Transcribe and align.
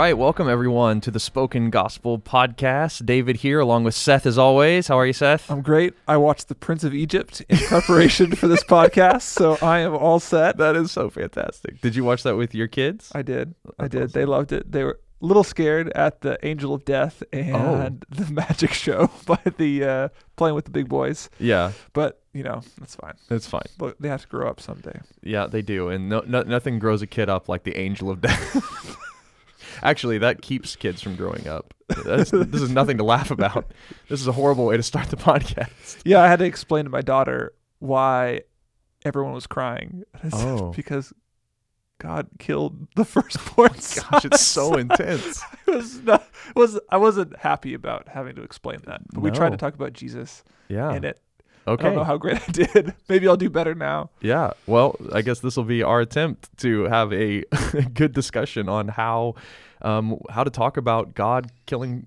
Right, 0.00 0.16
welcome 0.16 0.48
everyone 0.48 1.00
to 1.02 1.10
the 1.10 1.20
Spoken 1.20 1.68
Gospel 1.68 2.18
Podcast. 2.18 3.04
David 3.04 3.36
here, 3.36 3.60
along 3.60 3.84
with 3.84 3.94
Seth 3.94 4.24
as 4.24 4.38
always. 4.38 4.88
How 4.88 4.98
are 4.98 5.04
you, 5.06 5.12
Seth? 5.12 5.50
I'm 5.50 5.60
great. 5.60 5.92
I 6.08 6.16
watched 6.16 6.48
The 6.48 6.54
Prince 6.54 6.84
of 6.84 6.94
Egypt 6.94 7.42
in 7.50 7.58
preparation 7.58 8.34
for 8.34 8.48
this 8.48 8.64
podcast, 8.64 9.22
so 9.22 9.58
I 9.60 9.80
am 9.80 9.94
all 9.94 10.18
set. 10.18 10.56
That 10.56 10.74
is 10.76 10.90
so 10.90 11.10
fantastic. 11.10 11.80
Did 11.82 11.96
you 11.96 12.04
watch 12.04 12.22
that 12.22 12.36
with 12.36 12.54
your 12.54 12.66
kids? 12.66 13.12
I 13.14 13.20
did. 13.22 13.54
I 13.78 13.88
did. 13.88 14.04
awesome. 14.04 14.12
They 14.12 14.24
loved 14.24 14.52
it. 14.52 14.72
They 14.72 14.84
were 14.84 14.98
a 15.22 15.26
little 15.26 15.44
scared 15.44 15.90
at 15.94 16.22
the 16.22 16.38
Angel 16.46 16.72
of 16.72 16.86
Death 16.86 17.22
and 17.30 17.54
Oh. 17.54 18.24
the 18.24 18.32
magic 18.32 18.72
show 18.72 19.10
by 19.26 19.38
the 19.58 19.84
uh, 19.84 20.08
playing 20.36 20.54
with 20.54 20.64
the 20.64 20.70
big 20.70 20.88
boys, 20.88 21.28
Yeah, 21.38 21.72
but 21.92 22.22
you 22.32 22.42
know 22.42 22.62
that's 22.78 22.94
fine. 22.94 23.14
it's 23.28 23.46
fine. 23.46 23.64
Look, 23.78 23.98
they 23.98 24.08
have 24.08 24.22
to 24.22 24.28
grow 24.28 24.48
up 24.48 24.60
someday. 24.60 24.98
Yeah, 25.22 25.46
they 25.46 25.60
do, 25.60 25.88
and 25.90 26.08
no, 26.08 26.22
no, 26.26 26.40
nothing 26.42 26.78
grows 26.78 27.02
a 27.02 27.06
kid 27.06 27.28
up 27.28 27.50
like 27.50 27.64
the 27.64 27.76
angel 27.76 28.08
of 28.08 28.22
death. 28.22 28.96
Actually, 29.82 30.18
that 30.18 30.42
keeps 30.42 30.76
kids 30.76 31.00
from 31.02 31.16
growing 31.16 31.46
up. 31.48 31.74
That's, 32.04 32.30
this 32.30 32.62
is 32.62 32.70
nothing 32.70 32.98
to 32.98 33.04
laugh 33.04 33.30
about. 33.30 33.72
This 34.08 34.20
is 34.20 34.26
a 34.28 34.32
horrible 34.32 34.66
way 34.66 34.76
to 34.76 34.82
start 34.82 35.08
the 35.08 35.16
podcast. 35.30 36.00
Yeah, 36.04 36.20
I 36.22 36.28
had 36.28 36.38
to 36.38 36.44
explain 36.44 36.84
to 36.84 36.90
my 36.90 37.00
daughter 37.00 37.52
why 37.80 38.42
everyone 39.04 39.32
was 39.32 39.46
crying. 39.46 40.04
Oh. 40.32 40.72
because 40.76 41.12
God 41.98 42.28
killed 42.38 42.86
the 42.96 43.04
firstborn 43.06 43.70
oh 43.74 43.80
son. 43.80 44.04
Gosh, 44.10 44.24
it's 44.26 44.40
so 44.40 44.74
intense. 44.74 45.42
I 45.66 45.70
was 45.70 46.00
not, 46.02 46.26
was 46.54 46.78
I 46.90 46.96
wasn't 46.96 47.36
happy 47.36 47.74
about 47.74 48.08
having 48.08 48.36
to 48.36 48.42
explain 48.42 48.78
that, 48.86 49.00
but 49.12 49.20
we 49.20 49.30
tried 49.30 49.50
to 49.50 49.56
talk 49.56 49.74
about 49.74 49.92
Jesus 49.92 50.42
Yeah. 50.68 50.92
in 50.94 51.04
it. 51.04 51.20
I 51.72 51.76
don't 51.76 51.86
Okay. 51.86 51.96
know 51.96 52.04
how 52.04 52.16
great 52.16 52.36
I 52.48 52.52
did. 52.52 52.94
Maybe 53.08 53.28
I'll 53.28 53.36
do 53.36 53.50
better 53.50 53.74
now. 53.74 54.10
Yeah. 54.20 54.50
Well, 54.66 54.96
I 55.12 55.22
guess 55.22 55.40
this 55.40 55.56
will 55.56 55.64
be 55.64 55.82
our 55.82 56.00
attempt 56.00 56.48
to 56.58 56.84
have 56.84 57.12
a 57.12 57.44
good 57.94 58.12
discussion 58.12 58.68
on 58.68 58.88
how 58.88 59.34
um, 59.82 60.18
how 60.30 60.44
to 60.44 60.50
talk 60.50 60.76
about 60.76 61.14
God 61.14 61.50
killing 61.66 62.06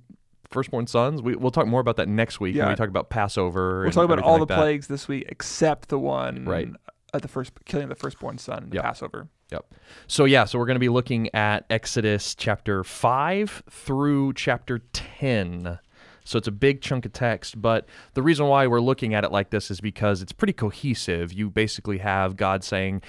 firstborn 0.51 0.85
sons. 0.85 1.21
We, 1.21 1.35
we'll 1.35 1.49
talk 1.51 1.65
more 1.65 1.79
about 1.81 1.95
that 1.97 2.07
next 2.07 2.39
week 2.39 2.53
when 2.55 2.65
Yeah. 2.65 2.69
we 2.69 2.75
talk 2.75 2.89
about 2.89 3.09
Passover. 3.09 3.81
We'll 3.81 3.91
talk 3.91 4.05
about 4.05 4.19
all 4.19 4.33
like 4.33 4.41
the 4.41 4.45
that. 4.53 4.57
plagues 4.59 4.85
this 4.87 5.07
week 5.07 5.25
except 5.29 5.89
the 5.89 5.97
one 5.97 6.45
Right. 6.45 6.69
at 7.13 7.23
the 7.23 7.27
first 7.27 7.51
killing 7.65 7.89
the 7.89 7.95
firstborn 7.95 8.37
son 8.37 8.67
the 8.69 8.75
Yep. 8.75 8.83
Passover. 8.83 9.27
Yep. 9.51 9.65
So 10.07 10.25
yeah, 10.25 10.45
so 10.45 10.59
we're 10.59 10.65
going 10.67 10.75
to 10.75 10.79
be 10.79 10.89
looking 10.89 11.33
at 11.33 11.65
Exodus 11.69 12.33
chapter 12.35 12.83
5 12.83 13.63
through 13.69 14.33
chapter 14.33 14.79
10. 14.93 15.79
So 16.23 16.37
it's 16.37 16.47
a 16.47 16.51
big 16.51 16.81
chunk 16.81 17.05
of 17.05 17.13
text, 17.13 17.61
but 17.61 17.87
the 18.13 18.21
reason 18.21 18.47
why 18.47 18.67
we're 18.67 18.81
looking 18.81 19.13
at 19.13 19.23
it 19.23 19.31
like 19.31 19.49
this 19.49 19.69
is 19.69 19.81
because 19.81 20.21
it's 20.21 20.31
pretty 20.31 20.53
cohesive. 20.53 21.33
You 21.33 21.49
basically 21.49 21.99
have 21.99 22.35
God 22.37 22.63
saying, 22.63 23.01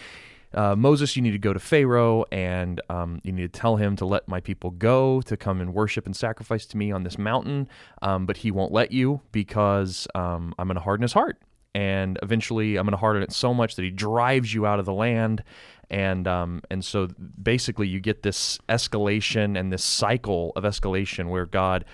uh, 0.55 0.77
Moses, 0.77 1.17
you 1.17 1.23
need 1.23 1.33
to 1.33 1.39
go 1.39 1.53
to 1.53 1.59
Pharaoh 1.59 2.25
and 2.31 2.81
um, 2.89 3.21
you 3.25 3.33
need 3.33 3.53
to 3.53 3.61
tell 3.61 3.77
him 3.77 3.97
to 3.97 4.05
let 4.05 4.29
my 4.29 4.41
people 4.41 4.71
go 4.71 5.21
to 5.23 5.37
come 5.37 5.61
and 5.61 5.75
worship 5.75 6.07
and 6.07 6.15
sacrifice 6.15 6.65
to 6.67 6.77
me 6.77 6.93
on 6.93 7.03
this 7.03 7.19
mountain. 7.19 7.69
Um, 8.03 8.25
but 8.25 8.39
he 8.39 8.51
won't 8.51 8.73
let 8.73 8.93
you 8.93 9.21
because 9.33 10.07
um, 10.15 10.55
I'm 10.59 10.69
going 10.69 10.77
to 10.77 10.83
harden 10.83 11.03
his 11.03 11.13
heart. 11.13 11.39
And 11.75 12.21
eventually, 12.23 12.77
I'm 12.77 12.87
going 12.87 12.93
to 12.93 12.99
harden 12.99 13.25
it 13.25 13.33
so 13.33 13.53
much 13.53 13.75
that 13.75 13.83
he 13.83 13.91
drives 13.91 14.55
you 14.55 14.65
out 14.65 14.79
of 14.79 14.85
the 14.87 14.93
land. 14.93 15.43
And 15.91 16.29
um, 16.29 16.63
and 16.71 16.85
so 16.85 17.09
basically, 17.43 17.89
you 17.89 17.99
get 17.99 18.23
this 18.23 18.59
escalation 18.69 19.59
and 19.59 19.73
this 19.73 19.83
cycle 19.83 20.53
of 20.55 20.63
escalation 20.63 21.31
where 21.31 21.47
God 21.47 21.85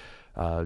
uh, 0.40 0.64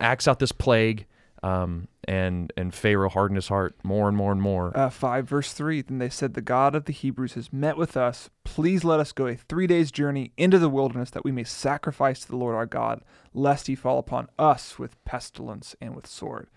acts 0.00 0.28
out 0.28 0.40
this 0.40 0.52
plague, 0.52 1.06
um, 1.42 1.88
and 2.06 2.52
and 2.56 2.74
Pharaoh 2.74 3.08
hardened 3.08 3.36
his 3.36 3.48
heart 3.48 3.76
more 3.84 4.08
and 4.08 4.16
more 4.16 4.32
and 4.32 4.42
more. 4.42 4.76
Uh, 4.76 4.90
5 4.90 5.26
verse 5.26 5.52
3 5.52 5.82
Then 5.82 5.98
they 5.98 6.08
said, 6.08 6.34
The 6.34 6.42
God 6.42 6.74
of 6.74 6.84
the 6.84 6.92
Hebrews 6.92 7.34
has 7.34 7.52
met 7.52 7.76
with 7.76 7.96
us. 7.96 8.28
Please 8.42 8.84
let 8.84 9.00
us 9.00 9.12
go 9.12 9.26
a 9.26 9.36
three 9.36 9.66
days' 9.66 9.92
journey 9.92 10.32
into 10.36 10.58
the 10.58 10.68
wilderness 10.68 11.10
that 11.10 11.24
we 11.24 11.32
may 11.32 11.44
sacrifice 11.44 12.20
to 12.20 12.28
the 12.28 12.36
Lord 12.36 12.56
our 12.56 12.66
God, 12.66 13.02
lest 13.32 13.68
he 13.68 13.74
fall 13.74 13.98
upon 13.98 14.28
us 14.38 14.78
with 14.78 15.02
pestilence 15.04 15.76
and 15.80 15.94
with 15.94 16.06
sword. 16.06 16.48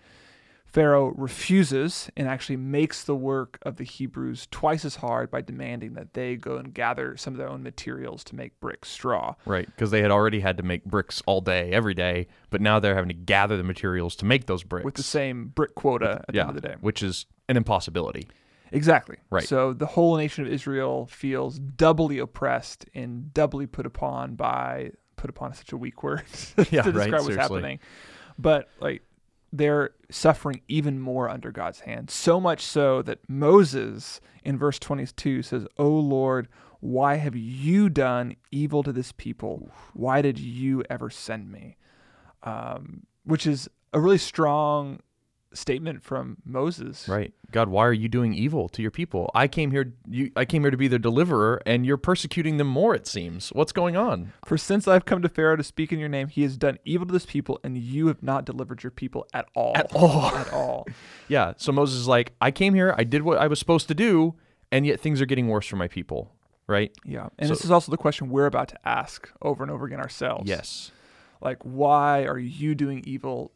Pharaoh 0.70 1.14
refuses 1.16 2.10
and 2.16 2.28
actually 2.28 2.56
makes 2.56 3.02
the 3.04 3.16
work 3.16 3.58
of 3.62 3.76
the 3.76 3.84
Hebrews 3.84 4.46
twice 4.50 4.84
as 4.84 4.96
hard 4.96 5.30
by 5.30 5.40
demanding 5.40 5.94
that 5.94 6.12
they 6.12 6.36
go 6.36 6.56
and 6.56 6.74
gather 6.74 7.16
some 7.16 7.32
of 7.32 7.38
their 7.38 7.48
own 7.48 7.62
materials 7.62 8.22
to 8.24 8.36
make 8.36 8.60
brick 8.60 8.84
straw. 8.84 9.34
Right, 9.46 9.64
because 9.66 9.90
they 9.90 10.02
had 10.02 10.10
already 10.10 10.40
had 10.40 10.58
to 10.58 10.62
make 10.62 10.84
bricks 10.84 11.22
all 11.24 11.40
day, 11.40 11.72
every 11.72 11.94
day, 11.94 12.26
but 12.50 12.60
now 12.60 12.78
they're 12.80 12.94
having 12.94 13.08
to 13.08 13.14
gather 13.14 13.56
the 13.56 13.62
materials 13.64 14.14
to 14.16 14.26
make 14.26 14.44
those 14.46 14.62
bricks. 14.62 14.84
with 14.84 14.94
the 14.94 15.02
same 15.02 15.48
brick 15.48 15.74
quota 15.74 16.22
at 16.28 16.34
the 16.34 16.40
end 16.40 16.50
of 16.50 16.54
the 16.54 16.60
day. 16.60 16.74
which 16.80 17.02
is 17.02 17.24
an 17.48 17.56
impossibility. 17.56 18.28
Exactly. 18.70 19.16
Right. 19.30 19.44
So 19.48 19.72
the 19.72 19.86
whole 19.86 20.18
nation 20.18 20.46
of 20.46 20.52
Israel 20.52 21.06
feels 21.06 21.58
doubly 21.58 22.18
oppressed 22.18 22.84
and 22.94 23.32
doubly 23.32 23.66
put 23.66 23.86
upon 23.86 24.34
by 24.34 24.90
put 25.16 25.30
upon 25.30 25.50
is 25.52 25.58
such 25.58 25.72
a 25.72 25.76
weak 25.78 26.02
word 26.02 26.22
Yeah, 26.70 26.82
to 26.82 26.92
right, 26.92 26.94
describe 26.94 27.12
what's 27.12 27.24
seriously. 27.26 27.36
happening. 27.38 27.78
But 28.38 28.68
like 28.80 29.02
they're 29.52 29.90
suffering 30.10 30.62
even 30.68 31.00
more 31.00 31.28
under 31.28 31.50
God's 31.50 31.80
hand. 31.80 32.10
So 32.10 32.40
much 32.40 32.62
so 32.62 33.02
that 33.02 33.28
Moses 33.28 34.20
in 34.44 34.58
verse 34.58 34.78
22 34.78 35.42
says, 35.42 35.66
"O 35.78 35.88
Lord, 35.88 36.48
why 36.80 37.16
have 37.16 37.34
you 37.34 37.88
done 37.88 38.36
evil 38.50 38.82
to 38.82 38.92
this 38.92 39.12
people? 39.12 39.70
Why 39.94 40.22
did 40.22 40.38
you 40.38 40.84
ever 40.90 41.10
send 41.10 41.50
me?" 41.50 41.76
Um, 42.42 43.06
which 43.24 43.46
is 43.46 43.68
a 43.92 44.00
really 44.00 44.18
strong 44.18 45.00
statement 45.54 46.02
from 46.02 46.36
Moses. 46.44 47.08
Right, 47.08 47.32
God, 47.52 47.68
why 47.68 47.86
are 47.86 47.92
you 47.92 48.08
doing 48.08 48.34
evil 48.34 48.68
to 48.70 48.82
your 48.82 48.90
people? 48.90 49.30
I 49.34 49.48
came 49.48 49.70
here, 49.70 49.94
you, 50.08 50.30
I 50.36 50.44
came 50.44 50.62
here 50.62 50.70
to 50.70 50.76
be 50.76 50.88
their 50.88 50.98
deliverer, 50.98 51.60
and 51.64 51.84
you're 51.86 51.96
persecuting 51.96 52.56
them 52.58 52.66
more. 52.66 52.94
It 52.94 53.06
seems. 53.06 53.48
What's 53.50 53.72
going 53.72 53.96
on? 53.96 54.32
For 54.44 54.58
since 54.58 54.86
I've 54.86 55.04
come 55.04 55.22
to 55.22 55.28
Pharaoh 55.28 55.56
to 55.56 55.62
speak 55.64 55.92
in 55.92 55.98
your 55.98 56.08
name, 56.08 56.28
he 56.28 56.42
has 56.42 56.56
done 56.56 56.78
evil 56.84 57.06
to 57.06 57.12
this 57.12 57.26
people, 57.26 57.58
and 57.64 57.76
you 57.78 58.08
have 58.08 58.22
not 58.22 58.44
delivered 58.44 58.82
your 58.82 58.90
people 58.90 59.26
at 59.32 59.46
all. 59.54 59.72
At 59.76 59.94
all. 59.94 60.24
At 60.34 60.52
all. 60.52 60.86
Yeah. 61.28 61.52
So 61.58 61.72
Moses 61.72 61.98
is 62.00 62.08
like, 62.08 62.32
I 62.40 62.50
came 62.50 62.72
here, 62.74 62.94
I 62.96 63.04
did 63.04 63.22
what 63.22 63.38
I 63.38 63.46
was 63.48 63.58
supposed 63.58 63.88
to 63.88 63.94
do, 63.94 64.34
and 64.72 64.86
yet 64.86 64.98
things 65.00 65.20
are 65.20 65.26
getting 65.26 65.48
worse 65.48 65.66
for 65.66 65.76
my 65.76 65.88
people. 65.88 66.32
Right? 66.66 66.90
Yeah. 67.04 67.28
And 67.38 67.48
So- 67.48 67.54
this 67.54 67.64
is 67.64 67.70
also 67.70 67.90
the 67.90 67.96
question 67.98 68.28
we're 68.30 68.46
about 68.46 68.68
to 68.68 68.88
ask 68.88 69.30
over 69.42 69.62
and 69.62 69.70
over 69.70 69.86
again 69.86 70.00
ourselves. 70.00 70.48
Yes. 70.48 70.90
Like, 71.40 71.58
why 71.62 72.24
are 72.24 72.38
you 72.38 72.74
doing 72.74 73.02
evil 73.06 73.52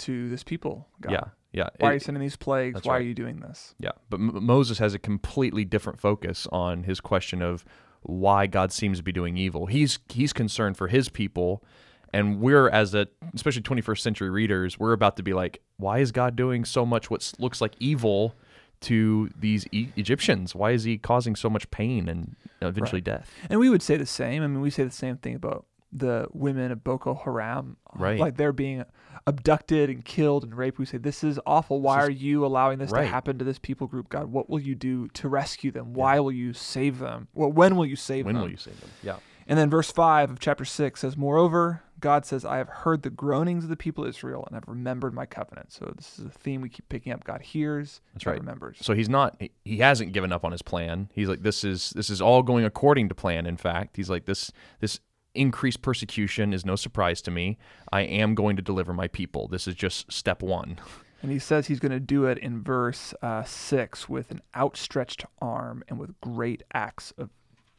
to 0.00 0.28
this 0.28 0.42
people? 0.42 0.88
God? 1.00 1.12
Yeah. 1.12 1.24
Yeah. 1.52 1.68
Why 1.78 1.88
It- 1.88 1.90
are 1.90 1.94
you 1.94 2.00
sending 2.00 2.20
these 2.20 2.36
plagues? 2.36 2.80
Why 2.84 2.92
right. 2.94 2.98
are 3.00 3.04
you 3.04 3.14
doing 3.14 3.40
this? 3.40 3.74
Yeah, 3.78 3.90
but 4.08 4.20
M- 4.20 4.44
Moses 4.44 4.78
has 4.78 4.94
a 4.94 4.98
completely 4.98 5.64
different 5.64 5.98
focus 5.98 6.46
on 6.52 6.84
his 6.84 7.00
question 7.00 7.42
of 7.42 7.64
why 8.02 8.46
God 8.46 8.72
seems 8.72 8.98
to 8.98 9.04
be 9.04 9.12
doing 9.12 9.36
evil. 9.36 9.66
He's 9.66 9.98
he's 10.08 10.32
concerned 10.32 10.76
for 10.76 10.86
his 10.88 11.08
people, 11.08 11.64
and 12.12 12.40
we're 12.40 12.68
as 12.68 12.94
a 12.94 13.08
especially 13.34 13.62
21st 13.62 13.98
century 14.00 14.30
readers, 14.30 14.78
we're 14.78 14.92
about 14.92 15.16
to 15.16 15.22
be 15.24 15.32
like, 15.32 15.60
why 15.76 15.98
is 15.98 16.12
God 16.12 16.36
doing 16.36 16.64
so 16.64 16.86
much 16.86 17.10
what 17.10 17.32
looks 17.38 17.60
like 17.60 17.74
evil 17.80 18.34
to 18.82 19.28
these 19.38 19.66
e- 19.72 19.88
Egyptians? 19.96 20.54
Why 20.54 20.70
is 20.70 20.84
he 20.84 20.96
causing 20.98 21.34
so 21.36 21.50
much 21.50 21.70
pain 21.70 22.08
and 22.08 22.36
eventually 22.62 23.00
death? 23.02 23.28
And 23.50 23.60
we 23.60 23.68
would 23.68 23.82
say 23.82 23.96
the 23.96 24.06
same. 24.06 24.42
I 24.42 24.46
mean, 24.46 24.60
we 24.62 24.70
say 24.70 24.84
the 24.84 24.90
same 24.90 25.16
thing 25.18 25.34
about 25.34 25.66
the 25.92 26.26
women 26.32 26.70
of 26.72 26.84
Boko 26.84 27.14
Haram. 27.14 27.76
Right. 27.94 28.18
Like 28.20 28.36
they're 28.36 28.52
being 28.52 28.84
abducted 29.26 29.90
and 29.90 30.04
killed 30.04 30.44
and 30.44 30.54
raped. 30.54 30.78
We 30.78 30.86
say, 30.86 30.98
this 30.98 31.22
is 31.24 31.38
awful. 31.46 31.80
Why 31.80 31.98
are 32.00 32.10
you 32.10 32.44
allowing 32.46 32.78
this 32.78 32.90
Right. 32.90 33.02
to 33.02 33.06
happen 33.08 33.38
to 33.38 33.44
this 33.44 33.58
people 33.58 33.86
group? 33.86 34.08
God, 34.08 34.26
what 34.26 34.48
will 34.48 34.60
you 34.60 34.74
do 34.74 35.08
to 35.08 35.28
rescue 35.28 35.70
them? 35.70 35.92
Why 35.92 36.20
will 36.20 36.32
you 36.32 36.52
save 36.52 36.98
them? 36.98 37.28
Well, 37.34 37.50
when 37.52 37.76
will 37.76 37.86
you 37.86 37.96
save 37.96 38.24
When 38.26 38.34
them? 38.34 38.42
When 38.42 38.48
will 38.48 38.52
you 38.52 38.56
save 38.56 38.80
them? 38.80 38.90
Yeah. 39.02 39.16
And 39.46 39.58
then 39.58 39.68
verse 39.68 39.90
5 39.90 40.30
of 40.30 40.38
chapter 40.38 40.64
6 40.64 41.00
says, 41.00 41.16
Moreover, 41.16 41.82
God 41.98 42.24
says, 42.24 42.44
I 42.44 42.58
have 42.58 42.68
heard 42.68 43.02
the 43.02 43.10
groanings 43.10 43.64
of 43.64 43.70
the 43.70 43.76
people 43.76 44.04
of 44.04 44.10
Israel 44.10 44.44
and 44.46 44.54
have 44.54 44.64
remembered 44.68 45.12
my 45.12 45.26
covenant. 45.26 45.72
So 45.72 45.92
this 45.96 46.18
is 46.20 46.24
a 46.26 46.30
theme 46.30 46.60
we 46.60 46.68
keep 46.68 46.88
picking 46.88 47.12
up. 47.12 47.24
God 47.24 47.42
hears, 47.42 48.00
That's 48.14 48.24
God 48.24 48.30
right. 48.30 48.40
remembers. 48.40 48.78
So 48.80 48.94
he's 48.94 49.08
not 49.08 49.40
he 49.64 49.78
hasn't 49.78 50.12
given 50.12 50.32
up 50.32 50.44
on 50.44 50.52
his 50.52 50.62
plan. 50.62 51.10
He's 51.12 51.28
like 51.28 51.42
this 51.42 51.64
is 51.64 51.90
this 51.90 52.08
is 52.10 52.22
all 52.22 52.42
going 52.44 52.64
according 52.64 53.08
to 53.08 53.14
plan 53.14 53.44
in 53.44 53.56
fact. 53.56 53.96
He's 53.96 54.08
like 54.08 54.24
this 54.24 54.52
this 54.78 55.00
increased 55.34 55.82
persecution 55.82 56.52
is 56.52 56.64
no 56.64 56.76
surprise 56.76 57.22
to 57.22 57.30
me. 57.30 57.58
I 57.92 58.02
am 58.02 58.34
going 58.34 58.56
to 58.56 58.62
deliver 58.62 58.92
my 58.92 59.08
people. 59.08 59.48
This 59.48 59.66
is 59.68 59.74
just 59.74 60.10
step 60.12 60.42
1. 60.42 60.78
And 61.22 61.30
he 61.30 61.38
says 61.38 61.66
he's 61.66 61.80
going 61.80 61.92
to 61.92 62.00
do 62.00 62.24
it 62.24 62.38
in 62.38 62.62
verse 62.62 63.12
uh, 63.20 63.44
6 63.44 64.08
with 64.08 64.30
an 64.30 64.40
outstretched 64.56 65.26
arm 65.38 65.84
and 65.86 65.98
with 65.98 66.18
great 66.22 66.62
acts 66.72 67.12
of 67.18 67.28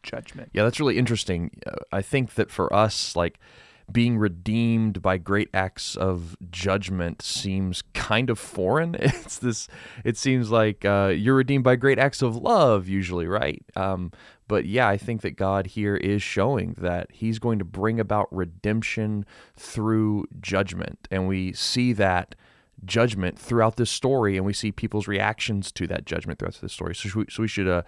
judgment. 0.03 0.51
Yeah, 0.53 0.63
that's 0.63 0.79
really 0.79 0.97
interesting. 0.97 1.59
Uh, 1.65 1.77
I 1.91 2.03
think 2.03 2.35
that 2.35 2.51
for 2.51 2.71
us, 2.71 3.15
like 3.15 3.39
being 3.91 4.17
redeemed 4.17 5.01
by 5.01 5.17
great 5.17 5.49
acts 5.53 5.95
of 5.95 6.37
judgment 6.49 7.21
seems 7.21 7.83
kind 7.93 8.29
of 8.29 8.39
foreign. 8.39 8.95
It's 9.21 9.37
this. 9.37 9.67
It 10.03 10.17
seems 10.17 10.51
like 10.51 10.83
uh, 10.83 11.13
you're 11.15 11.35
redeemed 11.35 11.63
by 11.63 11.75
great 11.75 11.99
acts 11.99 12.21
of 12.21 12.35
love, 12.35 12.87
usually, 12.87 13.27
right? 13.27 13.63
Um, 13.75 14.11
but 14.47 14.65
yeah, 14.65 14.87
I 14.87 14.97
think 14.97 15.21
that 15.21 15.37
God 15.37 15.67
here 15.67 15.95
is 15.95 16.21
showing 16.21 16.75
that 16.77 17.07
He's 17.11 17.39
going 17.39 17.59
to 17.59 17.65
bring 17.65 17.99
about 17.99 18.27
redemption 18.31 19.25
through 19.55 20.25
judgment, 20.41 21.07
and 21.09 21.27
we 21.27 21.53
see 21.53 21.93
that 21.93 22.35
judgment 22.83 23.37
throughout 23.39 23.77
this 23.77 23.89
story, 23.89 24.37
and 24.37 24.45
we 24.45 24.53
see 24.53 24.71
people's 24.71 25.07
reactions 25.07 25.71
to 25.73 25.87
that 25.87 26.05
judgment 26.05 26.39
throughout 26.39 26.59
this 26.61 26.73
story. 26.73 26.95
So, 26.95 27.09
we, 27.15 27.25
so 27.29 27.43
we 27.43 27.47
should 27.47 27.67
uh, 27.67 27.83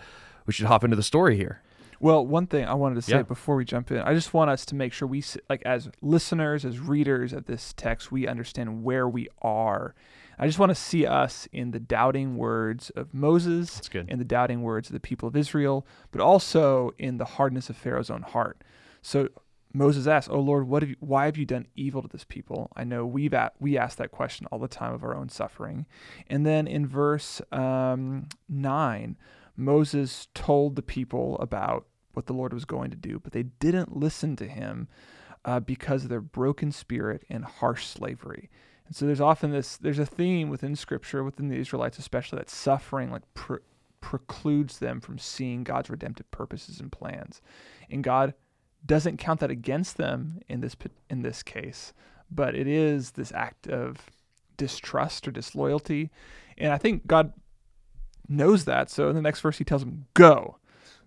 we 0.46 0.54
should 0.54 0.68
hop 0.68 0.84
into 0.84 0.96
the 0.96 1.04
story 1.04 1.36
here. 1.36 1.62
Well, 2.00 2.26
one 2.26 2.48
thing 2.48 2.66
I 2.66 2.74
wanted 2.74 2.96
to 2.96 3.02
say 3.02 3.18
Yeah. 3.18 3.22
before 3.24 3.56
we 3.56 3.66
jump 3.66 3.92
in, 3.92 4.00
I 4.00 4.14
just 4.14 4.34
want 4.34 4.50
us 4.50 4.66
to 4.68 4.76
make 4.76 4.94
sure 4.94 5.08
we, 5.08 5.24
like, 5.50 5.62
as 5.64 5.90
listeners, 6.02 6.66
as 6.66 6.80
readers 6.80 7.34
of 7.34 7.46
this 7.46 7.74
text, 7.74 8.12
we 8.12 8.28
understand 8.28 8.84
where 8.84 9.08
we 9.08 9.28
are. 9.42 9.96
I 10.40 10.48
just 10.48 10.58
want 10.60 10.72
to 10.72 10.76
see 10.76 11.06
us 11.06 11.48
in 11.52 11.72
the 11.72 11.80
doubting 11.80 12.38
words 12.38 12.90
of 12.92 13.14
Moses, 13.14 13.76
That's 13.76 13.90
good. 13.90 14.10
in 14.10 14.18
the 14.20 14.26
doubting 14.26 14.64
words 14.64 14.90
of 14.90 14.94
the 14.94 15.00
people 15.00 15.28
of 15.28 15.36
Israel, 15.36 15.86
but 16.12 16.20
also 16.22 16.92
in 16.98 17.18
the 17.18 17.26
hardness 17.26 17.70
of 17.70 17.78
Pharaoh's 17.78 18.10
own 18.10 18.24
heart. 18.24 18.64
So 19.02 19.30
Moses 19.76 20.06
asks, 20.08 20.30
"Oh 20.32 20.40
Lord, 20.40 20.68
what 20.68 20.82
have 20.84 20.90
you, 20.90 20.96
why 21.00 21.26
have 21.26 21.38
you 21.38 21.46
done 21.46 21.68
evil 21.76 22.02
to 22.02 22.08
this 22.08 22.24
people?" 22.24 22.72
I 22.76 22.84
know 22.84 23.06
we've 23.06 23.34
at, 23.34 23.54
we 23.60 23.78
ask 23.78 23.98
that 23.98 24.12
question 24.12 24.48
all 24.52 24.60
the 24.60 24.68
time 24.68 24.94
of 24.94 25.04
our 25.04 25.16
own 25.16 25.30
suffering. 25.30 25.86
And 26.28 26.46
then 26.46 26.68
in 26.68 26.86
verse 26.88 27.42
um, 27.52 28.28
nine, 28.50 29.18
Moses 29.56 30.28
told 30.34 30.76
the 30.76 30.82
people 30.82 31.38
about 31.40 31.86
what 32.14 32.28
the 32.28 32.34
Lord 32.34 32.54
was 32.54 32.66
going 32.66 32.92
to 32.92 32.98
do, 32.98 33.20
but 33.20 33.34
they 33.34 33.44
didn't 33.44 33.96
listen 33.96 34.36
to 34.38 34.48
him 34.48 34.88
uh, 35.46 35.60
because 35.60 36.04
of 36.04 36.10
their 36.10 36.22
broken 36.22 36.72
spirit 36.72 37.24
and 37.30 37.44
harsh 37.44 37.86
slavery. 37.86 38.50
And 38.86 38.96
so 38.96 39.06
there's 39.06 39.22
often 39.22 39.52
this 39.52 39.78
there's 39.78 40.00
a 40.00 40.06
theme 40.06 40.50
within 40.50 40.76
Scripture, 40.76 41.24
within 41.24 41.50
the 41.50 41.58
Israelites 41.58 41.98
especially, 41.98 42.40
that 42.40 42.50
suffering 42.50 43.12
like 43.12 43.24
pre- 43.34 43.60
precludes 44.02 44.80
them 44.80 45.00
from 45.00 45.18
seeing 45.18 45.64
God's 45.64 45.90
redemptive 45.90 46.30
purposes 46.32 46.80
and 46.80 46.92
plans, 46.92 47.42
and 47.90 48.04
God 48.04 48.34
doesn't 48.86 49.18
count 49.18 49.40
that 49.40 49.52
against 49.52 49.98
them 49.98 50.40
in 50.50 50.60
this 50.60 50.76
in 51.10 51.22
this 51.22 51.42
case, 51.44 51.94
but 52.30 52.56
it 52.56 52.68
is 52.68 53.12
this 53.12 53.32
act 53.32 53.68
of 53.68 54.10
distrust 54.58 55.28
or 55.28 55.32
disloyalty, 55.32 56.12
and 56.58 56.74
I 56.74 56.78
think 56.78 57.08
God 57.08 57.34
knows 58.28 58.66
that. 58.66 58.90
So 58.90 59.10
in 59.10 59.16
the 59.16 59.22
next 59.22 59.42
verse, 59.42 59.58
He 59.58 59.64
tells 59.64 59.84
them, 59.84 60.06
"Go, 60.14 60.58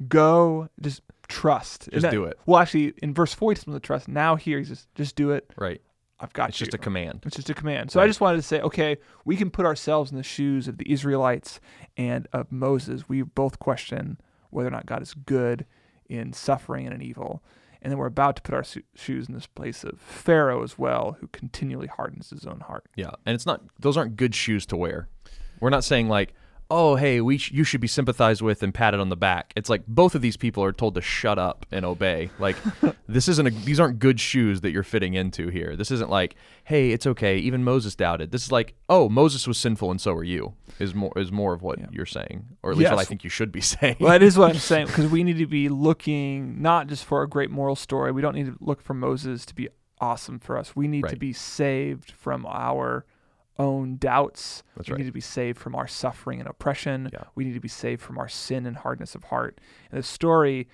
go, 0.09 0.69
just 0.81 1.03
trust, 1.29 1.89
Just 1.91 2.03
that- 2.03 2.11
do 2.11 2.25
it. 2.25 2.39
Well, 2.47 2.61
actually, 2.61 2.95
in 3.03 3.13
verse 3.15 3.35
four, 3.35 3.51
he 3.51 3.57
tells 3.57 3.65
them 3.65 3.75
to 3.75 3.81
trust. 3.81 4.09
Now 4.09 4.37
here, 4.37 4.59
He's 4.59 4.69
just 4.69 4.95
just 4.95 5.17
do 5.17 5.31
it. 5.31 5.51
Right. 5.57 5.81
I've 6.19 6.33
got 6.33 6.49
It's 6.51 6.61
you. 6.61 6.67
just 6.67 6.75
a 6.75 6.79
command. 6.79 7.21
It's 7.27 7.37
just 7.37 7.51
a 7.51 7.55
command. 7.55 7.91
So 7.91 8.01
I 8.01 8.07
just 8.07 8.23
wanted 8.23 8.37
to 8.37 8.43
say, 8.43 8.61
okay, 8.63 8.97
we 9.27 9.37
can 9.37 9.51
put 9.51 9.67
ourselves 9.67 10.11
in 10.11 10.17
the 10.17 10.23
shoes 10.23 10.67
of 10.67 10.79
the 10.79 10.91
Israelites 10.91 11.61
and 11.99 12.27
of 12.33 12.51
Moses. 12.51 13.07
We 13.07 13.21
both 13.21 13.59
question 13.59 14.19
whether 14.49 14.69
or 14.69 14.71
not 14.71 14.87
God 14.87 15.03
is 15.03 15.13
good 15.13 15.67
in 16.09 16.33
suffering 16.33 16.87
and 16.87 16.95
in 16.95 17.03
evil. 17.03 17.43
And 17.83 17.91
then 17.91 17.99
we're 17.99 18.07
about 18.07 18.37
to 18.37 18.43
put 18.43 18.55
our 18.55 18.65
shoes 18.95 19.29
in 19.29 19.35
this 19.35 19.47
place 19.47 19.85
of 19.85 20.01
Pharaoh 20.01 20.63
as 20.63 20.79
well, 20.79 21.19
who 21.21 21.27
continually 21.29 21.87
hardens 21.89 22.31
his 22.31 22.47
own 22.47 22.61
heart. 22.61 22.87
Yeah, 22.97 23.11
and 23.27 23.35
it's 23.35 23.45
not; 23.45 23.63
those 23.79 23.99
aren't 23.99 24.17
good 24.17 24.35
shoes 24.35 24.65
to 24.67 24.77
wear. 24.77 25.09
We're 25.61 25.69
not 25.71 25.85
saying 25.85 26.09
like, 26.09 26.33
"Oh, 26.71 26.97
hey, 26.97 27.21
we 27.21 27.39
sh- 27.39 27.53
you 27.53 27.65
should 27.65 27.81
be 27.81 27.87
sympathized 27.87 28.43
with 28.43 28.63
and 28.63 28.73
patted 28.75 29.01
on 29.01 29.09
the 29.09 29.17
back." 29.17 29.53
It's 29.57 29.69
like 29.71 29.83
both 29.87 30.15
of 30.15 30.23
these 30.23 30.37
people 30.37 30.63
are 30.65 30.73
told 30.73 30.95
to 30.97 31.01
shut 31.01 31.39
up 31.39 31.67
and 31.71 31.85
obey. 31.85 32.31
Like, 32.39 32.57
this 33.09 33.29
isn't 33.29 33.47
a; 33.47 33.51
these 33.51 33.79
aren't 33.81 33.99
good 33.99 34.19
shoes 34.21 34.61
that 34.63 34.71
you're 34.73 34.83
fitting 34.83 35.15
into 35.15 35.49
here. 35.49 35.77
This 35.77 35.91
isn't 35.91 36.11
like, 36.11 36.35
"Hey, 36.65 36.91
it's 36.93 37.07
okay." 37.07 37.39
Even 37.39 37.63
Moses 37.65 37.95
doubted. 37.95 38.31
This 38.33 38.45
is 38.45 38.53
like, 38.53 38.75
"Oh, 38.89 39.09
Moses 39.09 39.47
was 39.47 39.59
sinful, 39.59 39.91
and 39.91 40.01
so 40.01 40.13
are 40.13 40.25
you." 40.25 40.55
Is 40.79 40.95
more 40.95 41.13
is 41.17 41.33
more 41.33 41.55
of 41.55 41.63
what 41.63 41.79
Yeah. 41.79 41.87
you're 41.91 42.05
saying, 42.07 42.45
or 42.63 42.71
at 42.73 42.77
least 42.77 42.91
what 42.91 43.01
I 43.01 43.05
think 43.05 43.25
you 43.25 43.31
should 43.31 43.51
be 43.53 43.61
saying. 43.63 43.97
Well, 44.01 44.11
that 44.11 44.23
is 44.23 44.37
what 44.37 44.51
I'm 44.51 44.57
saying, 44.59 44.89
because 44.89 45.11
we 45.11 45.25
need 45.25 45.39
to 45.39 45.47
be 45.47 45.69
looking 45.69 46.61
not 46.61 46.87
just 46.89 47.05
for 47.05 47.23
a 47.23 47.29
great 47.29 47.51
moral 47.51 47.77
story. 47.77 48.13
We 48.13 48.21
don't 48.23 48.35
need 48.35 48.47
to 48.47 48.57
look 48.61 48.83
for 48.83 48.93
Moses 48.95 49.47
to 49.47 49.55
be 49.55 49.69
awesome 49.99 50.39
for 50.39 50.59
us. 50.59 50.77
We 50.77 50.89
need 50.89 51.07
to 51.09 51.17
be 51.17 51.33
saved 51.33 52.11
from 52.11 52.45
our 52.45 53.07
own 53.59 53.97
doubts. 53.97 54.63
That's 54.77 54.89
we 54.89 54.93
right. 54.93 54.99
need 54.99 55.07
to 55.07 55.13
be 55.13 55.21
saved 55.21 55.59
from 55.59 55.75
our 55.75 55.87
suffering 55.87 56.41
and 56.41 56.49
oppression. 56.49 57.11
Yeah. 57.13 57.25
We 57.35 57.45
need 57.45 57.55
to 57.55 57.61
be 57.61 57.69
saved 57.69 58.03
from 58.03 58.19
our 58.19 58.29
sin 58.29 58.67
and 58.67 58.77
hardness 58.77 59.15
of 59.15 59.25
heart. 59.25 59.61
And 59.91 59.99
the 59.99 60.03
story 60.03 60.69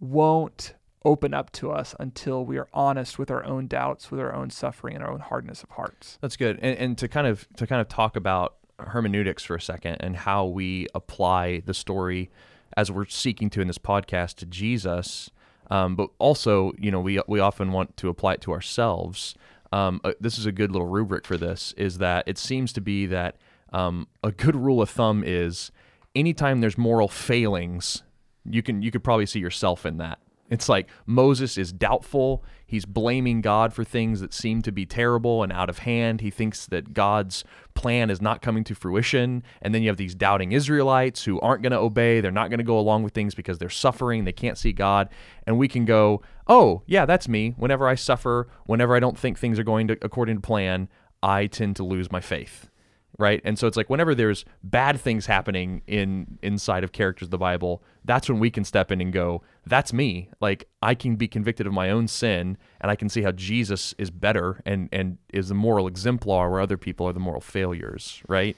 won't 0.00 0.74
open 1.04 1.34
up 1.34 1.50
to 1.52 1.70
us 1.70 1.94
until 1.98 2.44
we 2.44 2.58
are 2.58 2.68
honest 2.72 3.18
with 3.18 3.30
our 3.30 3.44
own 3.44 3.66
doubts, 3.66 4.10
with 4.10 4.20
our 4.20 4.34
own 4.34 4.50
suffering, 4.50 4.94
and 4.94 5.04
our 5.04 5.10
own 5.10 5.20
hardness 5.20 5.62
of 5.62 5.70
hearts. 5.70 6.18
That's 6.20 6.36
good. 6.36 6.58
And, 6.62 6.78
and 6.78 6.98
to 6.98 7.08
kind 7.08 7.26
of 7.26 7.46
to 7.56 7.66
kind 7.66 7.80
of 7.80 7.88
talk 7.88 8.16
about 8.16 8.56
hermeneutics 8.78 9.44
for 9.44 9.54
a 9.54 9.60
second 9.60 9.96
and 10.00 10.16
how 10.16 10.44
we 10.44 10.86
apply 10.94 11.62
the 11.66 11.74
story 11.74 12.30
as 12.76 12.90
we're 12.90 13.06
seeking 13.06 13.50
to 13.50 13.60
in 13.60 13.66
this 13.66 13.78
podcast 13.78 14.36
to 14.36 14.46
Jesus, 14.46 15.30
um, 15.70 15.94
but 15.94 16.10
also 16.18 16.72
you 16.78 16.90
know 16.90 17.00
we 17.00 17.20
we 17.26 17.40
often 17.40 17.72
want 17.72 17.96
to 17.98 18.08
apply 18.08 18.34
it 18.34 18.40
to 18.42 18.52
ourselves. 18.52 19.34
Um, 19.72 20.00
uh, 20.04 20.12
this 20.20 20.38
is 20.38 20.46
a 20.46 20.52
good 20.52 20.70
little 20.70 20.86
rubric 20.86 21.26
for 21.26 21.36
this. 21.36 21.72
Is 21.76 21.98
that 21.98 22.24
it 22.26 22.38
seems 22.38 22.72
to 22.74 22.80
be 22.80 23.06
that 23.06 23.36
um, 23.72 24.06
a 24.22 24.30
good 24.30 24.54
rule 24.54 24.82
of 24.82 24.90
thumb 24.90 25.24
is 25.26 25.72
anytime 26.14 26.60
there's 26.60 26.78
moral 26.78 27.08
failings, 27.08 28.02
you 28.44 28.62
can 28.62 28.82
you 28.82 28.90
could 28.90 29.02
probably 29.02 29.26
see 29.26 29.40
yourself 29.40 29.86
in 29.86 29.98
that. 29.98 30.18
It's 30.52 30.68
like 30.68 30.90
Moses 31.06 31.56
is 31.56 31.72
doubtful. 31.72 32.44
He's 32.66 32.84
blaming 32.84 33.40
God 33.40 33.72
for 33.72 33.84
things 33.84 34.20
that 34.20 34.34
seem 34.34 34.60
to 34.62 34.70
be 34.70 34.84
terrible 34.84 35.42
and 35.42 35.50
out 35.50 35.70
of 35.70 35.78
hand. 35.78 36.20
He 36.20 36.30
thinks 36.30 36.66
that 36.66 36.92
God's 36.92 37.42
plan 37.72 38.10
is 38.10 38.20
not 38.20 38.42
coming 38.42 38.62
to 38.64 38.74
fruition. 38.74 39.44
And 39.62 39.74
then 39.74 39.80
you 39.82 39.88
have 39.88 39.96
these 39.96 40.14
doubting 40.14 40.52
Israelites 40.52 41.24
who 41.24 41.40
aren't 41.40 41.62
going 41.62 41.72
to 41.72 41.78
obey. 41.78 42.20
They're 42.20 42.30
not 42.30 42.50
going 42.50 42.58
to 42.58 42.64
go 42.64 42.78
along 42.78 43.02
with 43.02 43.14
things 43.14 43.34
because 43.34 43.56
they're 43.56 43.70
suffering. 43.70 44.24
They 44.24 44.32
can't 44.32 44.58
see 44.58 44.72
God. 44.72 45.08
And 45.46 45.56
we 45.56 45.68
can 45.68 45.86
go, 45.86 46.20
oh, 46.46 46.82
yeah, 46.84 47.06
that's 47.06 47.28
me. 47.28 47.54
Whenever 47.56 47.88
I 47.88 47.94
suffer, 47.94 48.46
whenever 48.66 48.94
I 48.94 49.00
don't 49.00 49.18
think 49.18 49.38
things 49.38 49.58
are 49.58 49.64
going 49.64 49.88
to, 49.88 49.96
according 50.02 50.36
to 50.36 50.42
plan, 50.42 50.90
I 51.22 51.46
tend 51.46 51.76
to 51.76 51.82
lose 51.82 52.12
my 52.12 52.20
faith 52.20 52.68
right? 53.18 53.40
And 53.44 53.58
so 53.58 53.66
it's 53.66 53.76
like 53.76 53.90
whenever 53.90 54.14
there's 54.14 54.44
bad 54.62 55.00
things 55.00 55.26
happening 55.26 55.82
in 55.86 56.38
inside 56.42 56.82
of 56.84 56.92
characters 56.92 57.26
of 57.26 57.30
the 57.30 57.38
bible 57.38 57.82
that's 58.04 58.28
when 58.28 58.38
we 58.38 58.50
can 58.50 58.64
step 58.64 58.90
in 58.90 59.00
and 59.00 59.12
go 59.12 59.42
that's 59.66 59.92
me. 59.92 60.28
Like 60.40 60.68
i 60.82 60.94
can 60.94 61.16
be 61.16 61.28
convicted 61.28 61.66
of 61.66 61.72
my 61.72 61.90
own 61.90 62.08
sin 62.08 62.56
and 62.80 62.90
i 62.90 62.96
can 62.96 63.08
see 63.08 63.22
how 63.22 63.32
jesus 63.32 63.94
is 63.98 64.10
better 64.10 64.60
and 64.64 64.88
and 64.92 65.18
is 65.32 65.48
the 65.48 65.54
moral 65.54 65.86
exemplar 65.86 66.50
where 66.50 66.60
other 66.60 66.76
people 66.76 67.06
are 67.06 67.12
the 67.12 67.20
moral 67.20 67.40
failures 67.40 68.22
right? 68.28 68.56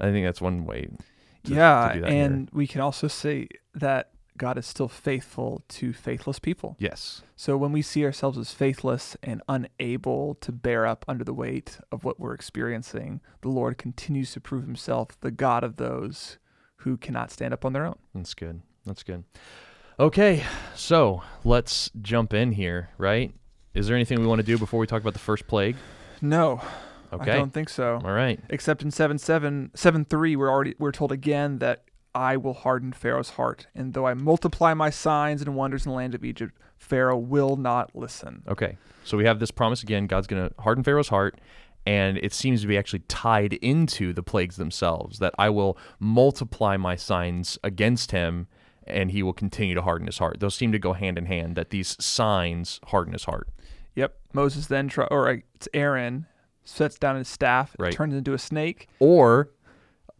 I 0.00 0.10
think 0.10 0.26
that's 0.26 0.40
one 0.40 0.64
way 0.64 0.88
to, 1.44 1.54
yeah, 1.54 1.88
to 1.88 1.94
do 1.94 2.00
that 2.00 2.10
here. 2.10 2.24
and 2.24 2.50
we 2.52 2.66
can 2.66 2.80
also 2.80 3.06
say 3.08 3.48
that 3.74 4.10
God 4.36 4.58
is 4.58 4.66
still 4.66 4.88
faithful 4.88 5.62
to 5.68 5.92
faithless 5.92 6.38
people. 6.38 6.76
yes. 6.78 7.22
So 7.36 7.56
when 7.56 7.72
we 7.72 7.82
see 7.82 8.04
ourselves 8.04 8.38
as 8.38 8.52
faithless 8.52 9.16
and 9.22 9.42
unable 9.48 10.34
to 10.36 10.52
bear 10.52 10.86
up 10.86 11.04
under 11.06 11.24
the 11.24 11.34
weight 11.34 11.78
of 11.92 12.04
what 12.04 12.18
we're 12.18 12.34
experiencing, 12.34 13.20
the 13.42 13.48
Lord 13.48 13.78
continues 13.78 14.32
to 14.32 14.40
prove 14.40 14.64
himself 14.64 15.18
the 15.20 15.30
God 15.30 15.62
of 15.62 15.76
those 15.76 16.38
who 16.78 16.96
cannot 16.96 17.30
stand 17.30 17.52
up 17.54 17.64
on 17.64 17.72
their 17.72 17.86
own. 17.86 17.98
that's 18.14 18.34
good. 18.34 18.62
That's 18.84 19.02
good. 19.02 19.24
Okay 19.98 20.42
so 20.74 21.22
let's 21.44 21.90
jump 22.02 22.34
in 22.34 22.52
here 22.52 22.90
right? 22.98 23.32
Is 23.74 23.86
there 23.86 23.96
anything 23.96 24.20
we 24.20 24.26
want 24.26 24.40
to 24.40 24.46
do 24.46 24.58
before 24.58 24.78
we 24.80 24.86
talk 24.86 25.00
about 25.00 25.14
the 25.14 25.18
first 25.18 25.46
plague? 25.46 25.76
No, 26.20 26.60
okay. 27.12 27.32
I 27.32 27.36
don't 27.36 27.52
think 27.52 27.68
so. 27.68 28.00
all 28.04 28.12
right. 28.12 28.38
Except 28.48 28.82
in 28.82 28.90
7 28.90 29.18
7, 29.18 29.70
7 29.74 30.04
3, 30.04 30.36
we're 30.36 30.50
already 30.50 30.74
we're 30.78 30.92
told 30.92 31.12
again 31.12 31.58
that 31.58 31.84
I 32.14 32.36
will 32.36 32.54
harden 32.54 32.92
Pharaoh's 32.92 33.30
heart, 33.30 33.66
and 33.74 33.92
though 33.92 34.06
I 34.06 34.14
multiply 34.14 34.72
my 34.74 34.90
signs 34.90 35.42
and 35.42 35.54
wonders 35.54 35.84
in 35.84 35.90
the 35.90 35.96
land 35.96 36.14
of 36.14 36.24
Egypt, 36.24 36.54
Pharaoh 36.76 37.18
will 37.18 37.56
not 37.56 37.94
listen. 37.94 38.42
Okay. 38.48 38.76
So 39.04 39.16
we 39.16 39.24
have 39.24 39.38
this 39.40 39.50
promise 39.50 39.82
again. 39.82 40.06
God's 40.06 40.26
going 40.26 40.48
to 40.48 40.54
harden 40.62 40.84
Pharaoh's 40.84 41.08
heart. 41.08 41.40
And 41.86 42.16
it 42.18 42.32
seems 42.32 42.62
to 42.62 42.66
be 42.66 42.78
actually 42.78 43.00
tied 43.08 43.52
into 43.54 44.14
the 44.14 44.22
plagues 44.22 44.56
themselves 44.56 45.18
that 45.18 45.34
I 45.38 45.50
will 45.50 45.76
multiply 45.98 46.78
my 46.78 46.96
signs 46.96 47.58
against 47.62 48.10
him 48.12 48.46
and 48.86 49.10
he 49.10 49.22
will 49.22 49.34
continue 49.34 49.74
to 49.74 49.82
harden 49.82 50.06
his 50.06 50.16
heart. 50.18 50.40
Those 50.40 50.54
seem 50.54 50.72
to 50.72 50.78
go 50.78 50.94
hand 50.94 51.18
in 51.18 51.26
hand, 51.26 51.56
that 51.56 51.70
these 51.70 51.96
signs 52.02 52.80
harden 52.86 53.12
his 53.12 53.24
heart. 53.24 53.48
Yep. 53.96 54.14
Moses 54.32 54.66
then, 54.66 54.88
try, 54.88 55.06
or 55.10 55.28
uh, 55.28 55.36
it's 55.54 55.68
Aaron, 55.74 56.26
sets 56.64 56.98
down 56.98 57.16
his 57.16 57.28
staff, 57.28 57.74
Right. 57.78 57.92
turns 57.92 58.14
into 58.14 58.32
a 58.34 58.38
snake. 58.38 58.88
Or 58.98 59.50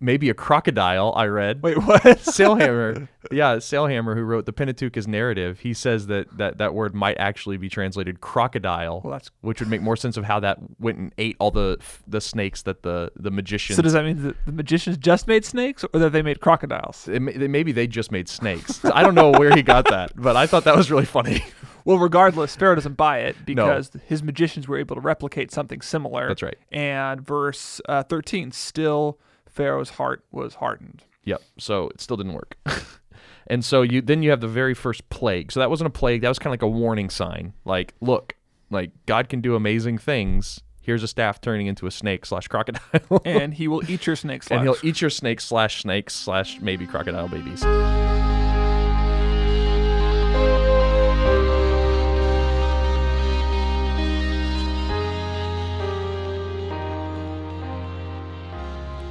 maybe 0.01 0.29
a 0.31 0.35
crocodile. 0.35 1.13
I 1.17 1.27
read. 1.27 1.63
Wait, 1.63 1.79
what? 1.79 2.03
Sailhamer, 2.19 3.09
yeah, 3.31 3.57
Sailhamer, 3.57 4.15
who 4.15 4.23
wrote 4.23 4.47
the 4.47 4.53
Pentateuch's 4.53 5.09
narrative, 5.09 5.61
he 5.61 5.75
says 5.75 6.07
that, 6.09 6.37
that 6.37 6.59
that 6.59 6.75
word 6.75 6.95
might 6.95 7.17
actually 7.19 7.57
be 7.57 7.69
translated 7.69 8.21
crocodile, 8.21 9.01
well, 9.03 9.13
that's. 9.13 9.31
which 9.41 9.61
would 9.61 9.69
make 9.69 9.83
more 9.83 9.97
sense 9.97 10.17
of 10.17 10.25
how 10.25 10.41
that 10.41 10.59
went 10.79 10.99
and 10.99 11.15
ate 11.19 11.37
all 11.39 11.51
the 11.51 11.79
the 12.07 12.21
snakes 12.21 12.63
that 12.63 12.83
the 12.83 13.11
the 13.17 13.31
magicians. 13.31 13.77
So 13.77 13.83
does 13.83 13.93
that 13.95 14.05
mean 14.05 14.23
that 14.23 14.37
the 14.47 14.53
magicians 14.53 14.97
just 14.99 15.27
made 15.27 15.45
snakes, 15.45 15.85
or 15.93 16.01
that 16.01 16.13
they 16.13 16.23
made 16.23 16.41
crocodiles? 16.41 17.09
it, 17.09 17.21
maybe 17.21 17.73
they 17.73 17.87
just 17.87 18.13
made 18.13 18.29
snakes. 18.29 18.85
I 18.85 19.03
don't 19.03 19.15
know 19.15 19.31
where 19.31 19.55
he 19.55 19.63
got 19.63 19.87
that, 19.91 20.13
but 20.17 20.37
I 20.37 20.47
thought 20.47 20.65
that 20.65 20.77
was 20.77 20.91
really 20.91 21.07
funny. 21.07 21.45
Well, 21.85 21.99
regardless, 21.99 22.57
Pharaoh 22.57 22.75
doesn't 22.75 22.97
buy 22.97 23.19
it 23.19 23.37
because 23.45 23.91
his 24.07 24.23
magicians 24.23 24.67
were 24.67 24.79
able 24.79 24.97
to 24.97 25.03
replicate 25.03 25.51
something 25.51 25.83
similar. 25.83 26.29
That's 26.29 26.43
right. 26.43 26.57
And 26.73 27.21
verse 27.21 27.79
uh, 27.87 28.05
13, 28.05 28.53
still 28.53 29.19
Pharaoh's 29.55 29.91
heart 29.91 30.25
was 30.33 30.57
hardened. 30.57 31.05
Yep. 31.25 31.43
So 31.59 31.89
it 31.89 32.01
still 32.01 32.17
didn't 32.17 32.35
work. 32.35 32.57
and 33.47 33.65
so 33.65 33.83
you 33.83 34.03
then 34.03 34.23
you 34.23 34.31
have 34.31 34.41
the 34.41 34.49
very 34.49 34.75
first 34.75 35.09
plague. 35.09 35.53
So 35.53 35.61
that 35.61 35.71
wasn't 35.71 35.87
a 35.87 35.91
plague. 35.91 36.23
That 36.23 36.29
was 36.29 36.39
kind 36.39 36.49
of 36.49 36.53
like 36.53 36.63
a 36.63 36.69
warning 36.69 37.09
sign. 37.09 37.55
Like, 37.65 37.95
look, 38.01 38.35
like 38.71 38.91
God 39.07 39.29
can 39.29 39.41
do 39.41 39.55
amazing 39.55 39.99
things. 39.99 40.61
Here's 40.81 41.03
a 41.03 41.09
staff 41.09 41.41
turning 41.41 41.67
into 41.67 41.87
a 41.87 41.91
snake 41.91 42.27
slash 42.27 42.49
crocodile. 42.49 43.23
and 43.25 43.55
he 43.61 43.69
will 43.69 43.89
eat 43.91 44.07
your 44.07 44.17
snakes. 44.17 44.49
and 44.51 44.63
he'll 44.63 44.77
eat 44.83 45.01
your 45.01 45.09
snake 45.09 45.41
slash 45.41 45.81
snakes 45.81 46.15
slash 46.15 46.61
maybe 46.61 46.87
crocodile 46.87 47.29
babies. 47.29 47.65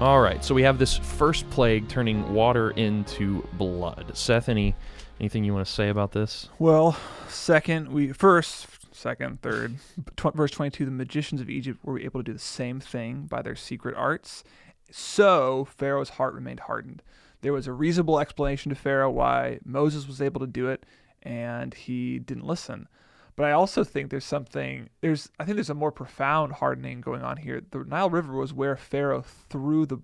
All 0.03 0.19
right, 0.19 0.43
so 0.43 0.53
we 0.53 0.63
have 0.63 0.79
this 0.79 0.97
first 0.97 1.49
plague 1.49 1.87
turning 1.87 2.33
water 2.33 2.71
into 2.71 3.41
blood. 3.53 4.11
Seth, 4.17 4.49
any 4.49 4.75
anything 5.21 5.45
you 5.45 5.53
want 5.53 5.65
to 5.65 5.71
say 5.71 5.87
about 5.87 6.11
this? 6.11 6.49
Well, 6.59 6.97
second, 7.29 7.87
we 7.87 8.11
first, 8.11 8.67
second, 8.93 9.41
third, 9.41 9.77
tw- 10.17 10.35
verse 10.35 10.51
22, 10.51 10.83
the 10.83 10.91
magicians 10.91 11.39
of 11.39 11.49
Egypt 11.49 11.79
were 11.85 11.97
able 11.97 12.19
to 12.19 12.23
do 12.25 12.33
the 12.33 12.39
same 12.39 12.81
thing 12.81 13.27
by 13.27 13.41
their 13.41 13.55
secret 13.55 13.95
arts. 13.95 14.43
So 14.91 15.69
Pharaoh's 15.77 16.09
heart 16.09 16.33
remained 16.33 16.59
hardened. 16.59 17.01
There 17.39 17.53
was 17.53 17.67
a 17.67 17.71
reasonable 17.71 18.19
explanation 18.19 18.71
to 18.71 18.75
Pharaoh 18.75 19.09
why 19.09 19.59
Moses 19.63 20.05
was 20.05 20.21
able 20.21 20.41
to 20.41 20.47
do 20.47 20.67
it, 20.67 20.85
and 21.21 21.73
he 21.73 22.19
didn't 22.19 22.45
listen. 22.45 22.89
But 23.35 23.45
I 23.47 23.51
also 23.51 23.83
think 23.83 24.09
there's 24.11 24.25
something 24.25 24.89
there's 25.01 25.29
I 25.39 25.45
think 25.45 25.55
there's 25.55 25.69
a 25.69 25.73
more 25.73 25.91
profound 25.91 26.53
hardening 26.53 27.01
going 27.01 27.23
on 27.23 27.37
here. 27.37 27.61
The 27.71 27.79
Nile 27.79 28.09
River 28.09 28.33
was 28.33 28.53
where 28.53 28.75
Pharaoh 28.75 29.23
threw 29.49 29.85
the 29.85 29.97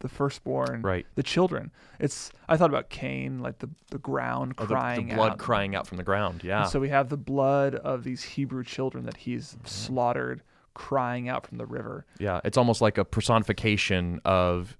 the 0.00 0.08
firstborn, 0.08 0.80
Right. 0.80 1.04
the 1.14 1.22
children. 1.22 1.72
It's 1.98 2.30
I 2.48 2.56
thought 2.56 2.70
about 2.70 2.88
Cain, 2.88 3.40
like 3.40 3.58
the 3.58 3.68
the 3.90 3.98
ground 3.98 4.54
Oh, 4.58 4.64
the- 4.66 4.74
crying 4.74 5.08
the, 5.08 5.14
blood 5.14 5.32
out. 5.32 5.38
crying 5.38 5.74
out 5.74 5.86
from 5.86 5.98
the 5.98 6.02
ground. 6.04 6.42
Yeah. 6.44 6.62
And 6.62 6.70
so 6.70 6.80
we 6.80 6.88
have 6.88 7.08
the 7.10 7.16
blood 7.18 7.74
of 7.74 8.02
these 8.04 8.22
Hebrew 8.22 8.64
children 8.64 9.04
that 9.04 9.18
he's 9.18 9.54
Mm-hmm. 9.54 9.66
slaughtered 9.66 10.42
crying 10.72 11.28
out 11.28 11.46
from 11.46 11.58
the 11.58 11.66
river. 11.66 12.06
Yeah, 12.18 12.40
it's 12.44 12.56
almost 12.56 12.80
like 12.80 12.96
a 12.96 13.04
personification 13.04 14.20
of 14.24 14.76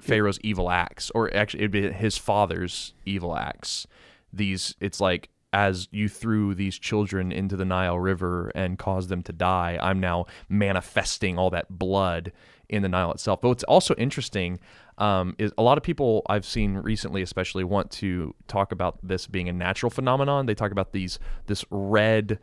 Pharaoh's 0.00 0.38
evil 0.42 0.70
acts, 0.70 1.10
or 1.14 1.32
actually, 1.34 1.60
it'd 1.60 1.70
be 1.70 1.90
his 1.92 2.18
father's 2.18 2.92
evil 3.06 3.36
acts. 3.36 3.86
These, 4.32 4.74
it's 4.80 5.00
like 5.00 5.28
as 5.52 5.88
you 5.90 6.08
threw 6.08 6.54
these 6.54 6.78
children 6.78 7.32
into 7.32 7.56
the 7.56 7.64
Nile 7.64 7.98
River 7.98 8.52
and 8.54 8.78
caused 8.78 9.08
them 9.08 9.22
to 9.24 9.32
die, 9.32 9.78
I'm 9.80 10.00
now 10.00 10.26
manifesting 10.48 11.38
all 11.38 11.50
that 11.50 11.68
blood 11.68 12.32
in 12.68 12.82
the 12.82 12.88
Nile 12.88 13.12
itself. 13.12 13.40
But 13.40 13.48
what's 13.48 13.64
also 13.64 13.94
interesting 13.96 14.60
um, 14.98 15.34
is 15.38 15.52
a 15.58 15.62
lot 15.62 15.76
of 15.76 15.82
people 15.82 16.22
I've 16.28 16.44
seen 16.44 16.74
recently, 16.74 17.22
especially, 17.22 17.64
want 17.64 17.90
to 17.92 18.34
talk 18.46 18.70
about 18.70 18.98
this 19.02 19.26
being 19.26 19.48
a 19.48 19.52
natural 19.52 19.90
phenomenon. 19.90 20.46
They 20.46 20.54
talk 20.54 20.70
about 20.70 20.92
these 20.92 21.18
this 21.46 21.64
red 21.70 22.38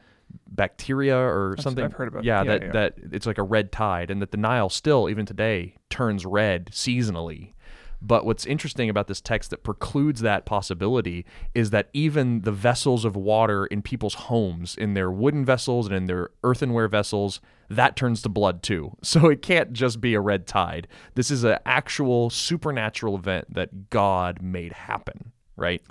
bacteria 0.49 1.17
or 1.17 1.51
what 1.51 1.61
something. 1.61 1.85
I've 1.85 1.93
heard 1.93 2.09
about. 2.09 2.23
Yeah, 2.23 2.43
Yeah, 2.43 2.43
that 2.43 2.61
yeah. 2.61 2.71
that 2.71 2.93
it's 3.11 3.25
like 3.25 3.37
a 3.37 3.43
red 3.43 3.71
tide, 3.71 4.11
and 4.11 4.21
that 4.21 4.31
the 4.31 4.37
Nile 4.37 4.69
still, 4.69 5.09
even 5.09 5.25
today, 5.25 5.75
turns 5.89 6.25
red 6.25 6.67
seasonally. 6.71 7.53
But 8.01 8.25
what's 8.25 8.45
interesting 8.45 8.89
about 8.89 9.07
this 9.07 9.21
text 9.21 9.49
that 9.49 9.63
precludes 9.63 10.21
that 10.21 10.45
possibility 10.45 11.25
is 11.55 11.71
that 11.71 11.89
even 11.93 12.41
the 12.41 12.51
vessels 12.51 13.05
of 13.05 13.15
water 13.15 13.65
in 13.65 13.81
people's 13.81 14.13
homes, 14.13 14.75
in 14.75 14.93
their 14.93 15.11
wooden 15.11 15.43
vessels 15.43 15.87
and 15.87 15.95
in 15.95 16.05
their 16.05 16.29
earthenware 16.43 16.87
vessels, 16.87 17.41
that 17.69 17.95
turns 17.95 18.21
to 18.21 18.29
blood 18.29 18.61
too. 18.61 18.95
So 19.07 19.29
it 19.29 19.41
can't 19.41 19.73
just 19.73 19.99
be 19.99 20.13
a 20.13 20.19
red 20.19 20.45
tide. 20.45 20.87
This 21.15 21.31
is 21.31 21.43
an 21.43 21.57
actual 21.65 22.29
supernatural 22.29 23.15
event 23.15 23.53
that 23.53 23.89
God 23.89 24.41
made 24.41 24.73
happen, 24.73 25.31
right? 25.55 25.81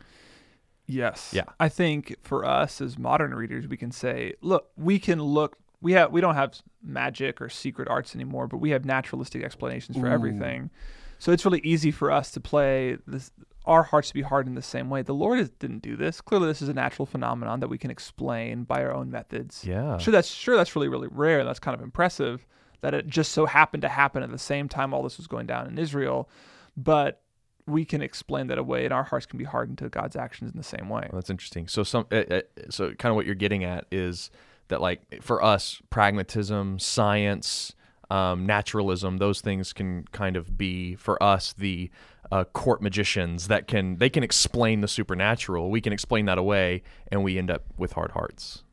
Yes. 0.87 1.33
Yeah. 1.33 1.45
I 1.59 1.69
think 1.69 2.17
for 2.23 2.45
us 2.45 2.81
as 2.81 2.99
modern 2.99 3.35
readers, 3.35 3.67
we 3.67 3.77
can 3.77 3.91
say, 3.91 4.35
look, 4.43 4.71
we 4.77 4.99
can 4.99 5.21
look. 5.21 5.57
We 5.81 5.93
have 5.93 6.13
we 6.13 6.21
don't 6.21 6.35
have 6.35 6.61
magic 6.83 7.41
or 7.41 7.49
secret 7.49 7.89
arts 7.89 8.15
anymore, 8.15 8.47
but 8.47 8.59
we 8.59 8.71
have 8.71 8.85
naturalistic 8.85 9.43
explanations 9.43 9.97
for 9.99 10.07
Ooh. 10.07 10.13
everything. 10.13 10.71
So 11.19 11.33
it's 11.33 11.45
really 11.45 11.61
easy 11.61 11.91
for 11.91 12.11
us 12.11 12.31
to 12.33 12.41
play 12.41 12.99
this. 13.07 13.31
Our 13.65 13.83
hearts 13.83 14.09
to 14.09 14.15
be 14.15 14.23
hardened 14.23 14.57
the 14.57 14.63
same 14.63 14.91
way. 14.91 15.03
The 15.03 15.13
Lord 15.13 15.41
is, 15.41 15.51
didn't 15.51 15.83
do 15.83 15.97
this. 15.97 16.21
Clearly, 16.21 16.47
this 16.47 16.63
is 16.63 16.69
a 16.69 16.75
natural 16.75 17.05
phenomenon 17.05 17.59
that 17.61 17.69
we 17.69 17.79
can 17.79 17.91
explain 17.91 18.63
by 18.63 18.85
our 18.85 18.95
own 18.95 19.11
methods. 19.11 19.65
Yeah. 19.65 19.99
Sure, 19.99 20.13
that's 20.13 20.29
sure 20.29 20.57
that's 20.57 20.77
really 20.77 20.89
really 20.89 21.09
rare. 21.11 21.45
That's 21.45 21.59
kind 21.59 21.77
of 21.77 21.83
impressive 21.83 22.47
that 22.81 22.95
it 22.95 23.07
just 23.09 23.33
so 23.33 23.47
happened 23.47 23.83
to 23.83 23.89
happen 23.89 24.23
at 24.23 24.31
the 24.31 24.39
same 24.39 24.69
time 24.69 24.95
all 24.95 25.03
this 25.03 25.17
was 25.17 25.27
going 25.27 25.47
down 25.47 25.67
in 25.67 25.79
Israel, 25.79 26.29
but 26.77 27.23
we 27.67 27.85
can 27.85 28.01
explain 28.01 28.47
that 28.47 28.59
away, 28.59 28.85
and 28.85 28.95
our 28.95 29.03
hearts 29.03 29.27
can 29.27 29.39
be 29.39 29.45
hardened 29.45 29.79
to 29.79 29.89
God's 29.89 30.15
actions 30.15 30.53
in 30.53 30.57
the 30.57 30.63
same 30.63 30.89
way. 30.89 31.09
Well, 31.11 31.21
that's 31.21 31.31
interesting. 31.31 31.67
So 31.67 31.83
some, 31.83 32.07
uh, 32.13 32.23
uh, 32.31 32.41
so 32.71 32.93
kind 32.95 33.11
of 33.11 33.17
what 33.17 33.27
you're 33.27 33.35
getting 33.35 33.65
at 33.65 33.87
is 33.91 34.31
that 34.69 34.81
like 34.81 35.23
for 35.23 35.43
us, 35.43 35.83
pragmatism, 35.91 36.79
science, 36.79 37.75
um, 38.11 38.47
naturalism, 38.47 39.19
those 39.19 39.41
things 39.41 39.73
can 39.73 40.05
kind 40.13 40.37
of 40.37 40.57
be 40.57 40.95
for 40.95 41.21
us 41.23 41.53
the 41.53 41.91
uh, 42.31 42.45
court 42.45 42.83
magicians 42.83 43.49
that 43.49 43.67
can 43.67 43.99
they 43.99 44.11
can 44.11 44.23
explain 44.23 44.81
the 44.81 44.89
supernatural. 44.89 45.71
We 45.71 45.81
can 45.81 45.93
explain 45.93 46.27
that 46.27 46.39
away, 46.39 46.83
and 47.11 47.23
we 47.23 47.39
end 47.39 47.51
up 47.51 47.65
with 47.77 47.93
hard 47.93 48.13
hearts. 48.13 48.65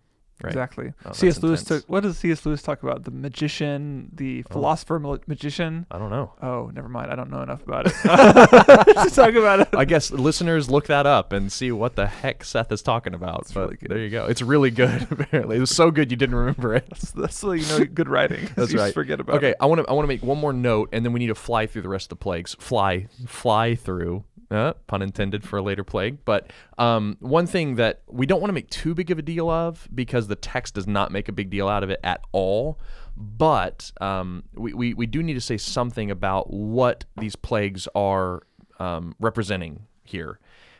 Right. 0.43 0.49
Exactly. 0.51 0.93
Oh, 1.05 1.13
C.S. 1.13 1.41
Lewis 1.41 1.61
intense. 1.61 1.83
took. 1.83 1.89
What 1.89 2.03
does 2.03 2.17
C.S. 2.17 2.45
Lewis 2.45 2.61
talk 2.61 2.83
about? 2.83 3.05
The 3.05 3.11
magician, 3.11 4.09
the 4.13 4.43
oh. 4.49 4.51
philosopher 4.53 4.99
ma- 4.99 5.17
magician. 5.25 5.85
I 5.89 5.97
don't 5.97 6.09
know. 6.09 6.33
Oh, 6.41 6.69
never 6.73 6.89
mind. 6.89 7.09
I 7.11 7.15
don't 7.15 7.29
know 7.29 7.41
enough 7.41 7.63
about 7.63 7.85
it 7.87 7.93
to 8.01 9.09
talk 9.15 9.35
about 9.35 9.61
it. 9.61 9.69
I 9.73 9.85
guess 9.85 10.11
listeners 10.11 10.69
look 10.69 10.87
that 10.87 11.05
up 11.05 11.31
and 11.31 11.49
see 11.49 11.71
what 11.71 11.95
the 11.95 12.07
heck 12.07 12.43
Seth 12.43 12.73
is 12.73 12.81
talking 12.81 13.13
about. 13.13 13.49
but 13.53 13.69
really 13.69 13.77
there 13.87 13.97
you 13.99 14.09
go. 14.09 14.25
It's 14.25 14.41
really 14.41 14.69
good. 14.69 15.07
Apparently, 15.11 15.55
it 15.55 15.61
was 15.61 15.73
so 15.73 15.91
good 15.91 16.11
you 16.11 16.17
didn't 16.17 16.35
remember 16.35 16.75
it. 16.75 16.87
That's, 16.89 17.11
that's 17.11 17.37
so 17.37 17.53
you 17.53 17.65
know 17.67 17.85
good 17.85 18.09
writing. 18.09 18.49
That's 18.55 18.73
you 18.73 18.79
right. 18.79 18.87
Just 18.87 18.95
forget 18.95 19.21
about 19.21 19.37
Okay, 19.37 19.51
it. 19.51 19.57
I 19.61 19.65
want 19.67 19.79
to 19.81 19.89
I 19.89 19.93
want 19.93 20.03
to 20.03 20.07
make 20.09 20.23
one 20.23 20.39
more 20.39 20.51
note, 20.51 20.89
and 20.91 21.05
then 21.05 21.13
we 21.13 21.19
need 21.21 21.27
to 21.27 21.35
fly 21.35 21.67
through 21.67 21.83
the 21.83 21.89
rest 21.89 22.05
of 22.11 22.17
the 22.17 22.21
plagues. 22.23 22.55
Fly, 22.59 23.07
fly 23.27 23.75
through. 23.75 24.25
Uh, 24.53 24.73
pun 24.85 25.01
intended 25.01 25.43
for 25.43 25.57
a 25.57 25.63
later 25.63 25.83
plague. 25.83 26.19
But 26.25 26.51
um, 26.77 27.17
one 27.19 27.47
thing 27.47 27.75
that 27.75 28.03
we 28.07 28.27
don't 28.27 28.39
want 28.39 28.49
to 28.49 28.53
make 28.53 28.69
too 28.69 28.93
big 28.93 29.09
of 29.09 29.17
a 29.17 29.23
deal 29.23 29.49
of 29.49 29.87
because 29.95 30.27
the 30.27 30.35
text 30.35 30.75
does 30.75 30.85
not 30.85 31.11
make 31.11 31.27
a 31.27 31.31
big 31.31 31.49
deal 31.49 31.67
out 31.67 31.83
of 31.83 31.89
it 31.89 31.99
at 32.03 32.21
all. 32.33 32.79
But 33.17 33.91
um, 33.99 34.43
we, 34.53 34.73
we, 34.73 34.93
we 34.93 35.05
do 35.07 35.23
need 35.23 35.33
to 35.33 35.41
say 35.41 35.57
something 35.57 36.11
about 36.11 36.53
what 36.53 37.05
these 37.17 37.35
plagues 37.35 37.87
are 37.95 38.43
um, 38.79 39.15
representing 39.19 39.87
here 40.03 40.39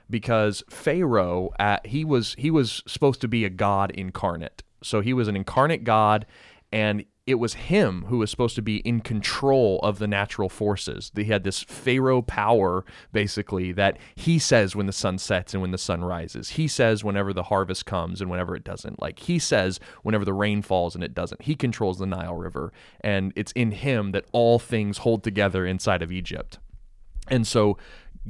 because 0.10 0.64
Pharaoh 0.70 1.52
uh, 1.60 1.78
he 1.84 2.06
was 2.06 2.36
he 2.38 2.52
was 2.52 2.84
supposed 2.86 3.22
to 3.22 3.28
be 3.28 3.44
a 3.46 3.50
god 3.50 3.90
incarnate. 3.92 4.62
So 4.84 5.02
he 5.02 5.14
was 5.14 5.28
an 5.28 5.36
incarnate 5.36 5.84
god 5.84 6.28
and 6.72 7.06
it 7.26 7.36
was 7.36 7.54
him 7.54 8.06
who 8.10 8.18
was 8.18 8.30
supposed 8.30 8.56
to 8.56 8.62
be 8.62 8.78
in 8.78 9.00
control 9.00 9.80
of 9.82 9.98
the 9.98 10.08
natural 10.08 10.50
forces. 10.50 11.10
He 11.16 11.26
had 11.26 11.46
this 11.46 11.64
pharaoh 11.64 12.22
power, 12.22 12.84
basically, 13.14 13.72
that 13.72 13.98
he 14.16 14.38
says 14.38 14.76
when 14.76 14.88
the 14.88 14.92
sun 14.94 15.18
sets 15.18 15.54
and 15.54 15.62
when 15.62 15.72
the 15.72 15.78
sun 15.78 16.04
rises. 16.04 16.50
He 16.50 16.68
says 16.68 17.02
whenever 17.02 17.32
the 17.32 17.44
harvest 17.44 17.86
comes 17.86 18.20
and 18.20 18.30
whenever 18.30 18.56
it 18.56 18.66
doesn't. 18.66 19.02
Like 19.02 19.20
he 19.20 19.40
says 19.40 19.80
whenever 20.02 20.26
the 20.26 20.34
rain 20.34 20.62
falls 20.62 20.96
and 20.96 21.04
it 21.04 21.14
doesn't. 21.14 21.44
He 21.44 21.56
controls 21.56 21.98
the 21.98 22.06
Nile 22.06 22.36
River, 22.36 22.74
and 23.00 23.32
it's 23.38 23.54
in 23.54 23.72
him 23.72 24.12
that 24.12 24.26
all 24.34 24.60
things 24.60 25.00
hold 25.00 25.24
together 25.24 25.66
inside 25.66 26.02
of 26.02 26.12
Egypt. 26.12 26.60
And 27.30 27.48
so 27.48 27.78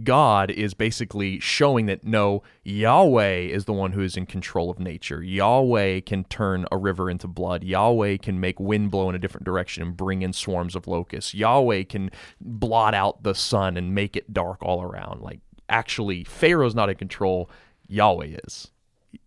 God 0.01 0.50
is 0.50 0.73
basically 0.73 1.39
showing 1.39 1.85
that 1.85 2.03
no, 2.03 2.41
Yahweh 2.63 3.41
is 3.41 3.65
the 3.65 3.73
one 3.73 3.91
who 3.91 4.01
is 4.01 4.17
in 4.17 4.25
control 4.25 4.71
of 4.71 4.79
nature. 4.79 5.21
Yahweh 5.21 6.00
can 6.01 6.23
turn 6.25 6.65
a 6.71 6.77
river 6.77 7.09
into 7.09 7.27
blood. 7.27 7.63
Yahweh 7.63 8.17
can 8.17 8.39
make 8.39 8.59
wind 8.59 8.89
blow 8.89 9.09
in 9.09 9.15
a 9.15 9.19
different 9.19 9.45
direction 9.45 9.83
and 9.83 9.95
bring 9.95 10.23
in 10.23 10.33
swarms 10.33 10.75
of 10.75 10.88
locusts. 10.88 11.33
Yahweh 11.33 11.83
can 11.83 12.09
blot 12.41 12.95
out 12.95 13.21
the 13.23 13.35
sun 13.35 13.77
and 13.77 13.93
make 13.93 14.15
it 14.15 14.33
dark 14.33 14.63
all 14.63 14.81
around. 14.81 15.21
Like, 15.21 15.41
actually, 15.69 16.23
Pharaoh's 16.23 16.73
not 16.75 16.89
in 16.89 16.95
control, 16.95 17.50
Yahweh 17.88 18.38
is. 18.45 18.71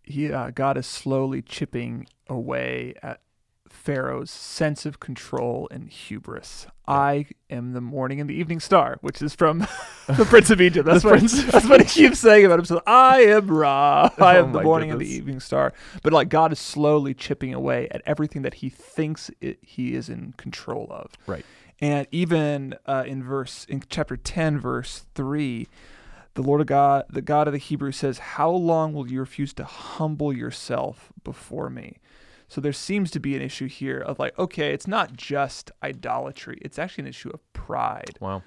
He, 0.02 0.32
uh, 0.32 0.50
God 0.50 0.76
is 0.76 0.86
slowly 0.86 1.42
chipping 1.42 2.06
away 2.28 2.94
at 3.02 3.20
Pharaoh's 3.68 4.30
sense 4.30 4.86
of 4.86 5.00
control 5.00 5.68
and 5.70 5.88
hubris. 5.88 6.66
I 6.88 7.26
am 7.50 7.72
the 7.72 7.80
morning 7.80 8.20
and 8.20 8.30
the 8.30 8.34
evening 8.34 8.60
star, 8.60 8.98
which 9.00 9.20
is 9.20 9.34
from 9.34 9.60
the 10.06 10.24
Prince 10.24 10.50
of 10.50 10.60
Egypt. 10.60 10.86
That's, 10.86 11.04
what, 11.04 11.20
that's 11.20 11.68
what 11.68 11.80
he 11.82 11.86
keeps 11.86 12.18
saying 12.18 12.44
about 12.44 12.58
himself. 12.58 12.82
I 12.86 13.22
am 13.22 13.48
Ra. 13.48 14.10
I 14.18 14.36
Oh 14.36 14.44
am 14.44 14.52
the 14.52 14.58
my 14.58 14.64
morning 14.64 14.90
and 14.90 15.00
the 15.00 15.08
evening 15.08 15.40
star. 15.40 15.72
But 16.02 16.12
like 16.12 16.28
God 16.28 16.52
is 16.52 16.58
slowly 16.58 17.14
chipping 17.14 17.52
away 17.54 17.88
at 17.90 18.02
everything 18.06 18.42
that 18.42 18.54
he 18.54 18.68
thinks 18.68 19.30
it, 19.40 19.58
he 19.62 19.94
is 19.94 20.08
in 20.08 20.34
control 20.36 20.86
of. 20.90 21.12
Right. 21.26 21.44
And 21.80 22.06
even 22.10 22.74
uh, 22.86 23.04
in 23.06 23.22
verse 23.22 23.66
in 23.68 23.82
chapter 23.88 24.16
10 24.16 24.58
verse 24.58 25.06
3 25.14 25.68
the 26.34 26.42
Lord 26.42 26.60
of 26.60 26.66
God 26.66 27.04
the 27.10 27.22
God 27.22 27.48
of 27.48 27.52
the 27.52 27.58
Hebrews 27.58 27.96
says 27.96 28.18
how 28.18 28.50
long 28.50 28.92
will 28.94 29.10
you 29.10 29.20
refuse 29.20 29.52
to 29.54 29.64
humble 29.64 30.32
yourself 30.32 31.12
before 31.22 31.68
me 31.68 31.98
so 32.48 32.60
there 32.60 32.72
seems 32.72 33.10
to 33.10 33.20
be 33.20 33.34
an 33.36 33.42
issue 33.42 33.68
here 33.68 33.98
of 33.98 34.18
like 34.18 34.38
okay 34.38 34.72
it's 34.72 34.86
not 34.86 35.16
just 35.16 35.70
idolatry 35.82 36.58
it's 36.62 36.78
actually 36.78 37.02
an 37.02 37.08
issue 37.08 37.30
of 37.30 37.40
pride 37.52 38.18
Wow. 38.20 38.42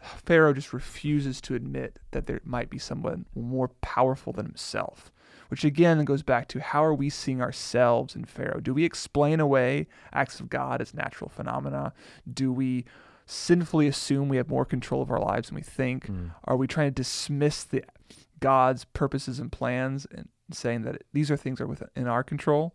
Pharaoh 0.00 0.52
just 0.52 0.72
refuses 0.72 1.40
to 1.42 1.54
admit 1.54 2.00
that 2.10 2.26
there 2.26 2.40
might 2.44 2.68
be 2.68 2.78
someone 2.78 3.24
more 3.36 3.68
powerful 3.80 4.32
than 4.32 4.46
himself 4.46 5.12
which 5.52 5.64
again 5.64 6.02
goes 6.06 6.22
back 6.22 6.48
to 6.48 6.60
how 6.60 6.82
are 6.82 6.94
we 6.94 7.10
seeing 7.10 7.42
ourselves 7.42 8.16
in 8.16 8.24
Pharaoh? 8.24 8.58
Do 8.58 8.72
we 8.72 8.86
explain 8.86 9.38
away 9.38 9.86
acts 10.10 10.40
of 10.40 10.48
God 10.48 10.80
as 10.80 10.94
natural 10.94 11.28
phenomena? 11.28 11.92
Do 12.32 12.50
we 12.50 12.86
sinfully 13.26 13.86
assume 13.86 14.30
we 14.30 14.38
have 14.38 14.48
more 14.48 14.64
control 14.64 15.02
of 15.02 15.10
our 15.10 15.20
lives 15.20 15.48
than 15.48 15.56
we 15.56 15.62
think? 15.62 16.06
Mm. 16.06 16.30
Are 16.44 16.56
we 16.56 16.66
trying 16.66 16.88
to 16.88 16.94
dismiss 16.94 17.64
the 17.64 17.84
God's 18.40 18.86
purposes 18.86 19.38
and 19.38 19.52
plans 19.52 20.06
and 20.10 20.30
saying 20.50 20.84
that 20.84 21.02
these 21.12 21.30
are 21.30 21.36
things 21.36 21.58
that 21.58 21.64
are 21.64 21.66
within 21.66 22.06
our 22.08 22.24
control? 22.24 22.74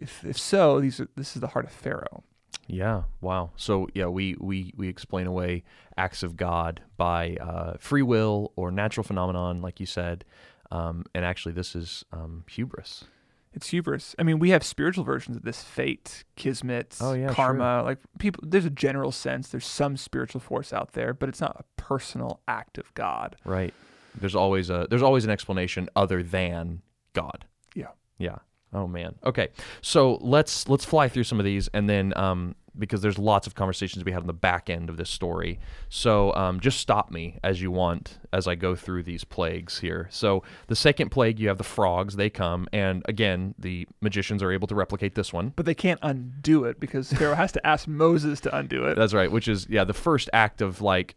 If 0.00 0.24
if 0.24 0.38
so, 0.38 0.80
these 0.80 1.00
are 1.00 1.08
this 1.16 1.36
is 1.36 1.40
the 1.40 1.48
heart 1.48 1.64
of 1.66 1.72
Pharaoh. 1.72 2.24
Yeah. 2.66 3.02
Wow. 3.20 3.50
So 3.56 3.88
yeah, 3.94 4.06
we 4.06 4.36
we 4.40 4.72
we 4.76 4.88
explain 4.88 5.26
away 5.26 5.64
acts 5.96 6.22
of 6.22 6.36
God 6.36 6.82
by 6.96 7.36
uh, 7.40 7.74
free 7.78 8.02
will 8.02 8.52
or 8.56 8.70
natural 8.70 9.04
phenomenon, 9.04 9.60
like 9.60 9.80
you 9.80 9.86
said. 9.86 10.24
Um, 10.70 11.04
and 11.14 11.24
actually, 11.24 11.52
this 11.52 11.74
is 11.74 12.04
um, 12.12 12.44
hubris. 12.48 13.04
It's 13.52 13.68
hubris. 13.70 14.14
I 14.16 14.22
mean, 14.22 14.38
we 14.38 14.50
have 14.50 14.62
spiritual 14.62 15.02
versions 15.02 15.36
of 15.36 15.42
this 15.42 15.60
fate, 15.60 16.22
kismet, 16.36 16.96
Oh, 17.00 17.14
yeah, 17.14 17.32
karma. 17.32 17.82
Like 17.82 17.98
people, 18.20 18.44
there's 18.46 18.64
a 18.64 18.70
general 18.70 19.10
sense. 19.10 19.48
There's 19.48 19.66
some 19.66 19.96
spiritual 19.96 20.40
force 20.40 20.72
out 20.72 20.92
there, 20.92 21.12
but 21.12 21.28
it's 21.28 21.40
not 21.40 21.56
a 21.58 21.64
personal 21.76 22.40
act 22.46 22.78
of 22.78 22.94
God. 22.94 23.34
Right. 23.44 23.74
There's 24.14 24.36
always 24.36 24.70
a 24.70 24.86
there's 24.88 25.02
always 25.02 25.24
an 25.24 25.30
explanation 25.30 25.88
other 25.96 26.22
than 26.22 26.82
God. 27.12 27.44
Yeah. 27.74 27.88
Yeah. 28.18 28.38
Oh 28.72 28.86
man. 28.86 29.14
Okay. 29.24 29.48
So 29.82 30.18
let's 30.20 30.68
let's 30.68 30.84
fly 30.84 31.08
through 31.08 31.24
some 31.24 31.38
of 31.38 31.44
these 31.44 31.68
and 31.68 31.88
then 31.88 32.16
um 32.16 32.54
because 32.78 33.02
there's 33.02 33.18
lots 33.18 33.46
of 33.46 33.54
conversations 33.54 34.04
we 34.04 34.12
had 34.12 34.20
on 34.20 34.26
the 34.26 34.32
back 34.32 34.70
end 34.70 34.88
of 34.88 34.96
this 34.96 35.10
story. 35.10 35.58
So 35.88 36.34
um, 36.34 36.60
just 36.60 36.78
stop 36.78 37.10
me 37.10 37.38
as 37.42 37.60
you 37.60 37.70
want 37.70 38.18
as 38.32 38.46
I 38.46 38.54
go 38.54 38.74
through 38.74 39.02
these 39.02 39.24
plagues 39.24 39.78
here. 39.78 40.08
So 40.10 40.42
the 40.68 40.76
second 40.76 41.10
plague, 41.10 41.38
you 41.38 41.48
have 41.48 41.58
the 41.58 41.64
frogs. 41.64 42.16
They 42.16 42.30
come, 42.30 42.68
and 42.72 43.02
again, 43.06 43.54
the 43.58 43.86
magicians 44.00 44.42
are 44.42 44.52
able 44.52 44.68
to 44.68 44.74
replicate 44.74 45.14
this 45.14 45.32
one. 45.32 45.52
But 45.56 45.66
they 45.66 45.74
can't 45.74 46.00
undo 46.02 46.64
it 46.64 46.80
because 46.80 47.12
Pharaoh 47.12 47.34
has 47.34 47.52
to 47.52 47.66
ask 47.66 47.88
Moses 47.88 48.40
to 48.40 48.56
undo 48.56 48.84
it. 48.86 48.94
That's 48.96 49.14
right. 49.14 49.30
Which 49.30 49.48
is 49.48 49.66
yeah, 49.68 49.84
the 49.84 49.94
first 49.94 50.30
act 50.32 50.60
of 50.60 50.80
like 50.80 51.16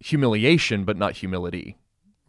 humiliation, 0.00 0.84
but 0.84 0.96
not 0.96 1.16
humility. 1.16 1.76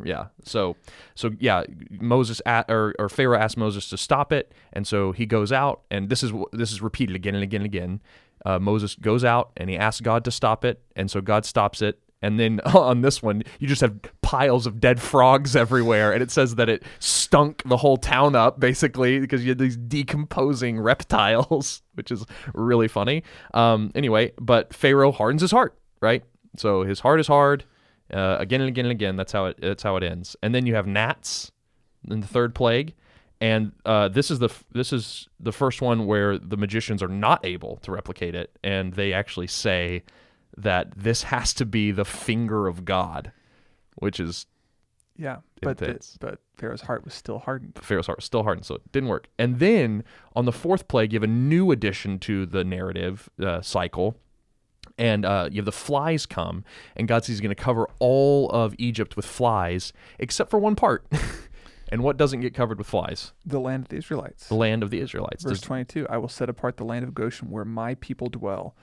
Yeah. 0.04 0.28
So 0.44 0.76
so 1.16 1.32
yeah, 1.40 1.64
Moses 1.90 2.42
a 2.46 2.66
or 2.70 2.94
or 3.00 3.10
Pharaoh 3.10 3.40
asked 3.40 3.58
Moses 3.58 3.90
to 3.90 3.98
stop 3.98 4.32
it, 4.32 4.54
and 4.74 4.86
so 4.86 5.12
he 5.12 5.26
goes 5.26 5.52
out, 5.52 5.82
and 5.90 6.10
this 6.10 6.24
is 6.24 6.32
this 6.52 6.72
is 6.72 6.82
repeated 6.82 7.16
again 7.16 7.36
and 7.36 7.44
again 7.44 7.62
and 7.62 7.66
again. 7.66 8.02
Uh, 8.46 8.58
Moses 8.58 8.96
goes 8.96 9.24
out 9.24 9.52
and 9.56 9.70
he 9.70 9.78
asks 9.78 10.02
God 10.02 10.26
to 10.26 10.32
stop 10.32 10.66
it, 10.66 10.82
and 10.96 11.10
so 11.10 11.22
God 11.22 11.46
stops 11.46 11.82
it. 11.82 12.00
And 12.24 12.40
then 12.40 12.60
on 12.66 13.02
this 13.02 13.22
one, 13.22 13.44
you 13.60 13.68
just 13.68 13.82
have 13.82 13.96
piles 14.22 14.66
of 14.66 14.80
dead 14.80 15.02
frogs 15.02 15.56
everywhere, 15.56 16.14
and 16.14 16.22
it 16.22 16.32
says 16.32 16.56
that 16.56 16.70
it 16.70 16.84
stunk 17.00 17.64
the 17.66 17.78
whole 17.78 17.98
town 17.98 18.36
up, 18.36 18.60
basically, 18.60 19.20
because 19.20 19.44
you 19.44 19.50
had 19.50 19.58
these 19.58 19.78
decomposing 19.78 20.80
reptiles, 20.80 21.82
which 21.96 22.12
is 22.12 22.26
really 22.54 22.88
funny. 22.88 23.24
Um, 23.54 23.92
anyway, 23.96 24.32
but 24.40 24.74
Pharaoh 24.74 25.12
hardens 25.12 25.42
his 25.42 25.52
heart, 25.52 25.78
right? 26.02 26.24
So 26.58 26.84
his 26.84 27.00
heart 27.00 27.20
is 27.20 27.28
hard, 27.28 27.66
uh, 28.14 28.38
again 28.40 28.62
and 28.62 28.68
again 28.68 28.86
and 28.86 28.92
again. 28.92 29.16
That's 29.16 29.32
how 29.32 29.46
it. 29.46 29.58
That's 29.62 29.84
how 29.84 29.96
it 29.98 30.04
ends. 30.04 30.36
And 30.42 30.54
then 30.54 30.66
you 30.66 30.76
have 30.76 30.88
gnats 30.88 31.52
in 32.10 32.20
the 32.20 32.28
third 32.28 32.56
plague, 32.56 32.94
and 33.40 33.72
uh, 33.86 34.08
this 34.08 34.32
is 34.32 34.40
the 34.40 34.50
f- 34.50 34.64
this 34.72 34.94
is 34.94 35.28
the 35.40 35.52
first 35.52 35.82
one 35.82 36.06
where 36.06 36.38
the 36.38 36.58
magicians 36.58 37.02
are 37.02 37.08
not 37.08 37.46
able 37.46 37.78
to 37.78 37.92
replicate 37.92 38.36
it, 38.36 38.58
and 38.64 38.94
they 38.94 39.14
actually 39.14 39.48
say 39.48 40.04
that 40.58 40.92
this 40.96 41.24
has 41.24 41.54
to 41.56 41.66
be 41.66 41.92
the 41.92 42.06
finger 42.06 42.68
of 42.68 42.86
God, 42.86 43.32
which 43.96 44.20
is 44.20 44.46
Yeah, 45.18 45.38
but 45.62 45.78
the, 45.78 46.00
but 46.20 46.40
Pharaoh's 46.56 46.82
heart 46.82 47.06
was 47.06 47.14
still 47.14 47.40
hardened. 47.40 47.80
Pharaoh's 47.82 48.08
heart 48.08 48.20
was 48.20 48.26
still 48.26 48.44
hardened, 48.44 48.66
so 48.66 48.76
it 48.76 48.92
didn't 48.92 49.10
work. 49.10 49.28
And 49.40 49.60
then 49.60 50.04
on 50.36 50.46
the 50.46 50.52
fourth 50.52 50.88
plague, 50.88 51.14
you 51.14 51.18
have 51.18 51.24
a 51.24 51.28
new 51.28 51.72
addition 51.72 52.20
to 52.20 52.46
the 52.46 52.64
narrative 52.64 53.30
uh, 53.44 53.62
cycle. 53.62 54.18
And 55.02 55.26
uh, 55.26 55.50
you 55.52 55.58
have 55.58 55.66
the 55.66 55.72
flies 55.72 56.28
come, 56.28 56.64
and 56.96 57.08
God 57.08 57.24
says 57.24 57.34
He's 57.34 57.42
going 57.42 57.56
to 57.56 57.62
cover 57.62 57.88
all 57.98 58.50
of 58.52 58.76
Egypt 58.78 59.16
with 59.16 59.26
flies, 59.26 59.94
except 60.20 60.52
for 60.52 60.60
one 60.60 60.76
part. 60.76 61.06
and 61.92 62.04
what 62.04 62.18
doesn't 62.18 62.42
get 62.42 62.54
covered 62.54 62.78
with 62.78 62.86
flies? 62.86 63.34
The 63.44 63.60
land 63.60 63.86
of 63.86 63.90
the 63.90 63.98
Israelites. 63.98 64.48
The 64.48 64.56
land 64.56 64.84
of 64.84 64.92
the 64.92 65.00
Israelites. 65.00 65.44
Verse 65.44 65.60
Does- 65.60 65.62
22 65.62 66.08
I 66.08 66.18
will 66.18 66.30
set 66.30 66.50
apart 66.50 66.78
the 66.78 66.86
land 66.86 67.04
of 67.04 67.16
Goshen 67.16 67.50
where 67.50 67.66
my 67.66 67.96
people 67.96 68.30
dwell, 68.30 68.76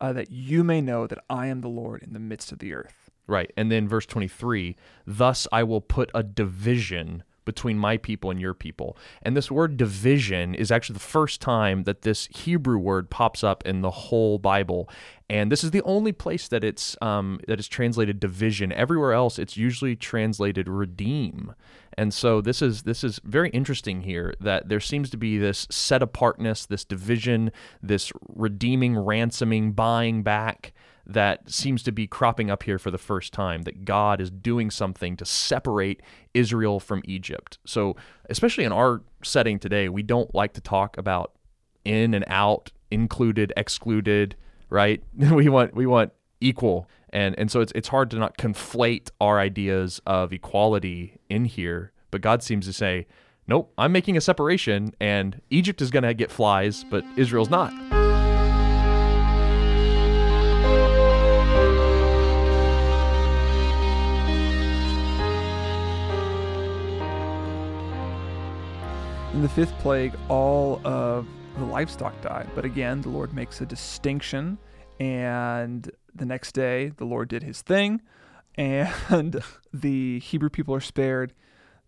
uh, 0.00 0.14
that 0.14 0.30
you 0.30 0.64
may 0.64 0.80
know 0.80 1.06
that 1.06 1.18
I 1.28 1.48
am 1.48 1.60
the 1.60 1.68
Lord 1.68 2.02
in 2.02 2.14
the 2.14 2.18
midst 2.18 2.50
of 2.50 2.60
the 2.60 2.72
earth. 2.72 3.10
Right. 3.26 3.52
And 3.54 3.70
then 3.70 3.86
verse 3.86 4.06
23 4.06 4.74
Thus 5.06 5.46
I 5.52 5.64
will 5.64 5.82
put 5.82 6.10
a 6.14 6.22
division 6.22 7.24
between 7.48 7.78
my 7.78 7.96
people 7.96 8.30
and 8.30 8.38
your 8.38 8.52
people. 8.52 8.94
And 9.22 9.34
this 9.34 9.50
word 9.50 9.78
division 9.78 10.54
is 10.54 10.70
actually 10.70 10.92
the 10.92 11.00
first 11.00 11.40
time 11.40 11.84
that 11.84 12.02
this 12.02 12.26
Hebrew 12.26 12.76
word 12.76 13.08
pops 13.08 13.42
up 13.42 13.64
in 13.64 13.80
the 13.80 13.90
whole 13.90 14.38
Bible. 14.38 14.86
And 15.30 15.50
this 15.50 15.64
is 15.64 15.70
the 15.70 15.80
only 15.84 16.12
place 16.12 16.46
that 16.48 16.62
it's 16.62 16.94
um, 17.00 17.40
that 17.48 17.58
is 17.58 17.66
translated 17.66 18.20
division. 18.20 18.70
Everywhere 18.70 19.14
else, 19.14 19.38
it's 19.38 19.56
usually 19.56 19.96
translated 19.96 20.68
redeem. 20.68 21.54
And 21.96 22.12
so 22.12 22.42
this 22.42 22.60
is 22.60 22.82
this 22.82 23.02
is 23.02 23.18
very 23.24 23.48
interesting 23.50 24.02
here 24.02 24.34
that 24.40 24.68
there 24.68 24.78
seems 24.78 25.08
to 25.08 25.16
be 25.16 25.38
this 25.38 25.66
set 25.70 26.02
apartness, 26.02 26.66
this 26.66 26.84
division, 26.84 27.50
this 27.82 28.12
redeeming, 28.28 28.94
ransoming, 28.94 29.72
buying 29.72 30.22
back 30.22 30.74
that 31.08 31.50
seems 31.50 31.82
to 31.84 31.92
be 31.92 32.06
cropping 32.06 32.50
up 32.50 32.64
here 32.64 32.78
for 32.78 32.90
the 32.90 32.98
first 32.98 33.32
time 33.32 33.62
that 33.62 33.84
God 33.86 34.20
is 34.20 34.30
doing 34.30 34.70
something 34.70 35.16
to 35.16 35.24
separate 35.24 36.02
Israel 36.34 36.80
from 36.80 37.02
Egypt. 37.06 37.58
So, 37.64 37.96
especially 38.28 38.64
in 38.64 38.72
our 38.72 39.02
setting 39.24 39.58
today, 39.58 39.88
we 39.88 40.02
don't 40.02 40.34
like 40.34 40.52
to 40.52 40.60
talk 40.60 40.98
about 40.98 41.32
in 41.84 42.12
and 42.12 42.24
out, 42.28 42.70
included, 42.90 43.52
excluded, 43.56 44.36
right? 44.68 45.02
we 45.16 45.48
want 45.48 45.74
we 45.74 45.86
want 45.86 46.12
equal. 46.40 46.88
And 47.10 47.34
and 47.38 47.50
so 47.50 47.60
it's 47.60 47.72
it's 47.74 47.88
hard 47.88 48.10
to 48.10 48.18
not 48.18 48.36
conflate 48.36 49.10
our 49.18 49.40
ideas 49.40 50.00
of 50.06 50.32
equality 50.32 51.18
in 51.30 51.46
here, 51.46 51.92
but 52.10 52.20
God 52.20 52.42
seems 52.42 52.66
to 52.66 52.72
say, 52.74 53.06
"Nope, 53.46 53.72
I'm 53.78 53.92
making 53.92 54.18
a 54.18 54.20
separation 54.20 54.94
and 55.00 55.40
Egypt 55.48 55.80
is 55.80 55.90
going 55.90 56.02
to 56.02 56.12
get 56.12 56.30
flies, 56.30 56.84
but 56.84 57.02
Israel's 57.16 57.48
not." 57.48 57.97
In 69.38 69.42
the 69.42 69.48
fifth 69.48 69.78
plague, 69.78 70.14
all 70.28 70.84
of 70.84 71.24
the 71.58 71.64
livestock 71.64 72.20
died. 72.22 72.50
But 72.56 72.64
again, 72.64 73.02
the 73.02 73.08
Lord 73.08 73.32
makes 73.32 73.60
a 73.60 73.66
distinction. 73.66 74.58
And 74.98 75.88
the 76.12 76.24
next 76.24 76.56
day, 76.56 76.90
the 76.96 77.04
Lord 77.04 77.28
did 77.28 77.44
his 77.44 77.62
thing. 77.62 78.02
And 78.56 79.40
the 79.72 80.18
Hebrew 80.18 80.48
people 80.48 80.74
are 80.74 80.80
spared. 80.80 81.34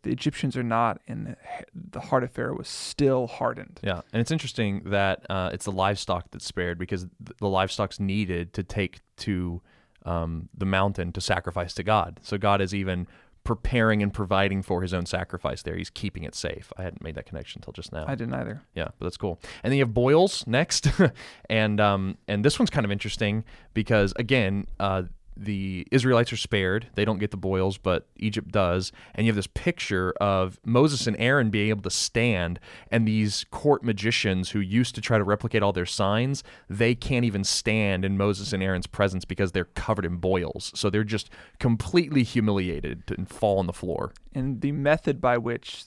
The 0.02 0.12
Egyptians 0.12 0.56
are 0.56 0.62
not. 0.62 1.00
And 1.08 1.34
the 1.74 1.98
heart 1.98 2.22
of 2.22 2.30
Pharaoh 2.30 2.56
was 2.56 2.68
still 2.68 3.26
hardened. 3.26 3.80
Yeah, 3.82 4.02
and 4.12 4.20
it's 4.20 4.30
interesting 4.30 4.82
that 4.84 5.26
uh, 5.28 5.50
it's 5.52 5.64
the 5.64 5.72
livestock 5.72 6.30
that's 6.30 6.46
spared 6.46 6.78
because 6.78 7.08
the 7.40 7.48
livestock's 7.48 7.98
needed 7.98 8.52
to 8.52 8.62
take 8.62 9.00
to 9.16 9.60
um, 10.04 10.48
the 10.56 10.66
mountain 10.66 11.10
to 11.14 11.20
sacrifice 11.20 11.74
to 11.74 11.82
God. 11.82 12.20
So 12.22 12.38
God 12.38 12.60
is 12.60 12.72
even 12.72 13.08
preparing 13.50 14.00
and 14.00 14.14
providing 14.14 14.62
for 14.62 14.80
His 14.80 14.94
own 14.94 15.06
sacrifice 15.06 15.60
there. 15.62 15.74
He's 15.74 15.90
keeping 15.90 16.22
it 16.22 16.36
safe. 16.36 16.72
I 16.76 16.84
hadn't 16.84 17.02
made 17.02 17.16
that 17.16 17.26
connection 17.26 17.58
until 17.58 17.72
just 17.72 17.92
now. 17.92 18.04
I 18.06 18.14
didn't 18.14 18.34
either. 18.34 18.62
Yeah, 18.76 18.90
but 18.96 19.06
that's 19.06 19.16
cool. 19.16 19.40
And 19.64 19.72
then 19.72 19.78
you 19.78 19.82
have 19.82 19.92
boils 19.92 20.46
next, 20.46 20.86
and 21.50 21.80
um, 21.80 22.16
and 22.28 22.44
this 22.44 22.60
one's 22.60 22.70
kind 22.70 22.84
of 22.84 22.92
interesting 22.92 23.42
because 23.74 24.12
again, 24.14 24.68
uh, 24.78 25.02
the 25.40 25.87
Israelites 25.90 26.33
are 26.33 26.37
spared; 26.37 26.88
they 26.94 27.05
don't 27.05 27.18
get 27.18 27.31
the 27.31 27.37
boils, 27.37 27.79
but 27.79 28.07
Egypt 28.16 28.53
does. 28.53 28.92
And 29.14 29.26
you 29.26 29.31
have 29.31 29.37
this 29.37 29.46
picture 29.46 30.12
of 30.20 30.61
Moses 30.64 31.07
and 31.07 31.16
Aaron 31.18 31.50
being 31.50 31.70
able 31.70 31.83
to 31.83 31.90
stand, 31.90 32.61
and 32.90 33.09
these 33.09 33.44
court 33.50 33.83
magicians 33.83 34.50
who 34.50 34.61
used 34.61 34.94
to 34.94 35.00
try 35.00 35.18
to 35.18 35.24
replicate 35.24 35.62
all 35.62 35.72
their 35.72 35.87
signs, 35.87 36.44
they 36.68 36.94
can't 36.94 37.24
even 37.24 37.44
stand 37.44 38.05
in 38.05 38.16
Moses 38.16 38.53
and 38.53 38.62
Aaron's 38.62 38.87
presence 38.87 39.24
because 39.24 39.53
they're 39.53 39.64
covered 39.64 40.05
in 40.05 40.16
boils. 40.16 40.72
So 40.74 40.90
they're 40.90 41.05
just 41.05 41.31
completely 41.59 42.22
humiliated 42.22 43.05
and 43.16 43.29
fall 43.29 43.59
on 43.59 43.66
the 43.66 43.72
floor. 43.72 44.12
And 44.35 44.61
the 44.61 44.72
method 44.72 45.20
by 45.20 45.38
which 45.38 45.85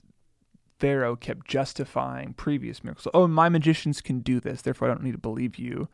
Pharaoh 0.80 1.16
kept 1.16 1.48
justifying 1.48 2.34
previous 2.34 2.84
miracles. 2.84 3.08
Oh, 3.14 3.28
my 3.28 3.48
magicians 3.48 4.02
can 4.02 4.20
do 4.20 4.40
this, 4.40 4.62
therefore 4.62 4.90
I 4.90 4.94
don't 4.94 5.04
need 5.04 5.14
to 5.14 5.18
believe 5.18 5.58
you. 5.58 5.88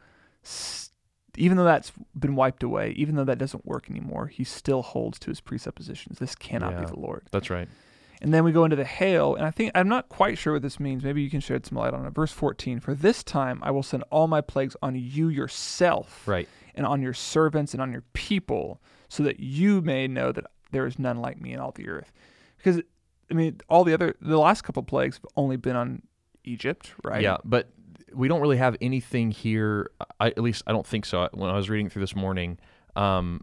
Even 1.39 1.57
though 1.57 1.63
that's 1.63 1.91
been 2.17 2.35
wiped 2.35 2.63
away, 2.63 2.91
even 2.91 3.15
though 3.15 3.23
that 3.23 3.37
doesn't 3.37 3.65
work 3.65 3.89
anymore, 3.89 4.27
he 4.27 4.43
still 4.43 4.81
holds 4.81 5.17
to 5.19 5.31
his 5.31 5.39
presuppositions. 5.41 6.19
This 6.19 6.35
cannot 6.35 6.73
Yeah. 6.73 6.81
be 6.81 6.85
the 6.87 6.99
Lord. 6.99 7.23
That's 7.31 7.49
right. 7.49 7.67
And 8.21 8.33
then 8.33 8.43
we 8.43 8.51
go 8.51 8.65
into 8.65 8.75
the 8.75 8.83
hail, 8.83 9.35
and 9.35 9.45
I 9.45 9.51
think 9.51 9.71
I'm 9.73 9.87
not 9.87 10.09
quite 10.09 10.37
sure 10.37 10.51
what 10.53 10.61
this 10.61 10.77
means. 10.79 11.03
Maybe 11.03 11.21
you 11.21 11.29
can 11.29 11.39
shed 11.39 11.65
some 11.65 11.77
light 11.77 11.93
on 11.93 12.05
it. 12.05 12.09
Verse 12.13 12.33
14 12.33 12.81
For 12.81 12.93
this 12.93 13.23
time 13.23 13.59
I 13.63 13.71
will 13.71 13.83
send 13.83 14.03
all 14.11 14.27
my 14.27 14.41
plagues 14.41 14.75
on 14.81 14.95
you 14.95 15.29
yourself, 15.29 16.27
Right. 16.27 16.49
and 16.75 16.85
on 16.85 17.01
your 17.01 17.13
servants 17.13 17.73
and 17.73 17.81
on 17.81 17.93
your 17.93 18.03
people, 18.13 18.81
so 19.07 19.23
that 19.23 19.39
you 19.39 19.81
may 19.81 20.07
know 20.07 20.33
that 20.33 20.43
there 20.71 20.85
is 20.85 20.99
none 20.99 21.17
like 21.17 21.39
me 21.41 21.53
in 21.53 21.59
all 21.59 21.71
the 21.71 21.87
earth. 21.87 22.11
Because, 22.57 22.81
I 23.31 23.33
mean, 23.33 23.61
all 23.69 23.85
the 23.85 23.93
other, 23.93 24.15
the 24.21 24.37
last 24.37 24.63
couple 24.63 24.83
plagues 24.83 25.15
have 25.15 25.25
only 25.37 25.55
been 25.55 25.77
on 25.77 26.01
Egypt, 26.43 26.93
right? 27.05 27.21
Yeah, 27.21 27.37
but 27.45 27.69
we 28.13 28.27
don't 28.27 28.41
really 28.41 28.57
have 28.57 28.75
anything 28.81 29.31
here. 29.31 29.91
I, 30.19 30.27
at 30.27 30.39
least 30.39 30.63
I 30.67 30.71
don't 30.71 30.85
think 30.87 31.05
so. 31.05 31.27
When 31.33 31.49
I 31.49 31.55
was 31.55 31.69
reading 31.69 31.89
through 31.89 32.01
this 32.01 32.15
morning, 32.15 32.57
um, 32.95 33.41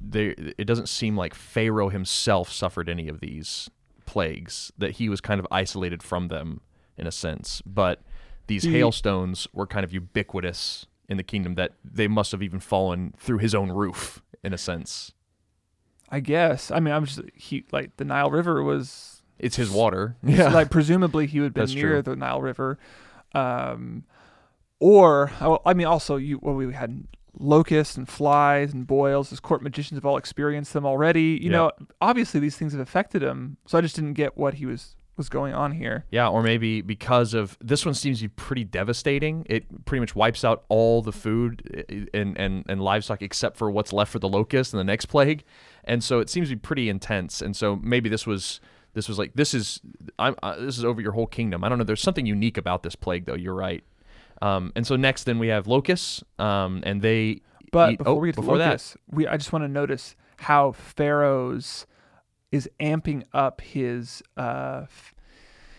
there 0.00 0.34
it 0.58 0.64
doesn't 0.66 0.88
seem 0.88 1.16
like 1.16 1.34
Pharaoh 1.34 1.88
himself 1.88 2.50
suffered 2.50 2.88
any 2.88 3.08
of 3.08 3.20
these 3.20 3.70
plagues. 4.06 4.72
That 4.78 4.92
he 4.92 5.08
was 5.08 5.20
kind 5.20 5.38
of 5.40 5.46
isolated 5.50 6.02
from 6.02 6.28
them 6.28 6.60
in 6.96 7.06
a 7.06 7.12
sense. 7.12 7.62
But 7.66 8.02
these 8.46 8.62
He- 8.64 8.72
hailstones 8.72 9.46
were 9.52 9.66
kind 9.66 9.84
of 9.84 9.92
ubiquitous 9.92 10.86
in 11.08 11.16
the 11.16 11.22
kingdom. 11.22 11.54
That 11.56 11.72
they 11.84 12.08
must 12.08 12.32
have 12.32 12.42
even 12.42 12.60
fallen 12.60 13.14
through 13.18 13.38
his 13.38 13.54
own 13.54 13.70
roof 13.70 14.22
in 14.42 14.52
a 14.52 14.58
sense. 14.58 15.12
I 16.08 16.20
guess. 16.20 16.70
I 16.70 16.78
mean, 16.78 16.94
I'm 16.94 17.04
just, 17.04 17.20
he, 17.34 17.64
like, 17.72 17.96
the 17.96 18.04
Nile 18.04 18.30
River 18.30 18.62
was 18.62 19.22
It's 19.40 19.56
his 19.56 19.70
water. 19.70 20.16
So, 20.24 20.48
like 20.50 20.70
presumably 20.70 21.26
he 21.26 21.40
would 21.40 21.46
have 21.46 21.54
been 21.54 21.62
That's 21.62 21.74
near 21.74 22.00
true. 22.00 22.02
the 22.02 22.14
Nile 22.16 22.40
River, 22.40 22.78
um, 23.36 24.04
or 24.80 25.30
oh, 25.40 25.60
I 25.64 25.74
mean 25.74 25.86
also 25.86 26.16
you 26.16 26.38
well 26.42 26.54
we 26.54 26.72
had 26.72 27.06
locusts 27.38 27.96
and 27.96 28.08
flies 28.08 28.72
and 28.72 28.86
boils. 28.86 29.30
His 29.30 29.40
court 29.40 29.62
magicians 29.62 29.98
have 29.98 30.06
all 30.06 30.16
experienced 30.16 30.72
them 30.72 30.86
already. 30.86 31.38
You 31.42 31.50
Yeah. 31.50 31.56
know, 31.56 31.70
obviously 32.00 32.40
these 32.40 32.56
things 32.56 32.72
have 32.72 32.80
affected 32.80 33.22
him. 33.22 33.58
So 33.66 33.76
I 33.76 33.82
just 33.82 33.94
didn't 33.94 34.14
get 34.14 34.36
what 34.38 34.54
he 34.54 34.66
was 34.66 34.96
was 35.18 35.28
going 35.30 35.54
on 35.54 35.72
here. 35.72 36.04
Yeah, 36.10 36.28
or 36.28 36.42
maybe 36.42 36.82
because 36.82 37.32
of 37.32 37.56
this 37.58 37.86
one 37.86 37.94
seems 37.94 38.18
to 38.20 38.24
be 38.24 38.28
pretty 38.36 38.64
devastating. 38.64 39.46
It 39.48 39.86
pretty 39.86 40.00
much 40.00 40.14
wipes 40.14 40.44
out 40.44 40.64
all 40.68 41.00
the 41.00 41.12
food 41.12 41.62
eh, 41.88 42.04
and, 42.12 42.38
and, 42.38 42.64
and 42.68 42.82
livestock 42.82 43.22
except 43.22 43.56
for 43.56 43.70
what's 43.70 43.94
left 43.94 44.12
for 44.12 44.18
the 44.18 44.28
locust 44.28 44.74
and 44.74 44.80
the 44.80 44.84
next 44.84 45.06
plague. 45.06 45.42
And 45.84 46.04
so 46.04 46.20
it 46.20 46.28
seems 46.28 46.50
to 46.50 46.56
be 46.56 46.60
pretty 46.60 46.90
intense. 46.90 47.40
And 47.40 47.56
so 47.56 47.76
maybe 47.76 48.10
this 48.10 48.26
was 48.26 48.60
this 48.96 49.10
was 49.10 49.18
like 49.18 49.34
this 49.34 49.52
is 49.52 49.78
I'm 50.18 50.34
uh, 50.42 50.56
this 50.56 50.78
is 50.78 50.84
over 50.84 51.02
your 51.02 51.12
whole 51.12 51.26
kingdom. 51.26 51.62
I 51.62 51.68
don't 51.68 51.76
know. 51.76 51.84
There's 51.84 52.00
something 52.00 52.24
unique 52.24 52.56
about 52.56 52.82
this 52.82 52.96
plague 52.96 53.26
though. 53.26 53.34
You're 53.34 53.54
right. 53.54 53.84
Um, 54.40 54.72
and 54.74 54.86
so 54.86 54.96
next 54.96 55.24
then 55.24 55.38
we 55.38 55.48
have 55.48 55.66
locusts, 55.66 56.24
um, 56.38 56.82
and 56.82 57.02
they 57.02 57.42
But 57.72 57.92
eat- 57.92 57.98
before 57.98 58.14
oh, 58.14 58.16
we 58.16 58.28
get 58.28 58.36
to 58.36 58.40
before 58.40 58.56
that, 58.56 58.96
we 59.10 59.26
I 59.26 59.36
just 59.36 59.52
want 59.52 59.64
to 59.64 59.68
notice 59.68 60.16
how 60.38 60.72
Pharaoh's 60.72 61.86
is 62.50 62.70
amping 62.80 63.24
up 63.34 63.60
his 63.60 64.22
uh 64.38 64.84
f- 64.84 65.14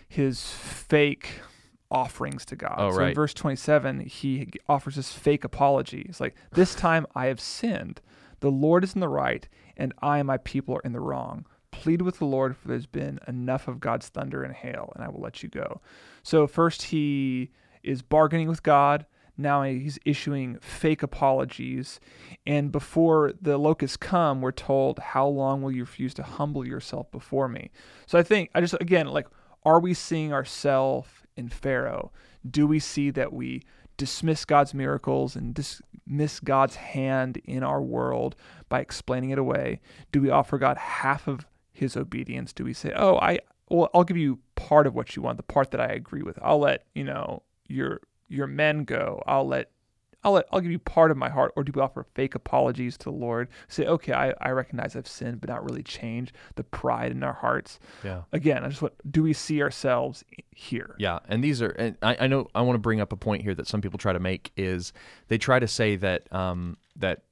his 0.07 0.51
fake 0.51 1.41
offerings 1.89 2.45
to 2.45 2.55
God. 2.55 2.75
Oh, 2.77 2.91
so 2.91 3.03
in 3.03 3.15
verse 3.15 3.33
27, 3.33 4.01
he 4.01 4.47
offers 4.69 4.95
this 4.95 5.11
fake 5.11 5.43
apology. 5.43 6.05
It's 6.07 6.21
like, 6.21 6.35
"This 6.51 6.75
time 6.75 7.07
I 7.15 7.25
have 7.25 7.39
sinned. 7.39 7.99
The 8.41 8.51
Lord 8.51 8.83
is 8.83 8.93
in 8.93 9.01
the 9.01 9.09
right, 9.09 9.47
and 9.75 9.91
I 10.03 10.19
and 10.19 10.27
my 10.27 10.37
people 10.37 10.75
are 10.75 10.81
in 10.85 10.91
the 10.91 10.99
wrong. 10.99 11.47
Plead 11.71 12.01
with 12.01 12.19
the 12.19 12.25
Lord, 12.25 12.55
for 12.55 12.67
there's 12.67 12.85
been 12.85 13.19
enough 13.27 13.67
of 13.67 13.79
God's 13.79 14.09
thunder 14.09 14.43
and 14.43 14.53
hail, 14.53 14.91
and 14.95 15.03
I 15.03 15.09
will 15.09 15.21
let 15.21 15.43
you 15.43 15.49
go." 15.49 15.81
So 16.23 16.47
first 16.47 16.83
he 16.83 17.51
is 17.83 18.01
bargaining 18.01 18.47
with 18.47 18.63
God. 18.63 19.05
Now 19.37 19.61
he's 19.63 19.99
issuing 20.03 20.57
fake 20.59 21.03
apologies. 21.03 21.99
And 22.45 22.71
before 22.71 23.33
the 23.39 23.57
locusts 23.57 23.97
come, 23.97 24.41
we're 24.41 24.51
told, 24.51 24.99
How 24.99 25.27
long 25.27 25.61
will 25.61 25.71
you 25.71 25.83
refuse 25.83 26.13
to 26.15 26.23
humble 26.23 26.65
yourself 26.65 27.11
before 27.11 27.47
me? 27.47 27.69
So 28.07 28.17
I 28.17 28.23
think, 28.23 28.49
I 28.55 28.61
just, 28.61 28.73
again, 28.81 29.07
like, 29.07 29.27
are 29.63 29.79
we 29.79 29.93
seeing 29.93 30.33
ourselves 30.33 31.09
in 31.35 31.49
Pharaoh? 31.49 32.11
Do 32.49 32.65
we 32.65 32.79
see 32.79 33.11
that 33.11 33.31
we 33.31 33.61
dismiss 33.97 34.45
God's 34.45 34.73
miracles 34.73 35.35
and 35.35 35.53
dismiss 35.53 36.39
God's 36.39 36.75
hand 36.75 37.37
in 37.45 37.63
our 37.63 37.81
world 37.81 38.35
by 38.69 38.79
explaining 38.79 39.29
it 39.29 39.39
away? 39.39 39.81
Do 40.11 40.21
we 40.21 40.29
offer 40.29 40.57
God 40.57 40.77
half 40.77 41.27
of 41.27 41.45
his 41.77 41.95
obedience? 41.95 42.53
Do 42.53 42.63
we 42.63 42.73
say, 42.73 42.91
Oh, 42.95 43.17
I, 43.17 43.39
well, 43.69 43.89
I'll 43.93 44.03
give 44.03 44.17
you 44.17 44.39
part 44.55 44.87
of 44.87 44.95
what 44.95 45.15
you 45.15 45.21
want, 45.21 45.37
the 45.37 45.43
part 45.43 45.71
that 45.71 45.81
I 45.81 45.87
agree 45.87 46.23
with. 46.23 46.39
I'll 46.41 46.59
let, 46.59 46.85
you 46.93 47.03
know, 47.03 47.43
your 47.67 48.01
your 48.29 48.47
men 48.47 48.83
go. 48.83 49.21
I'll 49.25 49.47
let 49.47 49.71
I'll 50.23 50.33
let 50.33 50.47
I'll 50.51 50.59
give 50.59 50.71
you 50.71 50.79
part 50.79 51.11
of 51.11 51.17
my 51.17 51.29
heart, 51.29 51.53
or 51.55 51.63
do 51.63 51.71
we 51.73 51.81
offer 51.81 52.05
fake 52.15 52.35
apologies 52.35 52.97
to 52.97 53.05
the 53.05 53.11
Lord? 53.11 53.47
Say, 53.67 53.85
okay, 53.85 54.13
I, 54.13 54.33
I 54.41 54.49
recognize 54.49 54.95
I've 54.95 55.07
sinned, 55.07 55.39
but 55.39 55.49
not 55.49 55.63
really 55.63 55.83
change 55.83 56.33
the 56.55 56.63
pride 56.63 57.11
in 57.11 57.23
our 57.23 57.33
hearts. 57.33 57.79
yeah. 58.03 58.23
Again, 58.33 58.63
I 58.63 58.69
just 58.69 58.81
want 58.81 58.93
do 59.09 59.23
we 59.23 59.33
see 59.33 59.61
ourselves 59.61 60.23
here? 60.51 60.95
Yeah, 60.97 61.19
and 61.29 61.43
these 61.43 61.61
are, 61.61 61.69
and 61.69 61.97
I, 62.01 62.17
I 62.21 62.27
know 62.27 62.47
I 62.55 62.61
want 62.61 62.75
to 62.75 62.79
bring 62.79 62.99
up 62.99 63.13
a 63.13 63.17
point 63.17 63.43
here 63.43 63.53
that 63.55 63.67
some 63.67 63.81
people 63.81 63.99
try 63.99 64.13
to 64.13 64.19
make 64.19 64.51
is 64.57 64.91
they 65.27 65.37
try 65.37 65.59
to 65.59 65.67
say 65.67 65.95
that 65.97 66.31
um, 66.33 66.77
that 66.95 67.23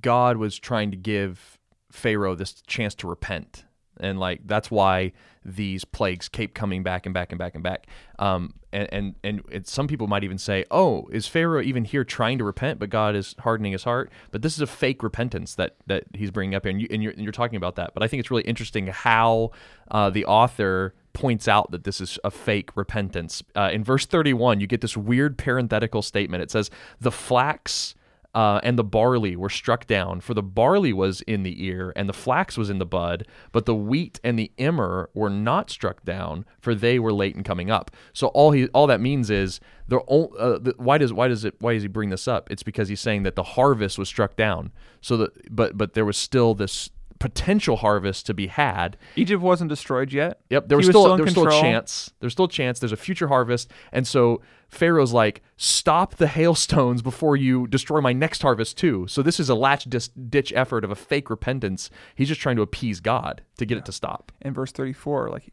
God 0.00 0.36
was 0.36 0.58
trying 0.58 0.90
to 0.90 0.96
give 0.96 1.58
Pharaoh 1.90 2.34
this 2.34 2.60
chance 2.66 2.94
to 2.96 3.06
repent, 3.06 3.64
and 4.00 4.18
like 4.18 4.40
that's 4.46 4.70
why 4.70 5.12
these 5.44 5.84
plagues 5.84 6.28
keep 6.28 6.54
coming 6.54 6.82
back 6.82 7.06
and 7.06 7.12
back 7.12 7.32
and 7.32 7.38
back 7.38 7.54
and 7.54 7.62
back. 7.62 7.86
Um, 8.18 8.54
and 8.72 9.14
and 9.22 9.42
and 9.50 9.66
some 9.66 9.86
people 9.86 10.06
might 10.06 10.24
even 10.24 10.38
say, 10.38 10.64
oh, 10.70 11.08
is 11.12 11.26
Pharaoh 11.26 11.60
even 11.60 11.84
here 11.84 12.04
trying 12.04 12.38
to 12.38 12.44
repent, 12.44 12.78
but 12.78 12.90
God 12.90 13.14
is 13.14 13.34
hardening 13.40 13.72
his 13.72 13.84
heart? 13.84 14.10
But 14.30 14.42
this 14.42 14.54
is 14.54 14.60
a 14.60 14.66
fake 14.66 15.02
repentance 15.02 15.54
that 15.56 15.76
that 15.86 16.04
he's 16.14 16.30
bringing 16.30 16.54
up 16.54 16.64
here, 16.64 16.70
and, 16.70 16.80
you, 16.80 16.88
and 16.90 17.02
you're 17.02 17.12
and 17.12 17.22
you're 17.22 17.32
talking 17.32 17.56
about 17.56 17.76
that. 17.76 17.92
But 17.94 18.02
I 18.02 18.08
think 18.08 18.20
it's 18.20 18.30
really 18.30 18.44
interesting 18.44 18.86
how 18.86 19.50
uh, 19.90 20.10
the 20.10 20.24
author 20.24 20.94
points 21.12 21.48
out 21.48 21.70
that 21.70 21.84
this 21.84 22.00
is 22.00 22.18
a 22.24 22.30
fake 22.30 22.70
repentance. 22.74 23.42
Uh, 23.54 23.70
in 23.72 23.84
verse 23.84 24.06
31, 24.06 24.60
you 24.60 24.66
get 24.66 24.80
this 24.80 24.96
weird 24.96 25.36
parenthetical 25.36 26.02
statement. 26.02 26.42
It 26.42 26.50
says, 26.50 26.70
The 27.00 27.12
flax 27.12 27.94
uh, 28.34 28.60
and 28.62 28.78
the 28.78 28.84
barley 28.84 29.36
were 29.36 29.50
struck 29.50 29.86
down, 29.86 30.20
for 30.20 30.32
the 30.34 30.42
barley 30.42 30.92
was 30.92 31.20
in 31.22 31.42
the 31.42 31.64
ear 31.64 31.92
and 31.94 32.08
the 32.08 32.14
flax 32.14 32.56
was 32.56 32.70
in 32.70 32.78
the 32.78 32.86
bud, 32.86 33.26
but 33.52 33.66
the 33.66 33.74
wheat 33.74 34.18
and 34.24 34.38
the 34.38 34.50
emmer 34.58 35.10
were 35.14 35.28
not 35.28 35.70
struck 35.70 36.02
down, 36.04 36.44
for 36.58 36.74
they 36.74 36.98
were 36.98 37.12
late 37.12 37.36
in 37.36 37.42
coming 37.42 37.70
up. 37.70 37.90
So 38.12 38.28
all 38.28 38.52
he 38.52 38.68
all 38.68 38.86
that 38.86 39.00
means 39.00 39.28
is 39.28 39.60
the, 39.86 39.98
uh, 39.98 40.58
the 40.58 40.74
why 40.78 40.96
does 40.96 41.12
why 41.12 41.28
does 41.28 41.44
it 41.44 41.56
why 41.58 41.74
does 41.74 41.82
he 41.82 41.88
bring 41.88 42.08
this 42.08 42.26
up? 42.26 42.50
It's 42.50 42.62
because 42.62 42.88
he's 42.88 43.00
saying 43.00 43.24
that 43.24 43.36
the 43.36 43.42
harvest 43.42 43.98
was 43.98 44.08
struck 44.08 44.34
down. 44.36 44.72
So 45.02 45.16
that 45.18 45.54
but 45.54 45.76
but 45.76 45.92
there 45.92 46.06
was 46.06 46.16
still 46.16 46.54
this 46.54 46.90
potential 47.22 47.76
harvest 47.76 48.26
to 48.26 48.34
be 48.34 48.48
had 48.48 48.96
Egypt 49.14 49.40
wasn't 49.40 49.68
destroyed 49.68 50.12
yet. 50.12 50.40
Yep, 50.50 50.66
there 50.66 50.76
was, 50.76 50.88
was 50.88 50.92
still, 50.92 51.02
still 51.04 51.16
there 51.16 51.24
was 51.24 51.32
still 51.32 51.46
a 51.46 51.60
chance. 51.62 52.12
There's 52.18 52.32
still 52.32 52.46
a 52.46 52.50
chance. 52.50 52.80
There's 52.80 52.90
a 52.90 52.96
future 52.96 53.28
harvest, 53.28 53.70
and 53.92 54.04
so 54.04 54.42
Pharaoh's 54.68 55.12
like, 55.12 55.40
"Stop 55.56 56.16
the 56.16 56.26
hailstones 56.38 57.00
before 57.00 57.36
you 57.36 57.68
destroy 57.68 58.00
my 58.00 58.12
next 58.12 58.42
harvest 58.42 58.76
too." 58.76 59.06
So 59.06 59.22
this 59.22 59.38
is 59.38 59.48
a 59.48 59.54
latch 59.54 59.84
dis- 59.84 60.08
ditch 60.08 60.52
effort 60.56 60.82
of 60.82 60.90
a 60.90 60.96
fake 60.96 61.30
repentance. 61.30 61.90
He's 62.16 62.26
just 62.26 62.40
trying 62.40 62.56
to 62.56 62.62
appease 62.62 62.98
God 62.98 63.42
to 63.58 63.64
get 63.64 63.78
it 63.78 63.84
to 63.84 63.92
stop. 63.92 64.32
in 64.40 64.52
verse 64.52 64.72
34, 64.72 65.30
like 65.30 65.52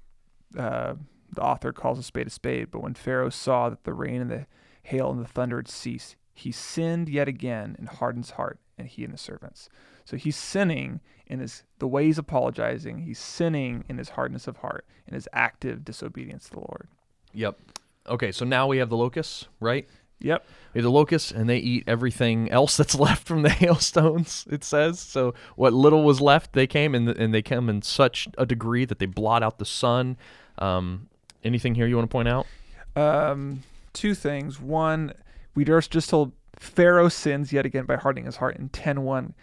uh, 0.58 0.96
the 1.32 1.42
author 1.42 1.72
calls 1.72 2.00
a 2.00 2.04
spade 2.04 2.26
a 2.26 2.32
spade, 2.32 2.72
but 2.72 2.82
when 2.82 2.96
Pharaoh 2.96 3.30
saw 3.30 3.70
that 3.70 3.84
the 3.84 3.94
rain 3.94 4.22
and 4.22 4.32
the 4.32 4.48
hail 4.82 5.12
and 5.12 5.24
the 5.24 5.28
thunder 5.28 5.58
had 5.58 5.68
ceased, 5.68 6.16
he 6.40 6.52
sinned 6.52 7.10
yet 7.10 7.28
again 7.28 7.76
and 7.78 7.90
hardened 7.90 8.26
his 8.26 8.32
heart, 8.32 8.60
and 8.78 8.88
he 8.88 9.04
and 9.04 9.14
the 9.14 9.18
servants. 9.18 9.70
So 10.06 10.18
he's 10.18 10.38
sinning 10.38 11.02
in 11.28 11.40
his 11.40 11.64
the 11.80 11.88
way 11.88 12.06
he's 12.06 12.18
apologizing. 12.18 13.00
He's 13.00 13.20
sinning 13.20 13.84
in 13.90 13.98
his 13.98 14.10
hardness 14.10 14.48
of 14.48 14.58
heart, 14.58 14.86
and 15.06 15.14
his 15.16 15.28
active 15.34 15.84
disobedience 15.84 16.46
to 16.46 16.52
the 16.52 16.60
Lord. 16.60 16.88
Yep. 17.34 17.60
Okay, 18.08 18.32
so 18.32 18.46
now 18.46 18.68
we 18.68 18.78
have 18.78 18.90
the 18.90 18.98
locusts, 18.98 19.48
right? 19.60 19.88
Yep. 20.20 20.46
We 20.74 20.80
have 20.80 20.84
the 20.84 20.92
locusts, 20.92 21.32
and 21.32 21.50
they 21.50 21.58
eat 21.58 21.84
everything 21.88 22.50
else 22.50 22.78
that's 22.78 22.96
left 23.00 23.28
from 23.28 23.42
the 23.42 23.50
hailstones. 23.64 24.48
It 24.50 24.64
says 24.64 25.00
so. 25.00 25.34
What 25.56 25.74
little 25.74 26.04
was 26.04 26.22
left, 26.22 26.54
they 26.54 26.68
came 26.68 26.96
and 26.96 27.10
and 27.10 27.34
they 27.34 27.42
come 27.42 27.70
in 27.70 27.82
such 27.82 28.30
a 28.38 28.46
degree 28.46 28.86
that 28.86 29.00
they 29.00 29.06
blot 29.06 29.44
out 29.44 29.60
the 29.60 29.66
sun. 29.66 30.18
Um, 30.58 31.10
anything 31.44 31.76
here 31.76 31.86
you 31.86 31.98
want 31.98 32.10
to 32.10 32.14
point 32.14 32.30
out? 32.30 32.48
Um, 32.96 33.64
two 33.94 34.16
things. 34.16 34.60
One, 34.60 35.14
we 35.60 35.66
just 35.66 35.92
just 35.92 36.10
told 36.10 36.32
Pharaoh 36.56 37.10
sins 37.10 37.52
yet 37.52 37.66
again 37.66 37.84
by 37.86 37.98
hardening 37.98 38.26
his 38.26 38.38
heart 38.38 38.56
in 38.58 38.70
10:1. 38.70 39.34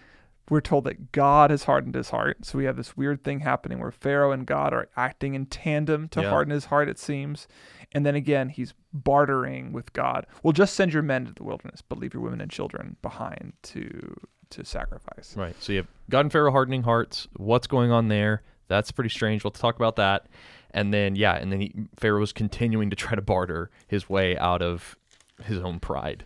we're 0.48 0.60
told 0.60 0.84
that 0.84 1.10
God 1.10 1.50
has 1.50 1.64
hardened 1.64 1.96
his 1.96 2.10
heart. 2.10 2.44
So 2.44 2.56
we 2.56 2.66
have 2.66 2.76
this 2.76 2.96
weird 2.96 3.24
thing 3.24 3.40
happening 3.40 3.80
where 3.80 3.90
Pharaoh 3.90 4.30
and 4.30 4.46
God 4.46 4.72
are 4.72 4.88
acting 4.96 5.34
in 5.34 5.46
tandem 5.46 6.08
to 6.10 6.22
Yeah. 6.22 6.30
harden 6.30 6.52
his 6.52 6.66
heart, 6.66 6.88
it 6.88 7.00
seems. 7.00 7.48
And 7.90 8.06
then 8.06 8.14
again, 8.14 8.50
he's 8.50 8.72
bartering 8.92 9.72
with 9.72 9.92
God. 9.92 10.24
Well, 10.44 10.52
just 10.52 10.74
send 10.74 10.92
your 10.92 11.02
men 11.02 11.24
to 11.26 11.32
the 11.32 11.42
wilderness, 11.42 11.82
but 11.82 11.98
leave 11.98 12.14
your 12.14 12.22
women 12.22 12.40
and 12.40 12.48
children 12.50 12.96
behind 13.02 13.54
to 13.64 14.14
to 14.50 14.64
sacrifice. 14.64 15.34
Right. 15.36 15.56
So 15.60 15.72
you 15.72 15.78
have 15.78 15.88
God 16.08 16.20
and 16.20 16.30
Pharaoh 16.32 16.52
hardening 16.52 16.84
hearts. 16.84 17.26
What's 17.36 17.66
going 17.66 17.90
on 17.90 18.06
there? 18.06 18.42
That's 18.68 18.92
pretty 18.92 19.10
strange. 19.10 19.42
We'll 19.42 19.50
talk 19.50 19.74
about 19.74 19.96
that. 19.96 20.28
And 20.70 20.94
then 20.94 21.16
yeah, 21.16 21.34
and 21.36 21.50
then 21.50 21.60
he, 21.62 21.74
Pharaoh 21.98 22.20
was 22.20 22.32
continuing 22.32 22.88
to 22.90 22.94
try 22.96 23.16
to 23.16 23.22
barter 23.22 23.68
his 23.88 24.08
way 24.08 24.38
out 24.38 24.62
of 24.62 24.96
his 25.44 25.58
own 25.58 25.80
pride. 25.80 26.24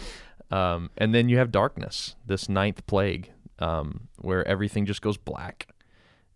um, 0.50 0.90
and 0.96 1.14
then 1.14 1.28
you 1.28 1.38
have 1.38 1.50
darkness, 1.50 2.16
this 2.26 2.48
ninth 2.48 2.86
plague, 2.86 3.30
um, 3.58 4.08
where 4.18 4.46
everything 4.46 4.86
just 4.86 5.02
goes 5.02 5.16
black. 5.16 5.68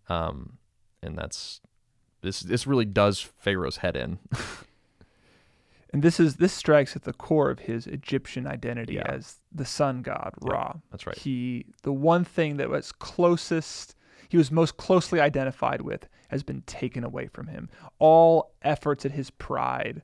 Um, 0.09 0.57
and 1.01 1.17
that's 1.17 1.61
this. 2.21 2.41
This 2.41 2.65
really 2.67 2.85
does 2.85 3.19
Pharaoh's 3.21 3.77
head 3.77 3.95
in. 3.95 4.19
And 5.91 6.01
this 6.01 6.19
is 6.19 6.37
this 6.37 6.51
strikes 6.53 6.95
at 6.95 7.03
the 7.03 7.13
core 7.13 7.51
of 7.51 7.59
his 7.59 7.85
Egyptian 7.85 8.47
identity 8.47 8.95
Yeah. 8.95 9.03
as 9.11 9.37
the 9.51 9.63
sun 9.65 10.01
god 10.01 10.33
Yeah, 10.43 10.51
Ra. 10.51 10.73
that's 10.89 11.05
right. 11.05 11.15
He 11.15 11.67
the 11.83 11.93
one 11.93 12.23
thing 12.25 12.57
that 12.57 12.67
was 12.69 12.91
closest 12.91 13.95
he 14.27 14.35
was 14.35 14.49
most 14.51 14.77
closely 14.77 15.19
identified 15.21 15.81
with 15.81 16.09
has 16.29 16.41
been 16.41 16.63
taken 16.63 17.03
away 17.03 17.27
from 17.27 17.45
him. 17.45 17.69
All 17.99 18.55
efforts 18.63 19.05
at 19.05 19.11
his 19.11 19.29
pride, 19.29 20.01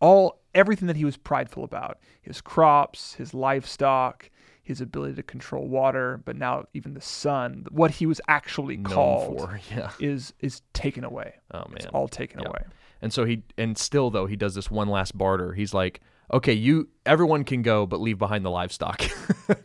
all 0.00 0.40
everything 0.54 0.86
that 0.88 0.96
he 0.96 1.04
was 1.04 1.16
prideful 1.16 1.64
about, 1.64 1.98
his 2.20 2.40
crops, 2.40 3.14
his 3.14 3.34
livestock, 3.34 4.30
his 4.62 4.80
ability 4.80 5.14
to 5.14 5.22
control 5.22 5.68
water, 5.68 6.20
but 6.24 6.36
now 6.36 6.64
even 6.74 6.94
the 6.94 7.00
sun, 7.00 7.66
what 7.70 7.92
he 7.92 8.06
was 8.06 8.20
actually 8.28 8.76
Known 8.76 8.92
called 8.92 9.38
for 9.38 9.60
yeah. 9.70 9.90
is 10.00 10.32
is 10.40 10.62
taken 10.72 11.04
away. 11.04 11.34
Oh 11.52 11.58
man. 11.68 11.76
It's 11.76 11.86
all 11.86 12.08
taken 12.08 12.40
Yeah. 12.40 12.48
away. 12.48 12.64
And 13.02 13.12
so 13.12 13.24
he 13.24 13.42
and 13.56 13.76
still 13.78 14.10
though 14.10 14.26
he 14.26 14.36
does 14.36 14.54
this 14.54 14.70
one 14.70 14.88
last 14.88 15.16
barter. 15.16 15.52
He's 15.52 15.72
like, 15.74 16.00
okay, 16.32 16.52
you 16.54 16.88
everyone 17.04 17.44
can 17.44 17.62
go, 17.62 17.86
but 17.86 18.00
leave 18.00 18.18
behind 18.18 18.44
the 18.44 18.50
livestock. 18.50 19.02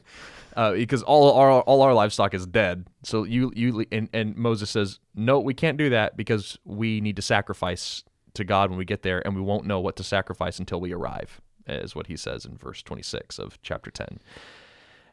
Uh, 0.53 0.73
because 0.73 1.01
all 1.03 1.31
our 1.39 1.61
all 1.61 1.81
our 1.81 1.93
livestock 1.93 2.33
is 2.33 2.45
dead, 2.45 2.85
so 3.03 3.23
you 3.23 3.53
you 3.55 3.85
and, 3.89 4.09
and 4.11 4.35
Moses 4.35 4.69
says 4.69 4.99
no, 5.15 5.39
we 5.39 5.53
can't 5.53 5.77
do 5.77 5.91
that 5.91 6.17
because 6.17 6.59
we 6.65 6.99
need 6.99 7.15
to 7.15 7.21
sacrifice 7.21 8.03
to 8.33 8.43
God 8.43 8.69
when 8.69 8.77
we 8.77 8.85
get 8.85 9.03
there, 9.03 9.21
and 9.25 9.35
we 9.35 9.41
won't 9.41 9.65
know 9.65 9.79
what 9.79 9.95
to 9.97 10.03
sacrifice 10.03 10.59
until 10.59 10.79
we 10.79 10.93
arrive, 10.93 11.41
is 11.67 11.95
what 11.95 12.07
he 12.07 12.17
says 12.17 12.45
in 12.45 12.57
verse 12.57 12.81
twenty 12.81 13.03
six 13.03 13.39
of 13.39 13.61
chapter 13.61 13.91
ten. 13.91 14.19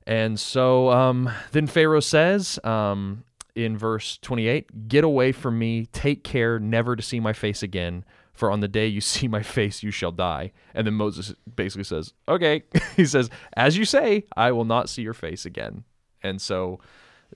And 0.09 0.41
so 0.41 0.91
um, 0.91 1.31
then 1.53 1.67
Pharaoh 1.67 2.01
says 2.01 2.59
um, 2.65 3.25
in 3.55 3.77
verse 3.77 4.19
28 4.23 4.89
Get 4.89 5.05
away 5.05 5.33
from 5.33 5.59
me, 5.59 5.87
take 5.93 6.25
care 6.25 6.59
never 6.59 6.97
to 6.97 7.03
see 7.03 7.21
my 7.21 7.35
face 7.35 7.63
again, 7.63 8.05
for 8.33 8.51
on 8.51 8.61
the 8.61 8.69
day 8.69 8.87
you 8.87 9.01
see 9.03 9.29
my 9.29 9.43
face, 9.43 9.83
you 9.83 9.91
shall 9.91 10.11
die. 10.11 10.53
And 10.75 10.87
then 10.87 10.95
Moses 10.95 11.35
basically 11.55 11.85
says, 11.85 12.15
Okay. 12.27 12.63
he 12.97 13.05
says, 13.05 13.29
As 13.55 13.77
you 13.77 13.85
say, 13.85 14.25
I 14.35 14.51
will 14.53 14.65
not 14.65 14.89
see 14.89 15.03
your 15.03 15.15
face 15.15 15.45
again. 15.45 15.85
And 16.23 16.41
so 16.41 16.81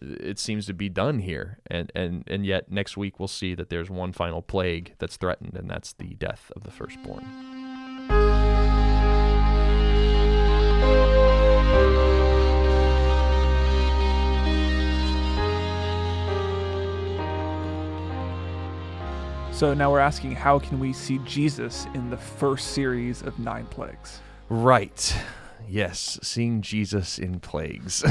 it 0.00 0.38
seems 0.38 0.66
to 0.66 0.74
be 0.74 0.88
done 0.88 1.20
here. 1.20 1.58
And, 1.66 1.92
and, 1.94 2.24
and 2.26 2.46
yet 2.46 2.70
next 2.70 2.96
week 2.96 3.18
we'll 3.18 3.28
see 3.28 3.54
that 3.54 3.68
there's 3.68 3.90
one 3.90 4.12
final 4.12 4.42
plague 4.42 4.94
that's 4.98 5.16
threatened, 5.16 5.56
and 5.56 5.68
that's 5.70 5.92
the 5.92 6.14
death 6.14 6.50
of 6.56 6.64
the 6.64 6.70
firstborn. 6.70 7.24
So 19.52 19.74
now 19.74 19.92
we're 19.92 20.00
asking 20.00 20.32
how 20.32 20.58
can 20.58 20.80
we 20.80 20.92
see 20.92 21.18
Jesus 21.18 21.86
in 21.94 22.10
the 22.10 22.16
first 22.16 22.72
series 22.72 23.22
of 23.22 23.38
nine 23.38 23.66
plagues? 23.66 24.20
Right. 24.48 25.16
Yes, 25.68 26.18
seeing 26.20 26.62
Jesus 26.62 27.16
in 27.16 27.38
plagues. 27.38 28.02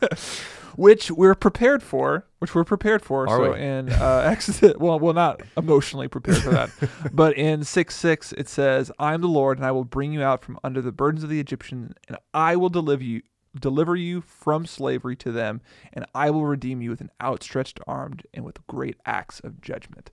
Which 0.76 1.10
we're 1.10 1.34
prepared 1.34 1.82
for, 1.82 2.26
which 2.38 2.54
we're 2.54 2.64
prepared 2.64 3.02
for. 3.02 3.28
Are 3.28 3.38
so 3.38 3.52
we? 3.52 3.60
in 3.60 3.92
uh, 3.92 4.22
Exodus, 4.26 4.74
well, 4.78 4.98
well, 4.98 5.14
not 5.14 5.42
emotionally 5.56 6.08
prepared 6.08 6.38
for 6.38 6.50
that, 6.50 6.70
but 7.12 7.36
in 7.36 7.64
six 7.64 7.94
six 7.96 8.32
it 8.32 8.48
says, 8.48 8.90
"I 8.98 9.14
am 9.14 9.20
the 9.20 9.28
Lord, 9.28 9.58
and 9.58 9.66
I 9.66 9.72
will 9.72 9.84
bring 9.84 10.12
you 10.12 10.22
out 10.22 10.42
from 10.42 10.58
under 10.62 10.80
the 10.80 10.92
burdens 10.92 11.22
of 11.22 11.30
the 11.30 11.40
Egyptian, 11.40 11.94
and 12.08 12.18
I 12.34 12.56
will 12.56 12.68
deliver 12.68 13.02
you, 13.02 13.22
deliver 13.58 13.96
you 13.96 14.20
from 14.20 14.66
slavery 14.66 15.16
to 15.16 15.32
them, 15.32 15.60
and 15.92 16.04
I 16.14 16.30
will 16.30 16.46
redeem 16.46 16.82
you 16.82 16.90
with 16.90 17.00
an 17.00 17.10
outstretched 17.22 17.80
arm 17.86 18.18
and 18.34 18.44
with 18.44 18.66
great 18.66 18.96
acts 19.06 19.40
of 19.40 19.60
judgment." 19.60 20.10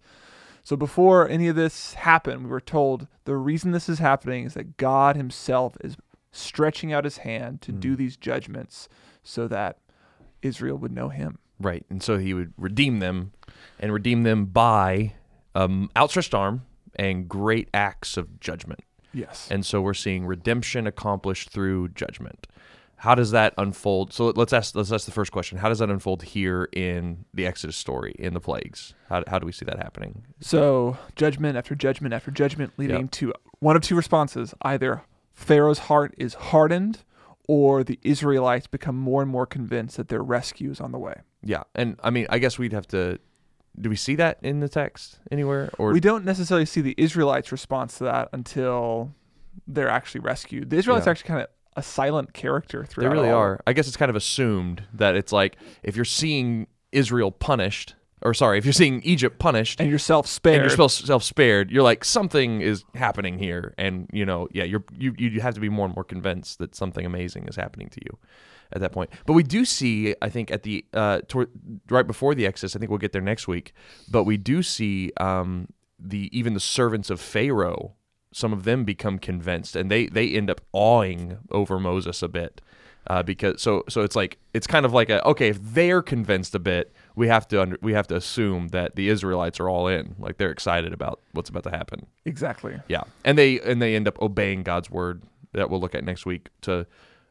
So 0.64 0.78
before 0.78 1.28
any 1.28 1.50
of 1.50 1.58
this 1.58 1.94
happened, 1.96 2.46
we 2.46 2.50
were 2.50 2.62
told 2.62 3.08
the 3.26 3.36
reason 3.36 3.72
this 3.72 3.90
is 3.90 4.00
happening 4.00 4.46
is 4.46 4.54
that 4.54 4.78
God 4.78 5.18
Himself 5.18 5.76
is 5.82 5.98
stretching 6.32 6.94
out 6.94 7.04
His 7.04 7.18
hand 7.18 7.62
to 7.62 7.74
do 7.74 7.96
these 7.98 8.16
judgments, 8.16 8.88
so 9.24 9.48
that 9.50 9.78
Israel 10.44 10.78
would 10.78 10.92
know 10.92 11.10
Him. 11.10 11.40
Right. 11.60 11.86
And 11.90 12.02
so 12.04 12.18
he 12.18 12.34
would 12.34 12.54
redeem 12.58 13.00
them 13.00 13.32
and 13.80 13.94
redeem 13.94 14.24
them 14.24 14.46
by 14.46 15.14
um, 15.56 15.90
outstretched 15.96 16.34
arm 16.34 16.64
and 16.96 17.30
great 17.30 17.70
acts 17.74 18.18
of 18.18 18.40
judgment. 18.40 18.82
Yes. 19.14 19.48
And 19.52 19.66
so 19.66 19.80
we're 19.82 19.94
seeing 19.94 20.26
redemption 20.26 20.88
accomplished 20.88 21.52
through 21.52 21.90
judgment. 21.90 22.48
How 22.98 23.16
does 23.16 23.32
that 23.32 23.54
unfold? 23.58 24.14
So 24.14 24.28
let's 24.28 24.54
ask 24.54 24.76
let's 24.76 24.92
ask 24.92 25.06
the 25.06 25.12
first 25.12 25.32
question. 25.32 25.58
How 25.58 25.68
does 25.70 25.80
that 25.80 25.90
unfold 25.90 26.24
here 26.24 26.70
in 26.72 27.26
the 27.34 27.46
Exodus 27.46 27.76
story, 27.76 28.16
in 28.18 28.34
the 28.34 28.40
plagues? 28.40 28.94
How, 29.10 29.24
how 29.28 29.40
do 29.40 29.46
we 29.46 29.52
see 29.52 29.66
that 29.66 29.78
happening? 29.78 30.24
So 30.40 30.98
judgment 31.16 31.58
after 31.58 31.76
judgment 31.76 32.14
after 32.14 32.32
judgment, 32.32 32.74
leading 32.78 33.02
Yep. 33.02 33.12
to 33.12 33.34
one 33.60 33.76
of 33.76 33.82
two 33.82 33.96
responses: 33.96 34.54
either 34.62 35.02
Pharaoh's 35.34 35.80
heart 35.80 36.14
is 36.18 36.34
hardened, 36.36 37.04
or 37.48 37.84
the 37.84 38.00
Israelites 38.04 38.68
become 38.68 38.96
more 38.96 39.22
and 39.22 39.30
more 39.30 39.46
convinced 39.46 39.98
that 39.98 40.08
their 40.10 40.22
rescue 40.24 40.72
is 40.72 40.80
on 40.80 40.92
the 40.92 41.00
way. 41.00 41.16
Yeah. 41.44 41.64
And 41.76 41.98
I 42.04 42.10
mean, 42.10 42.26
I 42.30 42.40
guess 42.40 42.58
we'd 42.58 42.74
have 42.74 42.88
to 42.90 43.20
do 43.80 43.90
we 43.90 43.96
see 43.96 44.16
that 44.16 44.38
in 44.44 44.60
the 44.60 44.70
text 44.70 45.18
anywhere 45.32 45.72
or 45.80 45.92
we 45.92 46.00
don't 46.00 46.24
necessarily 46.24 46.66
see 46.66 46.80
the 46.82 46.94
Israelites' 46.98 47.52
response 47.52 47.98
to 47.98 48.04
that 48.04 48.30
until 48.32 49.14
they're 49.68 49.90
actually 49.90 50.22
rescued. 50.22 50.70
The 50.70 50.78
Israelites 50.78 51.06
Yeah. 51.06 51.10
are 51.10 51.12
actually 51.12 51.28
kind 51.28 51.42
of 51.42 51.48
a 51.76 51.82
silent 51.84 52.34
character 52.34 52.86
throughout. 52.86 53.10
They 53.10 53.16
really 53.16 53.30
all- 53.30 53.40
are. 53.40 53.60
I 53.66 53.74
guess 53.74 53.88
it's 53.88 53.98
kind 53.98 54.10
of 54.12 54.16
assumed 54.16 54.84
that 54.94 55.16
it's 55.16 55.32
like 55.32 55.58
if 55.82 55.96
you're 55.96 56.06
seeing 56.06 56.68
Israel 56.92 57.32
punished, 57.32 57.96
or 58.24 58.34
sorry, 58.34 58.58
if 58.58 58.66
you're 58.66 58.74
seeing 58.74 59.02
Egypt 59.04 59.38
punished 59.40 59.80
And 59.80 59.90
yourself 59.90 60.28
spared. 60.28 60.62
and 60.62 60.78
you're 60.78 60.90
self 60.90 61.24
spared, 61.24 61.72
you're 61.72 61.84
like 61.84 62.04
something 62.06 62.62
is 62.62 62.84
happening 62.96 63.38
here, 63.38 63.74
and 63.78 64.10
you 64.14 64.26
know, 64.26 64.48
yeah, 64.52 64.64
you're 64.64 64.84
you 64.98 65.14
you 65.18 65.42
have 65.42 65.54
to 65.56 65.60
be 65.60 65.70
more 65.70 65.86
and 65.86 65.96
more 65.96 66.04
convinced 66.04 66.60
that 66.60 66.76
something 66.76 67.06
amazing 67.06 67.48
is 67.48 67.56
happening 67.56 67.90
to 67.90 68.00
you 68.06 68.18
at 68.72 68.82
that 68.82 68.92
point. 68.92 69.12
But 69.26 69.34
we 69.34 69.44
do 69.44 69.66
see, 69.66 70.16
I 70.22 70.30
think, 70.30 70.52
at 70.52 70.64
the 70.64 70.86
uh, 70.94 71.22
toward, 71.28 71.50
right 71.90 72.08
before 72.08 72.34
the 72.36 72.46
Exodus, 72.46 72.76
I 72.76 72.80
think 72.80 72.90
we'll 72.90 72.98
get 72.98 73.12
there 73.12 73.22
next 73.22 73.48
week. 73.48 73.74
But 74.10 74.24
we 74.24 74.38
do 74.38 74.64
see 74.64 75.12
um, 75.18 75.68
the 76.00 76.30
even 76.38 76.54
the 76.54 76.60
servants 76.60 77.10
of 77.10 77.20
Pharaoh. 77.20 77.94
Some 78.34 78.52
of 78.52 78.64
them 78.64 78.84
become 78.84 79.20
convinced, 79.20 79.76
and 79.76 79.92
they 79.92 80.08
they 80.08 80.30
end 80.30 80.50
up 80.50 80.62
awing 80.72 81.38
over 81.52 81.80
Moses 81.80 82.24
a 82.24 82.28
bit. 82.28 82.62
Uh, 83.06 83.22
because 83.22 83.62
so 83.62 83.84
so 83.90 84.02
it's 84.02 84.16
like 84.16 84.38
it's 84.54 84.66
kind 84.66 84.86
of 84.86 84.94
like 84.94 85.10
a 85.10 85.26
okay 85.28 85.50
if 85.50 85.60
they're 85.62 86.02
convinced 86.02 86.56
a 86.56 86.60
bit 86.60 86.94
we 87.16 87.28
have 87.28 87.48
to 87.50 87.62
under, 87.62 87.78
we 87.82 87.94
have 87.94 88.08
to 88.08 88.16
assume 88.16 88.70
that 88.70 88.96
the 88.96 89.10
Israelites 89.10 89.60
are 89.60 89.70
all 89.70 89.88
in. 89.88 90.16
Like 90.18 90.38
they're 90.38 90.52
excited 90.52 90.94
about 90.94 91.22
what's 91.32 91.50
about 91.50 91.64
to 91.64 91.70
happen. 91.70 92.08
Exactly. 92.26 92.80
yeah. 92.88 93.04
And 93.24 93.38
they 93.38 93.60
and 93.60 93.82
they 93.82 93.96
end 93.96 94.08
up 94.08 94.22
obeying 94.22 94.64
God's 94.64 94.90
word 94.90 95.24
that 95.54 95.70
we'll 95.70 95.80
look 95.80 95.96
at 95.96 96.04
next 96.04 96.26
week 96.26 96.50
to 96.62 96.88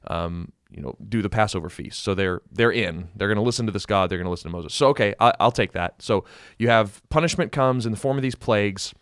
um 0.07 0.53
you 0.71 0.81
know 0.81 0.97
do 1.09 1.23
the 1.23 1.31
Passover 1.31 1.69
feast. 1.69 2.03
So 2.03 2.15
they're 2.15 2.43
they're 2.51 2.73
in. 2.73 3.09
They're 3.17 3.29
going 3.29 3.37
to 3.37 3.43
listen 3.43 3.67
to 3.67 3.73
this 3.73 3.87
God. 3.87 4.11
They're 4.11 4.19
going 4.19 4.27
to 4.27 4.31
listen 4.31 4.51
to 4.51 4.57
Moses. 4.57 4.75
So 4.75 4.89
okay 4.89 5.15
I, 5.21 5.33
I'll 5.41 5.53
take 5.53 5.73
that. 5.73 6.01
So 6.01 6.25
you 6.59 6.69
have 6.69 7.03
punishment 7.09 7.53
comes 7.53 7.87
in 7.87 7.93
the 7.93 7.99
form 7.99 8.17
of 8.17 8.23
these 8.23 8.35
plagues. 8.37 8.95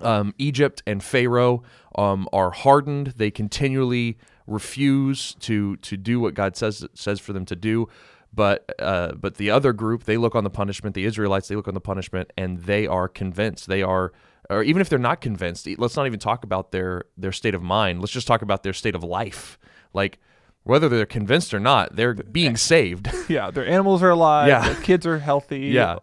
Um, 0.00 0.34
Egypt 0.38 0.82
and 0.88 1.02
Pharaoh 1.02 1.62
um, 1.96 2.28
are 2.32 2.50
hardened. 2.50 3.14
They 3.16 3.30
continually 3.30 4.18
refuse 4.46 5.34
to 5.40 5.76
to 5.76 5.96
do 5.96 6.20
what 6.20 6.34
God 6.34 6.56
says 6.56 6.86
says 6.94 7.20
for 7.20 7.32
them 7.32 7.44
to 7.46 7.56
do. 7.56 7.88
But 8.34 8.74
uh, 8.80 9.12
but 9.12 9.36
the 9.36 9.50
other 9.50 9.72
group, 9.72 10.04
they 10.04 10.16
look 10.16 10.34
on 10.34 10.44
the 10.44 10.50
punishment. 10.50 10.94
The 10.94 11.04
Israelites, 11.04 11.48
they 11.48 11.56
look 11.56 11.68
on 11.68 11.74
the 11.74 11.80
punishment, 11.80 12.32
and 12.36 12.58
they 12.62 12.86
are 12.86 13.06
convinced. 13.06 13.68
They 13.68 13.82
are, 13.82 14.12
or 14.50 14.62
even 14.62 14.80
if 14.80 14.88
they're 14.88 14.98
not 14.98 15.20
convinced, 15.20 15.68
let's 15.78 15.96
not 15.96 16.06
even 16.06 16.18
talk 16.18 16.42
about 16.42 16.72
their 16.72 17.04
their 17.16 17.32
state 17.32 17.54
of 17.54 17.62
mind. 17.62 18.00
Let's 18.00 18.12
just 18.12 18.26
talk 18.26 18.42
about 18.42 18.62
their 18.62 18.72
state 18.72 18.94
of 18.94 19.04
life. 19.04 19.58
Like 19.92 20.18
whether 20.64 20.88
they're 20.88 21.06
convinced 21.06 21.54
or 21.54 21.60
not, 21.60 21.94
they're 21.94 22.14
being 22.14 22.56
saved. 22.56 23.08
Yeah, 23.28 23.50
their 23.50 23.66
animals 23.66 24.02
are 24.02 24.10
alive. 24.10 24.48
Yeah. 24.48 24.66
Their 24.66 24.82
kids 24.82 25.06
are 25.06 25.18
healthy. 25.18 25.60
Yeah. 25.74 25.98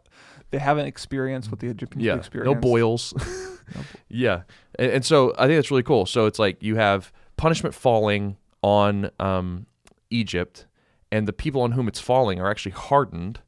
They 0.50 0.58
haven't 0.58 0.88
experienced 0.88 1.50
what 1.50 1.60
the 1.60 1.68
Egyptians 1.68 2.04
yeah, 2.04 2.16
experienced. 2.16 2.56
no 2.56 2.60
boils. 2.60 3.14
yeah, 4.10 4.42
and, 4.78 4.92
and 4.92 5.06
so 5.06 5.34
I 5.38 5.48
think 5.48 5.58
that's 5.58 5.72
really 5.72 5.84
cool. 5.84 6.06
So 6.06 6.26
it's 6.26 6.40
like 6.40 6.62
you 6.62 6.76
have 6.76 7.14
punishment 7.38 7.74
falling 7.74 8.36
on 8.62 9.12
um, 9.20 9.66
Egypt, 10.10 10.66
and 11.12 11.28
the 11.28 11.34
people 11.34 11.62
on 11.62 11.74
whom 11.74 11.88
it's 11.88 12.00
falling 12.00 12.40
are 12.40 12.50
actually 12.50 12.72
hardened. 12.72 13.42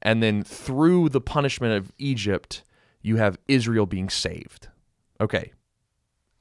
And 0.00 0.22
then 0.22 0.42
through 0.42 1.10
the 1.10 1.20
punishment 1.20 1.74
of 1.74 1.92
Egypt, 1.98 2.64
you 3.02 3.16
have 3.16 3.38
Israel 3.46 3.86
being 3.86 4.08
saved. 4.08 4.68
Okay. 5.20 5.52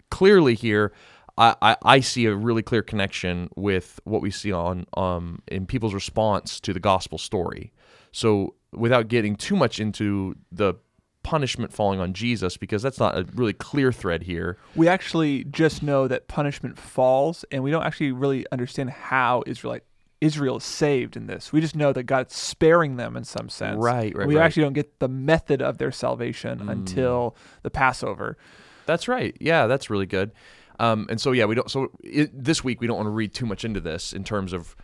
Clearly 0.09 0.55
here, 0.55 0.91
I, 1.37 1.55
I, 1.61 1.77
I 1.83 1.99
see 1.99 2.25
a 2.25 2.35
really 2.35 2.63
clear 2.63 2.81
connection 2.81 3.49
with 3.55 3.99
what 4.03 4.21
we 4.21 4.31
see 4.31 4.51
on 4.51 4.85
um 4.97 5.41
in 5.47 5.65
people's 5.65 5.93
response 5.93 6.59
to 6.61 6.73
the 6.73 6.79
gospel 6.79 7.17
story. 7.17 7.71
So 8.11 8.55
without 8.73 9.07
getting 9.07 9.35
too 9.35 9.55
much 9.55 9.79
into 9.79 10.35
the 10.51 10.75
punishment 11.23 11.71
falling 11.71 11.99
on 11.99 12.13
Jesus, 12.13 12.57
because 12.57 12.81
that's 12.81 12.99
not 12.99 13.17
a 13.17 13.25
really 13.35 13.53
clear 13.53 13.91
thread 13.91 14.23
here. 14.23 14.57
We 14.75 14.87
actually 14.87 15.43
just 15.45 15.83
know 15.83 16.07
that 16.07 16.27
punishment 16.27 16.79
falls, 16.79 17.45
and 17.51 17.63
we 17.63 17.71
don't 17.71 17.83
actually 17.83 18.11
really 18.11 18.45
understand 18.51 18.89
how 18.89 19.43
Israelite 19.45 19.83
Israel 20.21 20.57
is 20.57 20.63
saved 20.63 21.17
in 21.17 21.25
this. 21.25 21.51
We 21.51 21.59
just 21.59 21.75
know 21.75 21.91
that 21.93 22.03
God's 22.03 22.35
sparing 22.35 22.95
them 22.95 23.17
in 23.17 23.23
some 23.23 23.49
sense. 23.49 23.79
Right, 23.79 24.15
right, 24.15 24.27
We 24.27 24.37
right. 24.37 24.45
actually 24.45 24.63
don't 24.63 24.73
get 24.73 24.99
the 24.99 25.07
method 25.07 25.61
of 25.61 25.79
their 25.79 25.91
salvation 25.91 26.69
until 26.69 27.35
the 27.63 27.71
Passover. 27.71 28.37
That's 28.85 29.07
right. 29.07 29.35
Yeah, 29.39 29.67
that's 29.67 29.89
really 29.89 30.05
good. 30.05 30.31
Um, 30.79 31.07
and 31.09 31.19
so 31.19 31.31
yeah, 31.31 31.45
we 31.45 31.55
don't. 31.55 31.69
So 31.69 31.89
it, 32.03 32.31
this 32.33 32.63
week 32.63 32.81
we 32.81 32.87
don't 32.87 32.97
want 32.97 33.07
to 33.07 33.11
read 33.11 33.33
too 33.33 33.45
much 33.45 33.65
into 33.65 33.79
this 33.79 34.13
in 34.13 34.23
terms 34.23 34.53
of 34.53 34.75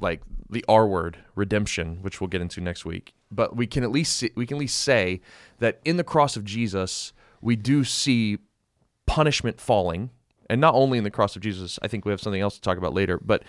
like 0.00 0.22
the 0.50 0.64
R 0.68 0.86
word, 0.86 1.18
redemption, 1.34 1.98
which 2.02 2.20
we'll 2.20 2.28
get 2.28 2.40
into 2.40 2.60
next 2.60 2.84
week. 2.84 3.14
But 3.30 3.56
we 3.56 3.66
can 3.66 3.82
at 3.82 3.90
least 3.90 4.16
see, 4.16 4.30
we 4.34 4.46
can 4.46 4.56
at 4.56 4.60
least 4.60 4.78
say 4.78 5.20
that 5.58 5.80
in 5.84 5.96
the 5.96 6.04
cross 6.04 6.36
of 6.36 6.44
Jesus 6.44 7.12
we 7.40 7.56
do 7.56 7.84
see 7.84 8.38
punishment 9.06 9.60
falling, 9.60 10.10
and 10.48 10.60
not 10.60 10.74
only 10.74 10.98
in 10.98 11.04
the 11.04 11.10
cross 11.10 11.36
of 11.36 11.42
Jesus. 11.42 11.78
I 11.82 11.88
think 11.88 12.04
we 12.04 12.12
have 12.12 12.20
something 12.20 12.40
else 12.40 12.54
to 12.54 12.60
talk 12.60 12.78
about 12.78 12.94
later, 12.94 13.18
but 13.18 13.42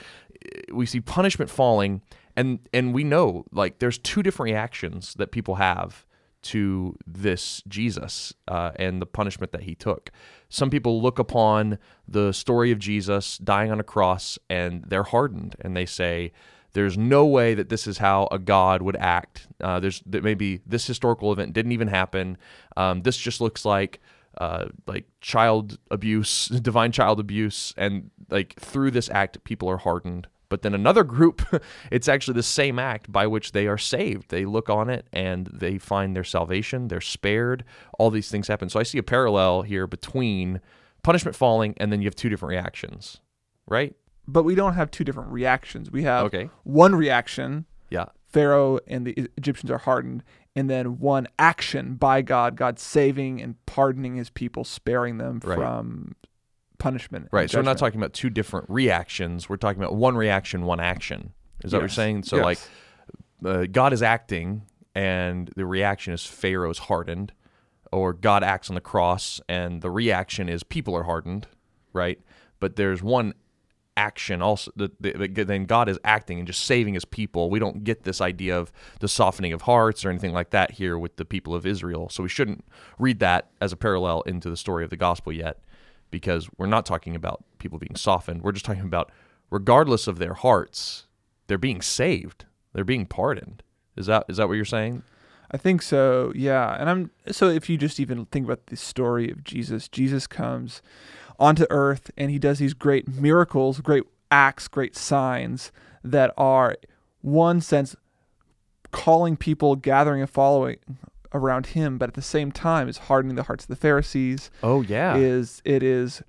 eh, 0.45 0.61
we 0.73 0.85
see 0.85 1.01
punishment 1.01 1.49
falling, 1.49 2.01
and 2.35 2.59
and 2.73 2.93
we 2.93 3.03
know 3.03 3.45
like 3.51 3.79
there's 3.79 3.97
two 3.97 4.23
different 4.23 4.51
reactions 4.51 5.13
that 5.15 5.31
people 5.31 5.55
have 5.55 6.05
to 6.43 6.95
this 7.05 7.61
Jesus 7.67 8.33
uh, 8.47 8.71
and 8.77 9.01
the 9.01 9.05
punishment 9.05 9.51
that 9.51 9.63
he 9.63 9.75
took. 9.75 10.11
Some 10.49 10.69
people 10.69 11.01
look 11.01 11.19
upon 11.19 11.77
the 12.07 12.31
story 12.31 12.71
of 12.71 12.79
Jesus 12.79 13.37
dying 13.37 13.71
on 13.71 13.79
a 13.79 13.83
cross 13.83 14.37
and 14.49 14.83
they're 14.87 15.03
hardened 15.03 15.55
and 15.59 15.75
they 15.75 15.85
say, 15.85 16.31
there's 16.73 16.97
no 16.97 17.25
way 17.25 17.53
that 17.55 17.69
this 17.69 17.87
is 17.87 17.97
how 17.97 18.27
a 18.31 18.37
God 18.37 18.81
would 18.81 18.95
act. 18.97 19.47
Uh, 19.59 19.79
there's 19.79 20.01
that 20.05 20.23
maybe 20.23 20.61
this 20.65 20.85
historical 20.85 21.33
event 21.33 21.53
didn't 21.53 21.71
even 21.71 21.87
happen. 21.87 22.37
Um, 22.75 23.01
this 23.01 23.17
just 23.17 23.41
looks 23.41 23.65
like 23.65 23.99
uh, 24.39 24.65
like 24.85 25.05
child 25.21 25.77
abuse, 25.91 26.47
divine 26.61 26.91
child 26.91 27.19
abuse, 27.19 27.73
and 27.77 28.11
like 28.29 28.55
through 28.59 28.91
this 28.91 29.09
act, 29.09 29.43
people 29.43 29.69
are 29.69 29.77
hardened. 29.77 30.27
But 30.49 30.61
then 30.61 30.73
another 30.73 31.03
group, 31.03 31.41
it's 31.91 32.07
actually 32.07 32.35
the 32.35 32.43
same 32.43 32.79
act 32.79 33.11
by 33.11 33.27
which 33.27 33.51
they 33.51 33.67
are 33.67 33.77
saved. 33.77 34.29
They 34.29 34.45
look 34.45 34.69
on 34.69 34.89
it 34.89 35.05
and 35.11 35.47
they 35.47 35.77
find 35.77 36.15
their 36.15 36.23
salvation. 36.23 36.87
They're 36.87 37.01
spared. 37.01 37.65
All 37.99 38.09
these 38.09 38.29
things 38.31 38.47
happen. 38.47 38.69
So 38.69 38.79
I 38.79 38.83
see 38.83 38.97
a 38.97 39.03
parallel 39.03 39.63
here 39.63 39.87
between 39.87 40.61
punishment 41.03 41.35
falling 41.35 41.73
and 41.77 41.91
then 41.91 42.01
you 42.01 42.07
have 42.07 42.15
two 42.15 42.29
different 42.29 42.51
reactions, 42.51 43.19
right? 43.67 43.93
But 44.25 44.43
we 44.43 44.55
don't 44.55 44.73
have 44.73 44.89
two 44.89 45.03
different 45.03 45.31
reactions. 45.31 45.91
We 45.91 46.03
have 46.03 46.25
Okay. 46.27 46.49
one 46.63 46.95
reaction 46.95 47.65
Yeah. 47.89 48.05
Pharaoh 48.29 48.79
and 48.87 49.05
the 49.07 49.29
Egyptians 49.37 49.71
are 49.71 49.77
hardened, 49.79 50.21
and 50.57 50.69
then 50.69 50.99
one 50.99 51.27
action 51.39 51.95
by 51.95 52.21
God, 52.21 52.55
God 52.55 52.79
saving 52.79 53.41
and 53.41 53.63
pardoning 53.65 54.15
his 54.15 54.29
people, 54.29 54.63
sparing 54.63 55.17
them 55.19 55.39
Right. 55.43 55.55
from 55.55 56.15
punishment. 56.79 57.29
Right. 57.31 57.49
So 57.49 57.59
we're 57.59 57.63
not 57.63 57.77
talking 57.77 57.99
about 57.99 58.13
two 58.13 58.29
different 58.29 58.69
reactions. 58.69 59.47
We're 59.47 59.57
talking 59.57 59.81
about 59.81 59.95
one 59.95 60.17
reaction, 60.17 60.63
one 60.65 60.79
action. 60.79 61.33
Is 61.63 61.71
that 61.71 61.77
what 61.77 61.81
you're 61.83 61.89
saying? 61.89 62.23
So 62.23 62.37
Yes. 62.37 62.43
like 62.43 62.59
uh, 63.45 63.65
God 63.71 63.93
is 63.93 64.01
acting 64.01 64.63
and 64.95 65.49
the 65.55 65.65
reaction 65.65 66.11
is 66.13 66.25
Pharaoh's 66.25 66.79
hardened, 66.79 67.33
or 67.91 68.11
God 68.13 68.43
acts 68.43 68.69
on 68.69 68.73
the 68.75 68.81
cross 68.81 69.39
and 69.47 69.81
the 69.81 69.91
reaction 69.91 70.49
is 70.49 70.63
people 70.63 70.95
are 70.95 71.03
hardened, 71.03 71.47
right? 71.93 72.19
But 72.59 72.75
there's 72.75 73.01
one 73.03 73.33
action 73.97 74.41
also 74.41 74.71
that- 74.75 75.01
that 75.01 75.47
then 75.47 75.65
God 75.65 75.89
is 75.89 75.99
acting 76.03 76.37
and 76.37 76.47
just 76.47 76.63
saving 76.63 76.93
his 76.93 77.03
people. 77.03 77.49
We 77.49 77.59
don't 77.59 77.83
get 77.83 78.03
this 78.03 78.21
idea 78.21 78.57
of 78.57 78.71
the 78.99 79.07
softening 79.07 79.51
of 79.51 79.63
hearts 79.63 80.05
or 80.05 80.09
anything 80.09 80.33
like 80.33 80.51
that 80.51 80.71
here 80.71 80.97
with 80.97 81.17
the 81.17 81.25
people 81.25 81.55
of 81.55 81.65
Israel. 81.65 82.07
So 82.09 82.23
we 82.23 82.29
shouldn't 82.29 82.63
read 82.99 83.19
that 83.19 83.49
as 83.59 83.73
a 83.73 83.75
parallel 83.75 84.21
into 84.21 84.49
the 84.49 84.57
story 84.57 84.83
of 84.83 84.91
the 84.91 84.97
gospel 84.97 85.33
yet 85.33 85.59
because 86.11 86.47
we're 86.57 86.67
not 86.67 86.85
talking 86.85 87.15
about 87.15 87.43
people 87.57 87.79
being 87.79 87.95
softened. 87.95 88.43
We're 88.43 88.51
just 88.53 88.65
talking 88.65 88.83
about 88.83 89.11
regardless 89.49 90.07
of 90.07 90.19
their 90.19 90.35
hearts, 90.35 91.07
they're 91.47 91.57
being 91.57 91.81
saved. 91.81 92.45
They're 92.73 92.83
being 92.83 93.05
pardoned. 93.05 93.63
Is 93.95 94.05
that 94.05 94.25
is 94.29 94.37
that 94.37 94.47
what 94.47 94.53
you're 94.53 94.65
saying? 94.65 95.03
I 95.49 95.57
think 95.57 95.81
so, 95.81 96.33
yeah. 96.35 96.75
And 96.77 96.89
I'm 96.89 97.11
so 97.31 97.47
if 97.47 97.69
you 97.69 97.77
just 97.77 97.99
even 97.99 98.25
think 98.25 98.45
about 98.45 98.67
the 98.67 98.75
story 98.75 99.31
of 99.31 99.43
Jesus, 99.43 99.87
Jesus 99.87 100.27
comes 100.27 100.81
onto 101.39 101.65
earth 101.69 102.11
and 102.17 102.31
he 102.31 102.39
does 102.39 102.59
these 102.59 102.73
great 102.73 103.07
miracles, 103.07 103.79
great 103.81 104.03
acts, 104.31 104.67
great 104.67 104.95
signs 104.95 105.71
that 106.03 106.33
are 106.37 106.75
one 107.21 107.61
sense 107.61 107.95
calling 108.91 109.37
people, 109.37 109.75
gathering 109.75 110.21
a 110.21 110.27
following 110.27 110.77
around 111.33 111.67
him, 111.67 111.97
but 111.97 112.09
at 112.09 112.13
the 112.15 112.21
same 112.21 112.51
time 112.51 112.87
is 112.87 112.97
hardening 112.97 113.35
the 113.35 113.43
hearts 113.43 113.65
of 113.65 113.69
the 113.69 113.75
Pharisees. 113.75 114.49
Oh 114.63 114.81
yeah. 114.81 115.15
Is 115.15 115.61
it 115.65 115.83
is 115.83 116.21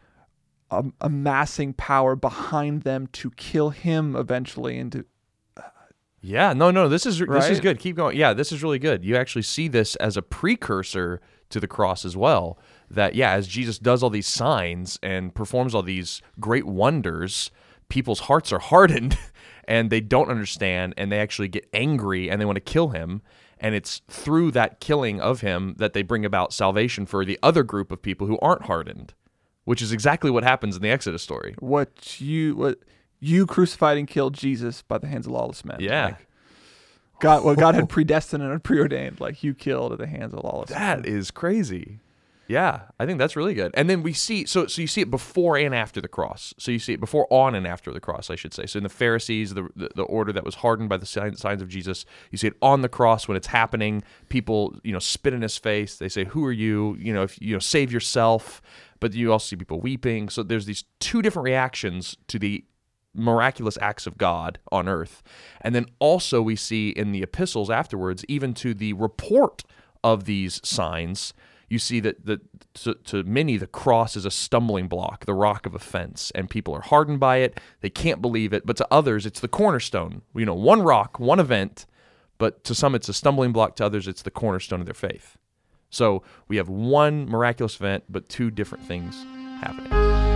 um, 0.71 0.93
amassing 1.01 1.73
power 1.73 2.15
behind 2.17 2.83
them 2.83 3.07
to 3.09 3.31
kill 3.33 3.71
him 3.71 4.15
eventually 4.17 4.79
and 4.79 4.93
to 4.93 5.05
Yeah, 6.21 6.53
no, 6.53 6.71
no, 6.71 6.89
this 6.89 7.07
is 7.07 7.19
this 7.19 7.49
is 7.49 7.61
good. 7.61 7.79
Keep 7.79 7.97
going. 7.97 8.17
Yeah, 8.17 8.33
this 8.33 8.53
is 8.53 8.63
really 8.63 8.79
good. 8.79 9.05
You 9.05 9.17
actually 9.17 9.43
see 9.43 9.69
this 9.69 9.97
as 9.97 10.17
a 10.17 10.23
precursor 10.23 11.21
to 11.51 11.61
the 11.61 11.69
cross 11.69 12.05
as 12.05 12.17
well. 12.17 12.59
That 12.91 13.15
yeah, 13.15 13.33
as 13.33 13.47
Jesus 13.47 13.79
does 13.79 14.03
all 14.03 14.11
these 14.11 14.27
signs 14.27 14.99
and 15.03 15.35
performs 15.35 15.75
all 15.75 15.83
these 15.83 16.23
great 16.41 16.65
wonders, 16.65 17.51
people's 17.89 18.21
hearts 18.21 18.53
are 18.53 18.59
hardened 18.73 19.19
and 19.67 19.91
they 19.91 20.01
don't 20.01 20.31
understand 20.31 20.95
and 20.97 21.13
they 21.13 21.21
actually 21.21 21.49
get 21.49 21.69
angry 21.73 22.31
and 22.31 22.41
they 22.41 22.45
want 22.47 22.57
to 22.57 22.61
kill 22.61 22.89
him. 22.89 23.23
And 23.61 23.75
it's 23.75 24.03
through 24.09 24.53
that 24.53 24.81
killing 24.81 25.21
of 25.21 25.41
him 25.41 25.75
that 25.79 25.93
they 25.93 26.03
bring 26.03 26.25
about 26.25 26.53
salvation 26.53 27.07
for 27.07 27.25
the 27.25 27.39
other 27.43 27.63
group 27.65 27.91
of 27.91 28.01
people 28.01 28.27
who 28.29 28.39
aren't 28.39 28.63
hardened, 28.63 29.15
which 29.65 29.83
is 29.83 29.91
exactly 29.93 30.31
what 30.31 30.45
happens 30.45 30.77
in 30.77 30.83
the 30.83 30.91
Exodus 30.91 31.23
story. 31.23 31.55
what 31.59 32.21
you 32.21 32.55
what 32.55 32.79
you 33.21 33.47
crucified 33.47 33.99
and 33.99 34.07
killed 34.07 34.35
Jesus 34.35 34.83
by 34.83 34.97
the 34.97 35.09
hands 35.09 35.27
of 35.27 35.33
lawless 35.33 35.65
men. 35.65 35.79
Yeah. 35.81 36.07
Like, 36.07 36.27
God, 37.21 37.45
what 37.45 37.59
God 37.59 37.75
had 37.75 37.89
predestined 37.91 38.45
and 38.45 38.63
preordained, 38.63 39.21
like 39.21 39.43
you 39.43 39.55
killed 39.55 39.93
at 39.93 39.99
the 39.99 40.07
hands 40.07 40.33
of 40.33 40.45
lawless. 40.45 40.71
men. 40.71 40.79
That 40.79 41.07
is 41.07 41.33
crazy. 41.33 41.99
Yeah, 42.49 42.85
I 42.99 43.05
think 43.05 43.19
that's 43.19 43.37
really 43.37 43.53
good. 43.53 43.73
And 43.75 43.91
then 43.91 44.03
we 44.03 44.15
see 44.15 44.47
so 44.47 44.67
so 44.67 44.81
you 44.81 44.89
see 44.89 45.03
it 45.03 45.11
before 45.11 45.59
and 45.59 45.75
after 45.75 46.01
the 46.01 46.09
cross. 46.09 46.55
So 46.59 46.71
you 46.71 46.79
see 46.79 46.95
it 46.95 47.01
before, 47.01 47.27
on, 47.31 47.55
and 47.55 47.67
after 47.67 47.93
the 47.93 48.01
cross, 48.01 48.31
I 48.31 48.37
should 48.37 48.55
say. 48.55 48.65
So 48.65 48.79
in 48.79 48.85
the 48.85 48.89
Pharisees, 48.89 49.53
the 49.53 49.69
the, 49.77 49.91
the 49.95 50.03
order 50.05 50.33
that 50.33 50.45
was 50.45 50.57
hardened 50.57 50.89
by 50.89 50.97
the 50.97 51.05
signs 51.05 51.45
of 51.45 51.69
Jesus, 51.69 52.07
you 52.31 52.39
see 52.39 52.47
it 52.47 52.57
on 52.63 52.81
the 52.81 52.89
cross 52.89 53.29
when 53.29 53.37
it's 53.37 53.49
happening. 53.49 54.03
People, 54.31 54.77
you 54.83 54.93
know, 54.93 54.99
spit 54.99 55.35
in 55.35 55.43
his 55.43 55.59
face. 55.59 55.97
They 55.97 56.09
say, 56.09 56.25
"Who 56.25 56.43
are 56.47 56.53
you?" 56.53 56.97
You 56.99 57.13
know, 57.13 57.25
if 57.25 57.41
you 57.41 57.53
know, 57.53 57.59
save 57.59 57.93
yourself. 57.93 58.63
But 58.99 59.13
you 59.13 59.31
also 59.31 59.51
see 59.51 59.57
people 59.57 59.81
weeping. 59.81 60.31
So 60.31 60.43
there's 60.43 60.67
these 60.67 60.85
two 61.01 61.21
different 61.23 61.45
reactions 61.45 62.17
to 62.29 62.39
the 62.39 62.65
miraculous 63.15 63.79
acts 63.81 64.07
of 64.07 64.17
God 64.17 64.59
on 64.73 64.89
earth. 64.89 65.23
And 65.61 65.75
then 65.75 65.87
also 65.99 66.41
we 66.41 66.57
see 66.57 66.91
in 66.91 67.13
the 67.13 67.23
epistles 67.23 67.71
afterwards, 67.71 68.25
even 68.27 68.55
to 68.55 68.75
the 68.75 68.95
report 68.95 69.65
of 70.03 70.25
these 70.25 70.61
signs, 70.67 71.33
you 71.69 71.79
see 71.79 72.01
that 72.01 72.25
the, 72.25 72.41
to, 72.75 72.95
to 72.95 73.23
many 73.25 73.57
the 73.57 73.67
cross 73.67 74.17
is 74.17 74.25
a 74.25 74.31
stumbling 74.31 74.89
block, 74.89 75.27
the 75.27 75.35
rock 75.35 75.67
of 75.67 75.75
offense, 75.75 76.33
and 76.35 76.49
people 76.49 76.75
are 76.75 76.81
hardened 76.81 77.21
by 77.21 77.39
it. 77.39 77.61
They 77.81 77.91
can't 77.91 78.23
believe 78.23 78.53
it. 78.53 78.65
But 78.65 78.77
to 78.79 78.89
others, 78.91 79.27
it's 79.27 79.41
the 79.41 79.49
cornerstone. 79.49 80.23
You 80.35 80.47
know, 80.47 80.55
one 80.55 80.83
rock, 80.83 81.21
one 81.21 81.41
event, 81.41 81.87
but 82.39 82.65
to 82.65 82.75
some 82.75 82.95
it's 82.95 83.09
a 83.09 83.15
stumbling 83.15 83.53
block. 83.53 83.77
To 83.77 83.85
others, 83.85 84.09
it's 84.09 84.23
the 84.23 84.31
cornerstone 84.31 84.81
of 84.81 84.87
their 84.87 84.95
faith. 84.95 85.37
So 85.91 86.23
we 86.49 86.57
have 86.57 86.69
one 86.69 87.27
miraculous 87.27 87.77
event, 87.77 88.05
but 88.09 88.29
two 88.29 88.51
different 88.51 88.85
things 88.87 89.15
happening. 89.61 90.28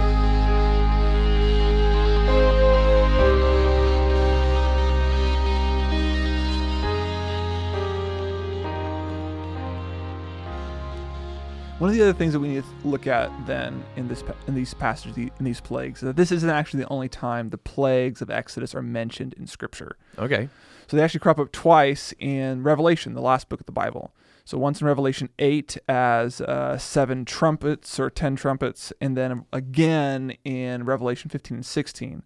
One 11.83 11.91
of 11.91 11.97
the 11.97 12.03
other 12.03 12.13
things 12.13 12.33
that 12.33 12.39
we 12.39 12.47
need 12.47 12.63
to 12.63 12.89
look 12.89 13.09
at 13.09 13.29
then 13.45 13.83
in 13.97 14.07
this 14.07 14.23
in 14.47 14.55
these 14.55 14.73
passages 14.73 15.17
in 15.17 15.45
these 15.45 15.61
plagues 15.61 16.01
is 16.01 16.07
that 16.07 16.15
this 16.15 16.31
isn't 16.31 16.49
actually 16.49 16.85
the 16.85 16.89
only 16.91 17.09
time 17.09 17.51
the 17.51 17.59
plagues 17.59 18.23
of 18.23 18.31
Exodus 18.31 18.73
are 18.73 18.83
mentioned 18.83 19.35
in 19.35 19.49
Scripture. 19.49 19.97
Okay. 20.17 20.49
So 20.87 20.97
they 20.97 21.03
actually 21.03 21.19
crop 21.19 21.41
up 21.41 21.51
twice 21.51 22.15
in 22.21 22.63
Revelation, 22.63 23.15
the 23.15 23.21
last 23.21 23.49
book 23.49 23.59
of 23.59 23.67
the 23.67 23.73
Bible. 23.73 24.15
So 24.45 24.59
once 24.59 24.81
in 24.81 24.87
Revelation 24.87 25.31
8 25.41 25.77
as 25.89 26.41
uh, 26.41 26.79
seven 26.79 27.25
trumpets 27.25 27.99
or 27.99 28.11
ten 28.11 28.37
trumpets, 28.37 28.93
and 29.01 29.17
then 29.17 29.45
again 29.53 30.37
in 30.45 30.85
Revelation 30.85 31.31
15 31.31 31.57
and 31.57 31.67
16. 31.67 32.23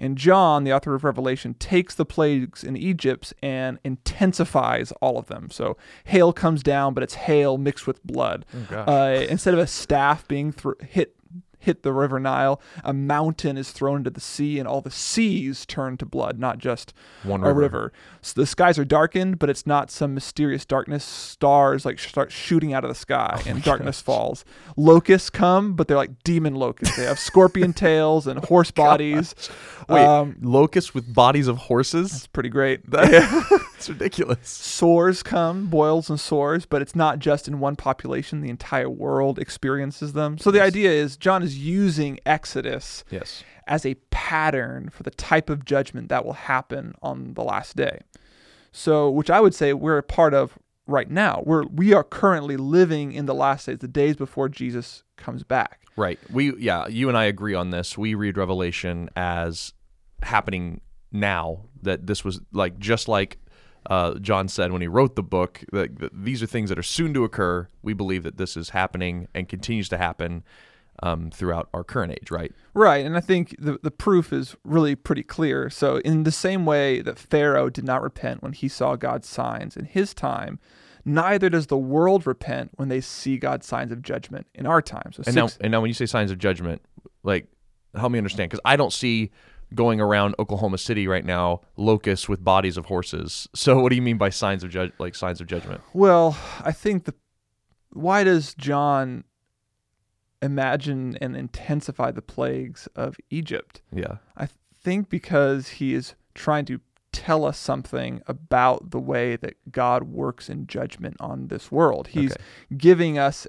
And 0.00 0.16
John, 0.16 0.64
the 0.64 0.72
author 0.72 0.94
of 0.94 1.04
Revelation, 1.04 1.54
takes 1.54 1.94
the 1.94 2.04
plagues 2.04 2.62
in 2.64 2.76
Egypt 2.76 3.32
and 3.42 3.78
intensifies 3.84 4.92
all 5.00 5.18
of 5.18 5.26
them. 5.26 5.50
So 5.50 5.76
hail 6.04 6.32
comes 6.32 6.62
down, 6.62 6.94
but 6.94 7.02
it's 7.02 7.14
hail 7.14 7.58
mixed 7.58 7.86
with 7.86 8.02
blood. 8.04 8.44
gosh. 8.70 8.88
Uh, 8.88 9.26
instead 9.28 9.54
of 9.54 9.60
a 9.60 9.66
staff 9.66 10.26
being 10.28 10.52
thr 10.52 10.72
hit 10.82 11.15
hit 11.66 11.82
the 11.82 11.92
river 11.92 12.18
Nile, 12.18 12.60
a 12.82 12.92
mountain 12.92 13.56
is 13.58 13.70
thrown 13.70 13.98
into 13.98 14.10
the 14.10 14.20
sea, 14.20 14.58
and 14.58 14.66
all 14.66 14.80
the 14.80 14.90
seas 14.90 15.66
turn 15.66 15.96
to 15.98 16.06
blood, 16.06 16.38
not 16.38 16.58
just 16.58 16.94
One 17.22 17.42
a 17.44 17.48
river. 17.48 17.60
river. 17.60 17.92
So 18.22 18.40
the 18.40 18.46
skies 18.46 18.78
are 18.78 18.84
darkened, 18.84 19.38
but 19.38 19.50
it's 19.50 19.66
not 19.66 19.90
some 19.90 20.14
mysterious 20.14 20.64
darkness. 20.64 21.04
Stars 21.04 21.84
like 21.84 21.98
start 21.98 22.32
shooting 22.32 22.72
out 22.72 22.84
of 22.84 22.88
the 22.88 22.94
sky, 22.94 23.42
Oh 23.46 23.50
and 23.50 23.62
darkness 23.62 24.00
falls. 24.00 24.44
Locusts 24.76 25.28
come, 25.30 25.74
but 25.74 25.86
they're 25.88 25.96
like 25.96 26.22
demon 26.24 26.54
locusts. 26.54 26.96
They 26.96 27.04
have 27.04 27.18
scorpion 27.18 27.72
tails 27.74 28.26
and 28.26 28.44
horse 28.44 28.70
bodies. 28.86 29.34
Wait, 29.88 30.04
Um, 30.04 30.36
locusts 30.40 30.94
with 30.94 31.12
bodies 31.12 31.46
of 31.48 31.58
horses? 31.58 32.14
it's 32.14 32.26
pretty 32.26 32.48
great. 32.48 32.80
That's 33.76 33.88
ridiculous. 33.90 34.48
Sores 34.48 35.22
come, 35.22 35.66
boils 35.66 36.08
and 36.08 36.18
sores, 36.18 36.64
but 36.64 36.80
it's 36.80 36.96
not 36.96 37.18
just 37.18 37.46
in 37.46 37.60
one 37.60 37.76
population. 37.76 38.40
The 38.40 38.48
entire 38.48 38.88
world 38.88 39.38
experiences 39.38 40.14
them. 40.14 40.38
So 40.38 40.50
the 40.50 40.62
idea 40.62 40.90
is 40.90 41.16
John 41.16 41.42
is 41.42 41.58
using 41.58 42.18
Exodus 42.24 43.04
Yes. 43.10 43.44
as 43.66 43.84
a 43.84 43.94
pattern 44.10 44.88
for 44.88 45.02
the 45.02 45.10
type 45.10 45.50
of 45.50 45.64
judgment 45.64 46.08
that 46.08 46.24
will 46.24 46.32
happen 46.32 46.94
on 47.02 47.34
the 47.34 47.42
last 47.44 47.76
day. 47.76 48.00
So, 48.72 49.10
which 49.10 49.30
I 49.30 49.40
would 49.40 49.54
say 49.54 49.72
we're 49.72 49.98
a 49.98 50.02
part 50.02 50.32
of 50.34 50.58
right 50.86 51.10
now. 51.10 51.42
We're 51.44 51.64
we 51.66 51.92
are 51.92 52.04
currently 52.04 52.56
living 52.56 53.12
in 53.12 53.26
the 53.26 53.34
last 53.34 53.66
days, 53.66 53.78
the 53.78 53.88
days 53.88 54.16
before 54.16 54.48
Jesus 54.48 55.02
comes 55.16 55.42
back. 55.42 55.80
Right. 55.96 56.18
We 56.30 56.54
yeah, 56.56 56.86
you 56.86 57.08
and 57.08 57.16
I 57.16 57.24
agree 57.24 57.54
on 57.54 57.70
this. 57.70 57.96
We 57.98 58.14
read 58.14 58.36
Revelation 58.36 59.08
as 59.16 59.72
happening 60.22 60.80
now. 61.12 61.62
That 61.82 62.06
this 62.06 62.24
was 62.24 62.40
like 62.52 62.78
just 62.78 63.06
like 63.08 63.38
uh, 63.88 64.18
John 64.18 64.48
said 64.48 64.72
when 64.72 64.82
he 64.82 64.88
wrote 64.88 65.16
the 65.16 65.22
book. 65.22 65.64
That, 65.72 65.98
that 65.98 66.24
these 66.24 66.42
are 66.42 66.46
things 66.46 66.68
that 66.68 66.78
are 66.78 66.82
soon 66.84 67.14
to 67.14 67.24
occur. 67.24 67.68
We 67.82 67.92
believe 67.92 68.22
that 68.24 68.36
this 68.36 68.56
is 68.56 68.70
happening 68.70 69.28
and 69.34 69.48
continues 69.48 69.88
to 69.90 69.98
happen 69.98 70.44
um, 71.02 71.30
throughout 71.30 71.68
our 71.74 71.84
current 71.84 72.12
age. 72.12 72.30
Right. 72.30 72.52
Right, 72.74 73.04
and 73.04 73.16
I 73.16 73.20
think 73.20 73.54
the 73.58 73.78
the 73.82 73.90
proof 73.90 74.32
is 74.32 74.56
really 74.64 74.94
pretty 74.94 75.22
clear. 75.22 75.70
So, 75.70 75.98
in 75.98 76.24
the 76.24 76.32
same 76.32 76.64
way 76.64 77.00
that 77.02 77.18
Pharaoh 77.18 77.70
did 77.70 77.84
not 77.84 78.02
repent 78.02 78.42
when 78.42 78.52
he 78.52 78.68
saw 78.68 78.96
God's 78.96 79.28
signs 79.28 79.76
in 79.76 79.84
his 79.84 80.14
time, 80.14 80.58
neither 81.04 81.48
does 81.48 81.68
the 81.68 81.78
world 81.78 82.26
repent 82.26 82.72
when 82.76 82.88
they 82.88 83.00
see 83.00 83.38
God's 83.38 83.66
signs 83.66 83.92
of 83.92 84.02
judgment 84.02 84.46
in 84.54 84.66
our 84.66 84.82
time. 84.82 85.12
So, 85.12 85.22
And 85.26 85.34
six, 85.34 85.36
now 85.36 85.48
and 85.60 85.70
now 85.70 85.80
when 85.80 85.88
you 85.88 85.94
say 85.94 86.06
signs 86.06 86.30
of 86.30 86.38
judgment, 86.38 86.82
like 87.22 87.46
help 87.94 88.12
me 88.12 88.18
understand 88.18 88.50
because 88.50 88.62
I 88.64 88.76
don't 88.76 88.92
see 88.92 89.30
going 89.74 90.00
around 90.00 90.34
Oklahoma 90.38 90.78
City 90.78 91.06
right 91.08 91.24
now 91.24 91.60
locusts 91.76 92.28
with 92.28 92.42
bodies 92.44 92.76
of 92.76 92.86
horses. 92.86 93.48
So 93.56 93.80
what 93.80 93.90
do 93.90 93.96
you 93.96 94.02
mean 94.02 94.18
by 94.18 94.30
signs 94.30 94.62
of 94.64 94.70
judge 94.70 94.92
like 94.98 95.14
signs 95.14 95.40
of 95.40 95.46
judgment? 95.46 95.80
Well, 95.92 96.36
I 96.62 96.72
think 96.72 97.04
the 97.04 97.14
why 97.92 98.24
does 98.24 98.54
John 98.54 99.24
imagine 100.42 101.16
and 101.20 101.36
intensify 101.36 102.10
the 102.10 102.22
plagues 102.22 102.88
of 102.94 103.16
Egypt? 103.30 103.82
Yeah. 103.92 104.16
I 104.36 104.48
think 104.82 105.08
because 105.08 105.68
he 105.68 105.94
is 105.94 106.14
trying 106.34 106.64
to 106.66 106.80
tell 107.12 107.44
us 107.46 107.58
something 107.58 108.20
about 108.26 108.90
the 108.90 108.98
way 109.00 109.36
that 109.36 109.54
God 109.72 110.02
works 110.04 110.50
in 110.50 110.66
judgment 110.66 111.16
on 111.18 111.48
this 111.48 111.72
world. 111.72 112.08
He's 112.08 112.32
Okay. 112.32 112.42
giving 112.76 113.18
us 113.18 113.46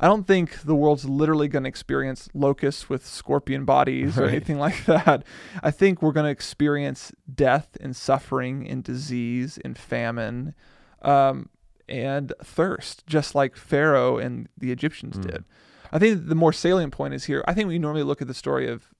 I 0.00 0.06
don't 0.06 0.26
think 0.26 0.62
the 0.62 0.74
world's 0.74 1.04
literally 1.04 1.48
going 1.48 1.64
to 1.64 1.68
experience 1.68 2.28
locusts 2.34 2.88
with 2.88 3.04
scorpion 3.06 3.64
bodies 3.64 4.18
or 4.18 4.26
anything 4.26 4.58
like 4.66 4.84
that. 4.86 5.24
I 5.62 5.70
think 5.70 6.00
we're 6.02 6.12
going 6.12 6.26
to 6.26 6.30
experience 6.30 7.12
death 7.32 7.76
and 7.80 7.96
suffering 7.96 8.68
and 8.68 8.84
disease 8.84 9.58
and 9.64 9.76
famine 9.76 10.54
um, 11.02 11.48
and 11.88 12.32
thirst, 12.42 13.06
just 13.06 13.34
like 13.34 13.56
Pharaoh 13.56 14.18
and 14.18 14.48
the 14.56 14.70
Egyptians 14.70 15.16
Mm. 15.16 15.22
did. 15.30 15.44
I 15.90 15.98
think 15.98 16.28
the 16.28 16.34
more 16.34 16.52
salient 16.52 16.92
point 16.92 17.14
is 17.14 17.24
here. 17.24 17.42
I 17.48 17.54
think 17.54 17.66
we 17.68 17.78
normally 17.78 18.02
look 18.04 18.20
at 18.20 18.28
the 18.28 18.34
story 18.34 18.68
of 18.68 18.92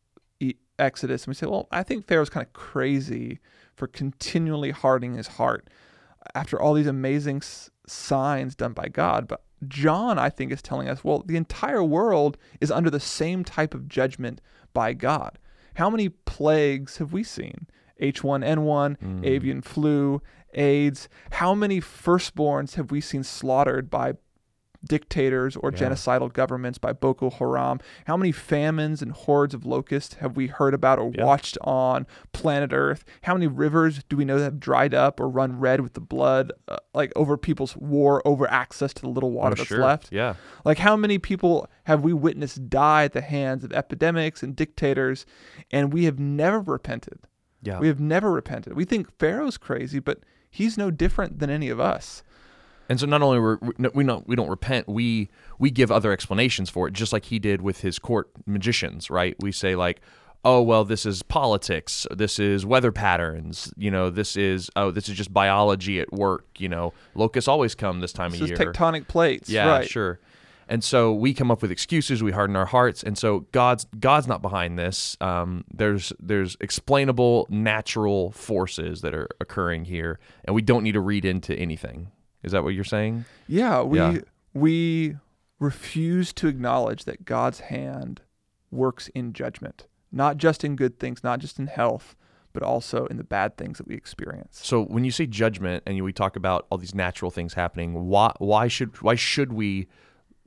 Exodus 0.80 1.24
and 1.24 1.28
we 1.28 1.34
say, 1.34 1.46
well, 1.46 1.66
I 1.72 1.82
think 1.82 2.06
Pharaoh's 2.06 2.30
kind 2.30 2.46
of 2.46 2.52
crazy 2.52 3.40
for 3.74 3.86
continually 3.88 4.70
hardening 4.70 5.14
his 5.14 5.26
heart 5.26 5.68
after 6.36 6.60
all 6.60 6.72
these 6.72 6.86
amazing 6.86 7.38
s- 7.38 7.68
signs 7.86 8.54
done 8.54 8.72
by 8.74 8.86
God. 8.88 9.26
But 9.26 9.42
John, 9.66 10.18
I 10.18 10.30
think, 10.30 10.52
is 10.52 10.62
telling 10.62 10.88
us, 10.88 11.02
well, 11.02 11.22
the 11.26 11.36
entire 11.36 11.82
world 11.82 12.36
is 12.60 12.70
under 12.70 12.90
the 12.90 13.00
same 13.00 13.42
type 13.44 13.74
of 13.74 13.88
judgment 13.88 14.40
by 14.72 14.92
God. 14.92 15.38
How 15.74 15.90
many 15.90 16.08
plagues 16.10 16.98
have 16.98 17.12
we 17.12 17.22
seen? 17.24 17.66
H1N1, 18.00 18.96
Mm. 18.98 19.24
avian 19.26 19.60
flu, 19.62 20.22
AIDS. 20.54 21.08
How 21.32 21.54
many 21.54 21.80
firstborns 21.80 22.74
have 22.74 22.90
we 22.90 23.00
seen 23.00 23.22
slaughtered 23.24 23.90
by 23.90 24.12
dictators 24.86 25.56
or 25.56 25.70
Yeah. 25.72 25.78
genocidal 25.90 26.32
governments 26.32 26.78
by 26.78 26.92
Boko 26.92 27.30
Haram? 27.30 27.80
How 28.06 28.16
many 28.16 28.32
famines 28.32 29.02
and 29.02 29.12
hordes 29.12 29.54
of 29.54 29.64
locusts 29.66 30.14
have 30.16 30.36
we 30.36 30.46
heard 30.46 30.74
about 30.74 30.98
or 30.98 31.10
Yeah. 31.14 31.24
watched 31.24 31.58
on 31.62 32.06
planet 32.32 32.72
Earth? 32.72 33.04
How 33.22 33.34
many 33.34 33.46
rivers 33.46 34.02
do 34.08 34.16
we 34.16 34.24
know 34.24 34.38
that 34.38 34.44
have 34.44 34.60
dried 34.60 34.94
up 34.94 35.20
or 35.20 35.28
run 35.28 35.58
red 35.58 35.80
with 35.80 35.94
the 35.94 36.00
blood, 36.00 36.52
uh, 36.68 36.76
like 36.94 37.12
over 37.16 37.36
people's 37.36 37.76
war 37.76 38.22
over 38.24 38.48
access 38.50 38.92
to 38.94 39.02
the 39.02 39.08
little 39.08 39.32
water 39.32 39.54
Oh, 39.54 39.56
that's 39.56 39.68
sure. 39.68 39.78
left? 39.80 40.08
Yeah. 40.12 40.34
Like, 40.64 40.78
how 40.78 40.96
many 40.96 41.18
people 41.18 41.68
have 41.84 42.02
we 42.02 42.12
witnessed 42.12 42.68
die 42.70 43.04
at 43.04 43.12
the 43.12 43.20
hands 43.20 43.64
of 43.64 43.72
epidemics 43.72 44.42
and 44.42 44.54
dictators, 44.54 45.26
and 45.70 45.92
we 45.92 46.04
have 46.04 46.18
never 46.18 46.60
repented? 46.60 47.18
Yeah. 47.62 47.80
We 47.80 47.88
have 47.88 47.98
never 48.00 48.30
repented. 48.30 48.74
We 48.74 48.84
think 48.84 49.10
Pharaoh's 49.18 49.58
crazy, 49.58 49.98
but 49.98 50.20
he's 50.50 50.78
no 50.78 50.90
different 50.92 51.40
than 51.40 51.50
any 51.50 51.68
of 51.68 51.80
us. 51.80 52.22
And 52.88 52.98
so 52.98 53.06
not 53.06 53.20
only 53.22 53.38
we 53.38 53.88
we 53.94 54.04
don't 54.04 54.26
we 54.26 54.34
don't 54.34 54.48
repent, 54.48 54.88
we 54.88 55.28
we 55.58 55.70
give 55.70 55.90
other 55.92 56.10
explanations 56.12 56.70
for 56.70 56.88
it, 56.88 56.94
just 56.94 57.12
like 57.12 57.26
he 57.26 57.38
did 57.38 57.60
with 57.60 57.80
his 57.80 57.98
court 57.98 58.30
magicians, 58.46 59.10
right? 59.10 59.36
We 59.40 59.52
say 59.52 59.76
like, 59.76 60.00
oh 60.44 60.62
well, 60.62 60.84
this 60.84 61.04
is 61.04 61.22
politics, 61.22 62.06
this 62.10 62.38
is 62.38 62.64
weather 62.64 62.90
patterns, 62.92 63.72
you 63.76 63.90
know, 63.90 64.08
this 64.08 64.36
is 64.36 64.70
oh 64.74 64.90
this 64.90 65.08
is 65.08 65.16
just 65.16 65.32
biology 65.34 66.00
at 66.00 66.12
work, 66.12 66.46
you 66.56 66.68
know, 66.68 66.94
locusts 67.14 67.48
always 67.48 67.74
come 67.74 68.00
this 68.00 68.12
time 68.12 68.30
This 68.30 68.40
of 68.40 68.50
is 68.52 68.58
year. 68.58 68.72
tectonic 68.72 69.06
plates, 69.06 69.50
yeah, 69.50 69.68
right? 69.68 69.88
sure. 69.88 70.18
And 70.70 70.84
so 70.84 71.14
we 71.14 71.32
come 71.32 71.50
up 71.50 71.62
with 71.62 71.70
excuses, 71.70 72.22
we 72.22 72.32
harden 72.32 72.54
our 72.54 72.66
hearts, 72.66 73.02
and 73.02 73.16
so 73.16 73.40
God's 73.52 73.86
God's 73.98 74.26
not 74.26 74.42
behind 74.42 74.78
this. 74.78 75.16
Um, 75.20 75.64
there's 75.72 76.12
there's 76.20 76.56
explainable 76.60 77.46
natural 77.50 78.32
forces 78.32 79.00
that 79.00 79.14
are 79.14 79.28
occurring 79.40 79.86
here, 79.86 80.18
and 80.44 80.54
we 80.54 80.60
don't 80.62 80.82
need 80.82 80.92
to 80.92 81.00
read 81.00 81.24
into 81.24 81.54
anything. 81.54 82.10
Is 82.42 82.52
that 82.52 82.62
what 82.64 82.74
you're 82.74 82.84
saying? 82.84 83.24
Yeah, 83.46 83.82
we 83.82 83.98
Yeah. 83.98 84.18
we 84.54 85.16
refuse 85.58 86.32
to 86.34 86.46
acknowledge 86.46 87.04
that 87.04 87.24
God's 87.24 87.60
hand 87.60 88.20
works 88.70 89.08
in 89.08 89.32
judgment, 89.32 89.86
not 90.12 90.36
just 90.36 90.62
in 90.64 90.76
good 90.76 90.98
things, 91.00 91.24
not 91.24 91.40
just 91.40 91.58
in 91.58 91.66
health, 91.66 92.14
but 92.52 92.62
also 92.62 93.06
in 93.06 93.16
the 93.16 93.24
bad 93.24 93.56
things 93.56 93.78
that 93.78 93.88
we 93.88 93.94
experience. 93.94 94.60
So 94.64 94.84
when 94.84 95.04
you 95.04 95.10
say 95.10 95.26
judgment 95.26 95.82
and 95.86 96.02
we 96.02 96.12
talk 96.12 96.36
about 96.36 96.66
all 96.70 96.78
these 96.78 96.94
natural 96.94 97.30
things 97.30 97.54
happening, 97.54 98.06
why 98.06 98.32
why 98.38 98.68
should 98.68 99.00
why 99.02 99.14
should 99.16 99.52
we 99.52 99.88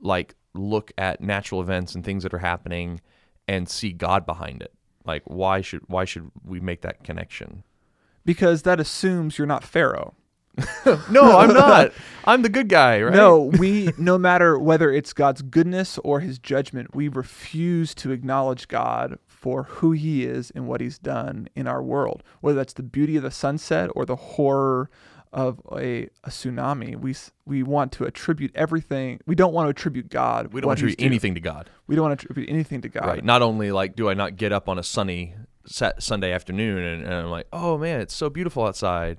like 0.00 0.34
look 0.54 0.92
at 0.98 1.20
natural 1.20 1.60
events 1.60 1.94
and 1.94 2.04
things 2.04 2.22
that 2.22 2.34
are 2.34 2.38
happening 2.38 3.00
and 3.48 3.68
see 3.68 3.92
God 3.92 4.24
behind 4.26 4.62
it? 4.62 4.72
Like 5.04 5.22
why 5.26 5.60
should 5.60 5.82
why 5.88 6.04
should 6.04 6.30
we 6.44 6.58
make 6.60 6.80
that 6.82 7.04
connection? 7.04 7.64
Because 8.24 8.62
that 8.62 8.78
assumes 8.80 9.36
you're 9.36 9.46
not 9.46 9.64
Pharaoh. 9.64 10.14
No, 11.10 11.38
I'm 11.38 11.52
not. 11.54 11.92
I'm 12.24 12.42
the 12.42 12.48
good 12.48 12.68
guy, 12.68 13.00
right? 13.02 13.14
No, 13.14 13.44
we 13.58 13.92
no 13.98 14.18
matter 14.18 14.58
whether 14.58 14.90
it's 14.92 15.12
God's 15.12 15.42
goodness 15.42 15.98
or 15.98 16.20
his 16.20 16.38
judgment, 16.38 16.94
we 16.94 17.08
refuse 17.08 17.94
to 17.96 18.10
acknowledge 18.10 18.68
God 18.68 19.18
for 19.26 19.64
who 19.64 19.92
he 19.92 20.24
is 20.24 20.50
and 20.54 20.68
what 20.68 20.80
he's 20.80 20.98
done 20.98 21.48
in 21.56 21.66
our 21.66 21.82
world. 21.82 22.22
Whether 22.40 22.56
that's 22.56 22.74
the 22.74 22.82
beauty 22.82 23.16
of 23.16 23.22
the 23.22 23.30
sunset 23.30 23.90
or 23.94 24.04
the 24.04 24.16
horror 24.16 24.88
of 25.32 25.60
a, 25.72 26.04
a 26.24 26.28
tsunami, 26.28 26.94
we 26.96 27.16
we 27.46 27.62
want 27.62 27.90
to 27.92 28.04
attribute 28.04 28.52
everything. 28.54 29.20
We 29.26 29.34
don't 29.34 29.52
want 29.52 29.66
to 29.66 29.70
attribute 29.70 30.10
God. 30.10 30.52
we 30.52 30.60
don't 30.60 30.68
what 30.68 30.78
he's 30.78 30.92
attribute 30.92 31.06
anything 31.06 31.34
to 31.34 31.40
God. 31.40 31.70
We 31.86 31.96
don't 31.96 32.04
want 32.08 32.20
to 32.20 32.24
attribute 32.24 32.50
anything 32.50 32.82
to 32.82 32.88
God. 32.88 33.06
Right. 33.06 33.24
Not 33.24 33.42
only 33.42 33.72
like 33.72 33.96
do 33.96 34.08
I 34.10 34.14
not 34.14 34.36
get 34.36 34.52
up 34.52 34.68
on 34.68 34.78
a 34.78 34.82
sunny 34.82 35.34
Sunday 35.66 36.32
afternoon 36.32 36.84
and, 36.84 37.02
and 37.04 37.14
I'm 37.14 37.30
like, 37.30 37.46
oh 37.52 37.78
man, 37.78 38.00
it's 38.00 38.14
so 38.14 38.28
beautiful 38.28 38.64
outside. 38.66 39.18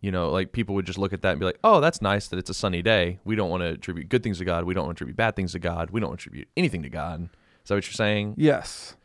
You 0.00 0.10
know, 0.12 0.30
like 0.30 0.52
people 0.52 0.74
would 0.74 0.86
just 0.86 0.98
look 0.98 1.12
at 1.12 1.22
that 1.22 1.30
and 1.30 1.40
be 1.40 1.46
like, 1.46 1.58
oh, 1.64 1.80
that's 1.80 2.02
nice 2.02 2.28
that 2.28 2.38
it's 2.38 2.50
a 2.50 2.54
sunny 2.54 2.82
day. 2.82 3.18
We 3.24 3.34
don't 3.34 3.50
want 3.50 3.62
to 3.62 3.70
attribute 3.70 4.08
good 4.08 4.22
things 4.22 4.38
to 4.38 4.44
God. 4.44 4.64
We 4.64 4.74
don't 4.74 4.86
want 4.86 4.96
to 4.96 5.02
attribute 5.02 5.16
bad 5.16 5.36
things 5.36 5.52
to 5.52 5.58
God. 5.58 5.90
We 5.90 6.00
don't 6.00 6.12
attribute 6.12 6.48
anything 6.56 6.82
to 6.82 6.90
God. 6.90 7.22
Is 7.62 7.68
that 7.68 7.74
what 7.76 7.86
you're 7.86 7.92
saying? 7.94 8.34
Yes. 8.36 8.96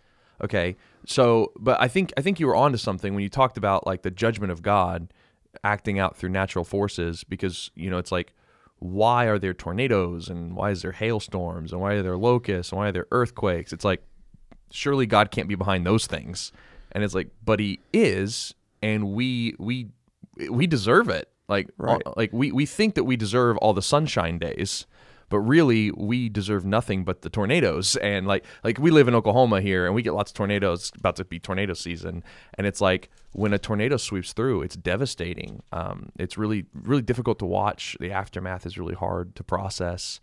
Okay. 0.43 0.75
So, 1.05 1.51
but 1.57 1.79
I 1.81 1.87
think 1.87 2.11
I 2.17 2.21
think 2.21 2.39
you 2.39 2.47
were 2.47 2.55
onto 2.55 2.77
something 2.77 3.13
when 3.13 3.23
you 3.23 3.29
talked 3.29 3.57
about 3.57 3.87
like 3.87 4.01
the 4.01 4.11
judgment 4.11 4.51
of 4.51 4.61
God 4.61 5.13
acting 5.63 5.97
out 5.97 6.15
through 6.17 6.29
natural 6.29 6.65
forces 6.65 7.23
because, 7.23 7.71
you 7.75 7.89
know, 7.89 7.97
it's 7.97 8.11
like 8.11 8.33
why 8.79 9.25
are 9.25 9.37
there 9.37 9.53
tornadoes 9.53 10.27
and 10.27 10.55
why 10.55 10.71
is 10.71 10.81
there 10.81 10.91
hailstorms 10.91 11.71
and 11.71 11.79
why 11.81 11.93
are 11.93 12.01
there 12.01 12.17
locusts 12.17 12.71
and 12.71 12.79
why 12.79 12.87
are 12.87 12.91
there 12.91 13.07
earthquakes? 13.11 13.71
It's 13.71 13.85
like 13.85 14.03
surely 14.71 15.05
God 15.05 15.31
can't 15.31 15.47
be 15.47 15.55
behind 15.55 15.85
those 15.85 16.07
things. 16.07 16.51
and 16.91 17.03
it's 17.03 17.13
like, 17.13 17.29
but 17.43 17.59
he 17.59 17.79
is, 17.93 18.53
and 18.81 19.11
we 19.13 19.55
we 19.59 19.89
we 20.49 20.67
deserve 20.67 21.09
it. 21.09 21.29
Like 21.47 21.69
Right. 21.77 22.01
all- 22.05 22.13
like 22.17 22.31
we 22.33 22.51
we 22.51 22.65
think 22.65 22.95
that 22.95 23.03
we 23.03 23.15
deserve 23.17 23.57
all 23.57 23.73
the 23.73 23.81
sunshine 23.81 24.37
days. 24.39 24.85
But 25.29 25.39
really, 25.39 25.91
we 25.91 26.27
deserve 26.27 26.65
nothing 26.65 27.05
but 27.05 27.21
the 27.21 27.29
tornadoes, 27.29 27.95
and 28.01 28.27
like 28.27 28.43
like 28.65 28.77
we 28.79 28.91
live 28.91 29.07
in 29.07 29.15
Oklahoma 29.15 29.61
here, 29.61 29.85
and 29.85 29.95
we 29.95 30.01
get 30.01 30.13
lots 30.13 30.31
of 30.31 30.35
tornadoes. 30.35 30.89
It's 30.89 30.99
about 30.99 31.15
to 31.17 31.23
be 31.23 31.39
tornado 31.39 31.73
season, 31.73 32.21
and 32.55 32.67
it's 32.67 32.81
like 32.81 33.09
when 33.31 33.53
a 33.53 33.57
tornado 33.57 33.95
sweeps 33.95 34.33
through, 34.33 34.61
it's 34.63 34.75
devastating. 34.75 35.63
Um, 35.71 36.09
it's 36.19 36.37
really 36.37 36.65
really 36.73 37.01
difficult 37.01 37.39
to 37.39 37.45
watch. 37.45 37.95
The 38.01 38.11
aftermath 38.11 38.65
is 38.65 38.77
really 38.77 38.93
hard 38.93 39.33
to 39.37 39.43
process, 39.45 40.19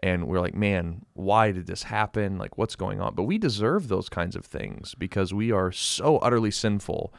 and 0.00 0.28
we're 0.28 0.38
like, 0.40 0.54
man, 0.54 1.06
why 1.14 1.50
did 1.50 1.66
this 1.66 1.82
happen? 1.82 2.38
Like, 2.38 2.56
what's 2.56 2.76
going 2.76 3.00
on? 3.00 3.16
But 3.16 3.24
we 3.24 3.38
deserve 3.38 3.88
those 3.88 4.08
kinds 4.08 4.36
of 4.36 4.44
things 4.46 4.94
because 4.96 5.34
we 5.34 5.50
are 5.50 5.72
so 5.72 6.18
utterly 6.18 6.52
sinful 6.52 7.12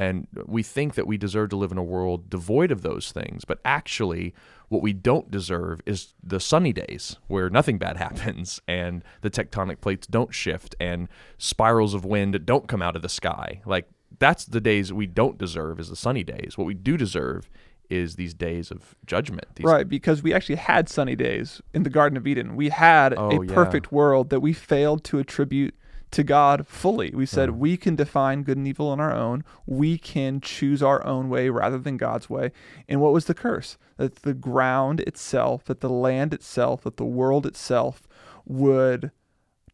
and 0.00 0.26
we 0.46 0.62
think 0.62 0.94
that 0.94 1.06
we 1.06 1.18
deserve 1.18 1.50
to 1.50 1.56
live 1.56 1.72
in 1.72 1.78
a 1.78 1.82
world 1.82 2.30
devoid 2.30 2.70
of 2.72 2.82
those 2.82 3.12
things 3.12 3.44
but 3.44 3.58
actually 3.64 4.32
what 4.68 4.82
we 4.82 4.92
don't 4.92 5.30
deserve 5.30 5.80
is 5.84 6.14
the 6.22 6.40
sunny 6.40 6.72
days 6.72 7.16
where 7.28 7.50
nothing 7.50 7.76
bad 7.78 7.96
happens 8.06 8.60
and 8.66 9.04
the 9.20 9.30
tectonic 9.30 9.80
plates 9.80 10.06
don't 10.06 10.32
shift 10.34 10.74
and 10.80 11.08
spirals 11.38 11.92
of 11.94 12.04
wind 12.04 12.44
don't 12.46 12.66
come 12.68 12.82
out 12.82 12.96
of 12.96 13.02
the 13.02 13.08
sky 13.08 13.60
like 13.66 13.86
that's 14.18 14.44
the 14.44 14.60
days 14.60 14.92
we 14.92 15.06
don't 15.06 15.38
deserve 15.38 15.78
is 15.78 15.88
the 15.88 15.96
sunny 15.96 16.24
days 16.24 16.54
what 16.56 16.66
we 16.66 16.74
do 16.74 16.96
deserve 16.96 17.50
is 17.90 18.14
these 18.14 18.32
days 18.34 18.70
of 18.70 18.94
judgment 19.04 19.44
these 19.56 19.64
Right, 19.66 19.88
because 19.88 20.22
we 20.22 20.32
actually 20.32 20.54
had 20.54 20.88
sunny 20.88 21.16
days 21.16 21.60
in 21.74 21.82
the 21.82 21.90
Garden 21.90 22.16
of 22.16 22.24
Eden. 22.24 22.54
We 22.54 22.68
had 22.68 23.14
Oh, 23.18 23.30
a 23.42 23.44
yeah. 23.44 23.52
perfect 23.52 23.90
world 23.90 24.30
that 24.30 24.38
we 24.38 24.52
failed 24.52 25.02
to 25.06 25.18
attribute 25.18 25.74
to 26.12 26.24
God 26.24 26.66
fully. 26.66 27.10
We 27.14 27.24
said 27.26 27.48
Mm. 27.50 27.56
we 27.58 27.76
can 27.76 27.94
define 27.96 28.42
good 28.42 28.56
and 28.56 28.66
evil 28.66 28.88
on 28.88 28.98
our 29.00 29.12
own. 29.14 29.44
We 29.66 29.96
can 29.96 30.40
choose 30.40 30.82
our 30.82 31.04
own 31.06 31.28
way 31.28 31.50
rather 31.50 31.78
than 31.78 31.96
God's 31.96 32.28
way. 32.28 32.50
And 32.88 33.00
what 33.00 33.12
was 33.12 33.26
the 33.26 33.34
curse? 33.34 33.78
That 33.96 34.16
the 34.16 34.34
ground 34.34 35.00
itself, 35.00 35.64
that 35.66 35.80
the 35.80 35.88
land 35.90 36.34
itself, 36.34 36.82
that 36.82 36.96
the 36.96 37.04
world 37.04 37.46
itself 37.46 38.08
would 38.44 39.12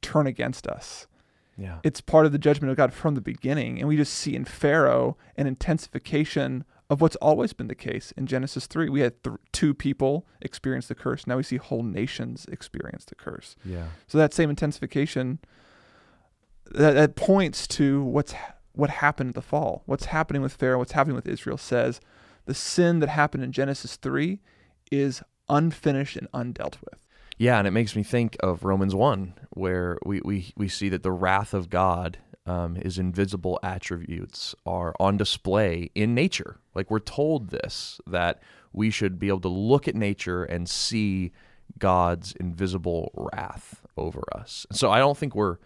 turn 0.02 0.26
against 0.26 0.66
us. 0.66 1.06
yeah 1.56 1.78
It's 1.82 2.00
part 2.02 2.26
of 2.26 2.32
the 2.32 2.38
judgment 2.38 2.70
of 2.70 2.76
God 2.76 2.92
from 2.92 3.14
the 3.14 3.20
beginning. 3.22 3.78
And 3.78 3.88
we 3.88 3.96
just 3.96 4.12
see 4.12 4.34
in 4.36 4.44
Pharaoh 4.44 5.16
an 5.36 5.46
intensification 5.46 6.64
of 6.90 7.00
what's 7.00 7.16
always 7.16 7.52
been 7.52 7.66
the 7.66 7.74
case. 7.74 8.12
In 8.16 8.26
Genesis 8.26 8.66
3, 8.66 8.88
we 8.90 9.00
had 9.00 9.20
th- 9.24 9.36
two 9.52 9.74
people 9.74 10.26
experience 10.40 10.86
the 10.86 10.94
curse. 10.94 11.26
Now 11.26 11.36
we 11.38 11.42
see 11.42 11.56
whole 11.56 11.82
nations 11.82 12.46
experience 12.52 13.04
the 13.06 13.14
curse. 13.16 13.56
yeah 13.64 13.86
So 14.06 14.18
that 14.18 14.34
same 14.34 14.50
intensification 14.50 15.38
that, 16.72 16.92
that 16.92 17.16
points 17.16 17.66
to 17.68 18.02
what's 18.02 18.34
what 18.72 18.90
happened 18.90 19.30
at 19.30 19.34
the 19.34 19.42
fall. 19.42 19.82
What's 19.86 20.06
happening 20.06 20.42
with 20.42 20.52
Pharaoh, 20.52 20.78
what's 20.78 20.92
happening 20.92 21.16
with 21.16 21.26
Israel 21.26 21.56
says 21.56 22.00
the 22.44 22.54
sin 22.54 23.00
that 23.00 23.08
happened 23.08 23.42
in 23.42 23.52
Genesis 23.52 23.96
3 23.96 24.38
is 24.92 25.22
unfinished 25.48 26.16
and 26.16 26.30
undealt 26.32 26.76
with. 26.84 27.06
Yeah, 27.38 27.58
and 27.58 27.66
it 27.66 27.72
makes 27.72 27.94
me 27.94 28.02
think 28.02 28.36
of 28.40 28.64
Romans 28.64 28.94
1, 28.94 29.34
where 29.50 29.98
we, 30.04 30.20
we, 30.24 30.52
we 30.56 30.68
see 30.68 30.88
that 30.88 31.02
the 31.02 31.12
wrath 31.12 31.52
of 31.52 31.68
God, 31.68 32.18
um, 32.46 32.76
his 32.76 32.98
invisible 32.98 33.58
attributes, 33.62 34.54
are 34.64 34.94
on 34.98 35.16
display 35.16 35.90
in 35.94 36.14
nature. 36.14 36.58
Like 36.74 36.90
we're 36.90 36.98
told 36.98 37.48
this, 37.48 38.00
that 38.06 38.42
we 38.72 38.90
should 38.90 39.18
be 39.18 39.28
able 39.28 39.40
to 39.40 39.48
look 39.48 39.86
at 39.86 39.94
nature 39.94 40.44
and 40.44 40.68
see 40.68 41.32
God's 41.78 42.32
invisible 42.32 43.10
wrath 43.14 43.82
over 43.96 44.22
us. 44.34 44.66
So 44.72 44.90
I 44.90 44.98
don't 44.98 45.16
think 45.16 45.34
we're 45.34 45.58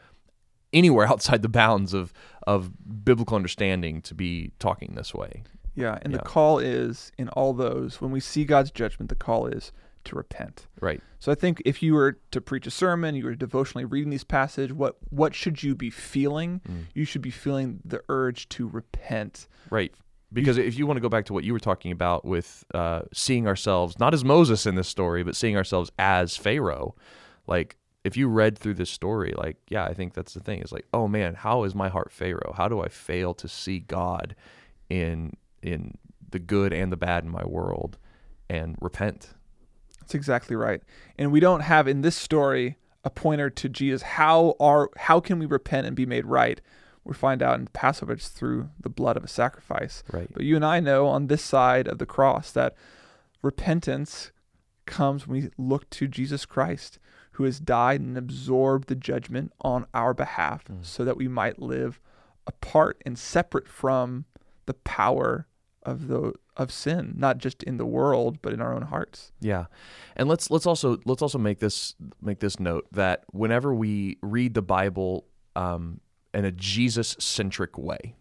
anywhere 0.72 1.06
outside 1.12 1.42
the 1.42 1.48
bounds 1.48 1.94
of, 1.94 2.12
of 2.46 2.70
biblical 3.04 3.36
understanding 3.36 4.02
to 4.02 4.14
be 4.14 4.52
talking 4.58 4.94
this 4.94 5.14
way. 5.14 5.42
Yeah, 5.74 5.98
and 6.02 6.12
Yeah. 6.12 6.18
the 6.18 6.24
call 6.24 6.58
is 6.58 7.12
in 7.16 7.28
all 7.30 7.52
those 7.54 8.00
when 8.00 8.10
we 8.10 8.20
see 8.20 8.44
God's 8.44 8.70
judgment, 8.70 9.08
the 9.08 9.14
call 9.14 9.46
is 9.46 9.72
to 10.04 10.16
repent. 10.16 10.66
Right. 10.80 11.02
So 11.18 11.30
I 11.30 11.34
think 11.34 11.60
if 11.64 11.82
you 11.82 11.94
were 11.94 12.18
to 12.30 12.40
preach 12.40 12.66
a 12.66 12.70
sermon, 12.70 13.14
you 13.14 13.24
were 13.24 13.34
devotionally 13.34 13.84
reading 13.84 14.10
these 14.10 14.24
passages, 14.24 14.72
what 14.74 14.96
what 15.10 15.34
should 15.34 15.62
you 15.62 15.74
be 15.74 15.90
feeling? 15.90 16.60
Mm. 16.68 16.86
You 16.94 17.04
should 17.04 17.20
be 17.22 17.30
feeling 17.30 17.80
the 17.84 18.02
urge 18.08 18.48
to 18.50 18.66
repent. 18.66 19.46
Right. 19.70 19.92
Because 20.32 20.56
if 20.58 20.78
you 20.78 20.86
want 20.86 20.96
to 20.96 21.00
go 21.02 21.08
back 21.08 21.24
to 21.26 21.32
what 21.32 21.44
you 21.44 21.52
were 21.52 21.58
talking 21.60 21.92
about 21.92 22.24
with 22.24 22.64
uh, 22.72 23.02
seeing 23.12 23.46
ourselves, 23.46 23.98
not 23.98 24.14
as 24.14 24.24
Moses 24.24 24.64
in 24.64 24.74
this 24.76 24.88
story, 24.88 25.22
but 25.24 25.34
seeing 25.36 25.56
ourselves 25.56 25.90
as 25.98 26.36
Pharaoh, 26.36 26.94
like 27.46 27.76
if 28.04 28.16
you 28.16 28.28
read 28.28 28.58
through 28.58 28.74
this 28.74 28.90
story, 28.90 29.34
like, 29.36 29.56
yeah, 29.68 29.84
I 29.84 29.94
think 29.94 30.14
that's 30.14 30.34
the 30.34 30.40
thing. 30.40 30.60
It's 30.60 30.72
like, 30.72 30.86
oh 30.92 31.06
man, 31.06 31.34
how 31.34 31.64
is 31.64 31.74
my 31.74 31.88
heart 31.88 32.10
Pharaoh? 32.10 32.54
How 32.56 32.68
do 32.68 32.80
I 32.80 32.88
fail 32.88 33.34
to 33.34 33.48
see 33.48 33.80
God 33.80 34.34
in 34.88 35.34
in 35.62 35.98
the 36.30 36.38
good 36.38 36.72
and 36.72 36.90
the 36.90 36.96
bad 36.96 37.24
in 37.24 37.30
my 37.30 37.44
world 37.44 37.98
and 38.48 38.76
repent? 38.80 39.34
That's 40.00 40.14
exactly 40.14 40.56
right. 40.56 40.82
And 41.18 41.30
we 41.30 41.40
don't 41.40 41.60
have 41.60 41.86
in 41.86 42.00
this 42.00 42.16
story 42.16 42.78
a 43.04 43.10
pointer 43.10 43.50
to 43.50 43.68
Jesus. 43.68 44.02
How 44.02 44.54
are 44.58 44.90
how 44.96 45.20
can 45.20 45.38
we 45.38 45.46
repent 45.46 45.86
and 45.86 45.94
be 45.94 46.06
made 46.06 46.26
right? 46.26 46.60
We 47.04 47.14
find 47.14 47.42
out 47.42 47.58
in 47.58 47.66
Passover 47.68 48.12
it's 48.12 48.28
through 48.28 48.70
the 48.78 48.90
blood 48.90 49.16
of 49.16 49.24
a 49.24 49.28
sacrifice. 49.28 50.02
Right. 50.12 50.28
But 50.32 50.44
you 50.44 50.56
and 50.56 50.64
I 50.64 50.80
know 50.80 51.06
on 51.06 51.26
this 51.26 51.42
side 51.42 51.86
of 51.86 51.98
the 51.98 52.06
cross 52.06 52.50
that 52.52 52.74
repentance 53.42 54.32
comes 54.86 55.26
when 55.26 55.42
we 55.42 55.50
look 55.56 55.88
to 55.90 56.08
Jesus 56.08 56.44
Christ, 56.44 56.98
who 57.32 57.44
has 57.44 57.60
died 57.60 58.00
and 58.00 58.16
absorbed 58.18 58.88
the 58.88 58.94
judgment 58.94 59.52
on 59.60 59.86
our 59.94 60.12
behalf 60.14 60.64
Mm. 60.66 60.84
so 60.84 61.04
that 61.04 61.16
we 61.16 61.28
might 61.28 61.58
live 61.60 62.00
apart 62.46 63.00
and 63.06 63.18
separate 63.18 63.68
from 63.68 64.24
the 64.66 64.74
power 64.74 65.46
of 65.82 66.08
the 66.08 66.32
of 66.56 66.70
sin, 66.70 67.14
not 67.16 67.38
just 67.38 67.62
in 67.62 67.78
the 67.78 67.86
world, 67.86 68.42
but 68.42 68.52
in 68.52 68.60
our 68.60 68.74
own 68.74 68.82
hearts. 68.82 69.32
Yeah, 69.40 69.66
and 70.14 70.28
let's 70.28 70.50
let's 70.50 70.66
also 70.66 70.98
let's 71.06 71.22
also 71.22 71.38
make 71.38 71.58
this 71.58 71.94
make 72.20 72.40
this 72.40 72.60
note 72.60 72.86
that 72.92 73.24
whenever 73.32 73.72
we 73.74 74.18
read 74.22 74.52
the 74.54 74.62
Bible 74.62 75.24
um, 75.56 76.00
in 76.34 76.44
a 76.44 76.52
Jesus 76.52 77.16
centric 77.18 77.78
way, 77.78 78.14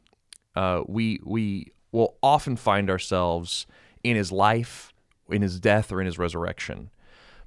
uh, 0.56 0.84
we 0.88 1.20
we 1.26 1.74
will 1.92 2.18
often 2.24 2.56
find 2.56 2.90
ourselves 2.90 3.66
in 4.04 4.16
His 4.16 4.32
life, 4.32 4.94
in 5.30 5.42
His 5.42 5.60
death, 5.60 5.92
or 5.92 6.00
in 6.00 6.06
His 6.06 6.18
resurrection. 6.18 6.92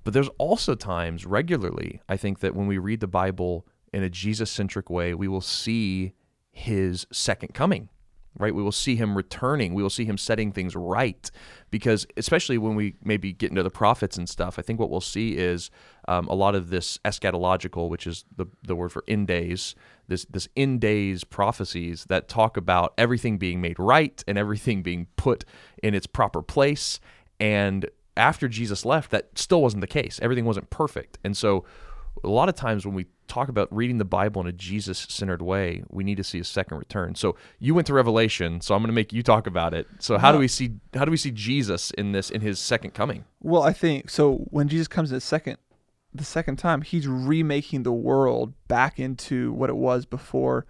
But 0.05 0.15
there's 0.15 0.31
also 0.39 0.75
times 0.75 1.25
regularly, 1.27 2.01
I 2.09 2.17
think 2.17 2.41
that 2.41 2.55
when 2.55 2.67
we 2.67 2.79
read 2.79 3.01
the 3.01 3.07
Bible 3.07 3.67
in 3.93 4.03
a 4.03 4.11
Jesus 4.11 4.51
centric 4.51 4.91
way, 4.91 5.15
we 5.15 5.29
will 5.29 5.41
see 5.41 6.15
His 6.51 7.07
second 7.13 7.55
coming 7.55 7.89
right? 8.39 8.55
We 8.55 8.63
will 8.63 8.73
see 8.73 8.97
him 8.97 9.17
returning. 9.17 9.75
We 9.75 9.83
will 9.83 9.91
see 9.91 10.05
him 10.05 10.17
setting 10.17 10.53
things 10.53 10.75
right. 10.75 11.31
Because, 11.71 12.07
especially 12.17 12.59
when 12.59 12.75
we 12.75 12.95
maybe 13.05 13.33
get 13.33 13.51
into 13.51 13.63
the 13.63 13.71
prophets 13.71 14.17
and 14.17 14.29
stuff, 14.29 14.59
I 14.59 14.63
think 14.63 14.81
what 14.81 14.91
we'll 14.91 15.01
see 15.01 15.37
is 15.37 15.71
um, 16.09 16.29
a 16.29 16.35
lot 16.35 16.55
of 16.55 16.71
this 16.71 16.99
eschatological, 17.05 17.89
which 17.89 18.07
is 18.07 18.25
the, 18.35 18.47
the 18.63 18.75
word 18.75 18.93
for 18.93 19.05
end 19.07 19.29
days, 19.29 19.75
this, 20.09 20.25
this 20.27 20.49
end 20.57 20.81
days 20.81 21.25
prophecies 21.25 22.07
that 22.09 22.29
talk 22.29 22.57
about 22.57 22.95
everything 22.97 23.39
being 23.39 23.61
made 23.61 23.79
right 23.79 24.23
and 24.27 24.39
everything 24.39 24.83
being 24.83 25.07
put 25.17 25.45
in 25.83 25.95
its 25.95 26.07
proper 26.07 26.43
place. 26.43 27.01
And 27.39 27.89
after 28.17 28.49
Jesus 28.49 28.85
left, 28.85 29.11
that 29.11 29.39
still 29.39 29.63
wasn't 29.63 29.81
the 29.81 29.87
case. 29.87 30.19
Everything 30.23 30.45
wasn't 30.45 30.71
perfect. 30.71 31.19
And 31.25 31.37
so, 31.37 31.65
a 32.25 32.29
lot 32.29 32.49
of 32.49 32.55
times 32.55 32.85
when 32.85 32.95
we 32.95 33.07
talk 33.27 33.49
about 33.49 33.75
reading 33.75 33.99
the 33.99 34.05
Bible 34.05 34.41
in 34.43 34.47
a 34.47 34.53
Jesus 34.53 35.07
centered 35.09 35.43
way, 35.43 35.83
we 35.89 36.05
need 36.05 36.17
to 36.17 36.25
see 36.25 36.39
a 36.39 36.45
second 36.45 36.77
return. 36.77 37.15
So 37.15 37.37
you 37.59 37.75
went 37.75 37.87
to 37.87 37.95
Revelation, 37.95 38.61
so 38.61 38.75
I'm 38.75 38.83
going 38.83 38.89
to 38.89 38.95
make 38.95 39.13
you 39.13 39.23
talk 39.23 39.47
about 39.47 39.73
it. 39.75 39.87
So 39.99 40.19
how 40.19 40.33
do 40.33 40.39
we 40.39 40.49
see 40.49 40.73
how 40.95 41.05
do 41.05 41.11
we 41.11 41.17
see 41.17 41.31
Jesus 41.31 41.91
in 41.93 42.13
this 42.13 42.31
in 42.31 42.43
his 42.43 42.59
second 42.59 42.93
coming? 42.93 43.25
Well, 43.41 43.63
I 43.63 43.73
think 43.73 44.11
so. 44.11 44.47
When 44.51 44.69
Jesus 44.69 44.89
comes 44.89 45.11
in 45.11 45.17
the 45.17 45.21
second, 45.21 45.57
the 46.13 46.25
second 46.25 46.57
time, 46.57 46.83
he's 46.83 47.09
remaking 47.09 47.83
the 47.83 47.93
world 47.93 48.53
back 48.69 49.01
into 49.01 49.53
what 49.53 49.71
it 49.71 49.77
was 49.77 50.05
before 50.05 50.67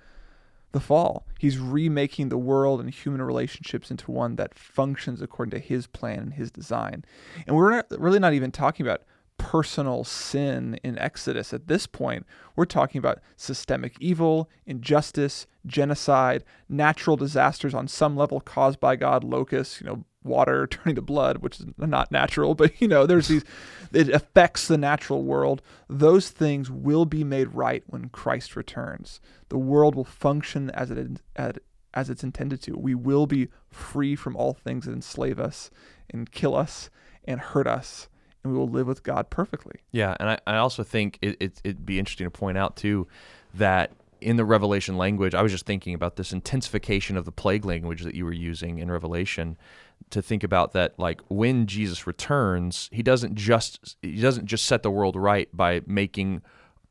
the 0.72 0.80
fall. 0.80 1.26
He's 1.38 1.58
remaking 1.58 2.28
the 2.28 2.38
world 2.38 2.80
and 2.80 2.90
human 2.90 3.22
relationships 3.22 3.90
into 3.90 4.10
one 4.10 4.36
that 4.36 4.54
functions 4.54 5.22
according 5.22 5.50
to 5.52 5.58
his 5.58 5.86
plan 5.86 6.18
and 6.18 6.34
his 6.34 6.50
design. 6.50 7.04
And 7.46 7.56
we're 7.56 7.70
not, 7.70 7.86
really 7.90 8.18
not 8.18 8.32
even 8.32 8.50
talking 8.50 8.84
about 8.84 9.02
personal 9.38 10.04
sin 10.04 10.78
in 10.84 10.98
Exodus 10.98 11.52
at 11.52 11.66
this 11.66 11.86
point. 11.86 12.26
We're 12.54 12.64
talking 12.64 12.98
about 12.98 13.20
systemic 13.36 13.96
evil, 14.00 14.48
injustice, 14.66 15.46
genocide, 15.66 16.44
natural 16.68 17.16
disasters 17.16 17.74
on 17.74 17.88
some 17.88 18.16
level 18.16 18.40
caused 18.40 18.78
by 18.78 18.96
God, 18.96 19.24
locusts, 19.24 19.80
you 19.80 19.86
know, 19.86 20.04
water 20.24 20.66
turning 20.70 20.96
to 20.96 21.02
blood, 21.02 21.38
which 21.38 21.60
is 21.60 21.66
not 21.76 22.12
natural, 22.12 22.54
but 22.54 22.80
you 22.80 22.88
know, 22.88 23.06
there's 23.06 23.28
these 23.28 23.44
it 23.92 24.08
affects 24.08 24.68
the 24.68 24.78
natural 24.78 25.22
world. 25.22 25.62
Those 25.88 26.30
things 26.30 26.70
will 26.70 27.04
be 27.04 27.24
made 27.24 27.48
right 27.48 27.82
when 27.86 28.08
Christ 28.08 28.56
returns. 28.56 29.20
The 29.48 29.58
world 29.58 29.94
will 29.94 30.04
function 30.04 30.70
as 30.70 30.90
it 30.90 31.20
as, 31.36 31.54
as 31.94 32.10
it's 32.10 32.24
intended 32.24 32.62
to. 32.62 32.76
We 32.76 32.94
will 32.94 33.26
be 33.26 33.48
free 33.70 34.16
from 34.16 34.36
all 34.36 34.54
things 34.54 34.86
that 34.86 34.92
enslave 34.92 35.38
us 35.38 35.70
and 36.10 36.30
kill 36.30 36.54
us 36.54 36.90
and 37.24 37.40
hurt 37.40 37.66
us, 37.66 38.08
and 38.42 38.52
we 38.52 38.58
will 38.58 38.68
live 38.68 38.86
with 38.86 39.02
God 39.02 39.30
perfectly. 39.30 39.80
Yeah, 39.92 40.16
and 40.18 40.30
I, 40.30 40.38
I 40.46 40.56
also 40.56 40.82
think 40.82 41.18
it, 41.22 41.36
it, 41.40 41.60
it'd 41.64 41.86
be 41.86 41.98
interesting 41.98 42.26
to 42.26 42.30
point 42.30 42.58
out 42.58 42.76
too 42.76 43.06
that 43.54 43.92
in 44.22 44.36
the 44.36 44.44
Revelation 44.44 44.96
language, 44.96 45.34
I 45.34 45.42
was 45.42 45.52
just 45.52 45.66
thinking 45.66 45.94
about 45.94 46.16
this 46.16 46.32
intensification 46.32 47.16
of 47.16 47.24
the 47.24 47.32
plague 47.32 47.64
language 47.64 48.02
that 48.02 48.14
you 48.14 48.24
were 48.24 48.32
using 48.32 48.78
in 48.78 48.90
Revelation 48.90 49.58
to 50.10 50.22
think 50.22 50.44
about 50.44 50.72
that 50.72 50.98
like 50.98 51.20
when 51.28 51.66
Jesus 51.66 52.06
returns, 52.06 52.88
he 52.92 53.02
doesn't 53.02 53.34
just 53.34 53.96
he 54.02 54.20
doesn't 54.20 54.46
just 54.46 54.64
set 54.64 54.82
the 54.82 54.90
world 54.90 55.16
right 55.16 55.48
by 55.54 55.82
making 55.86 56.42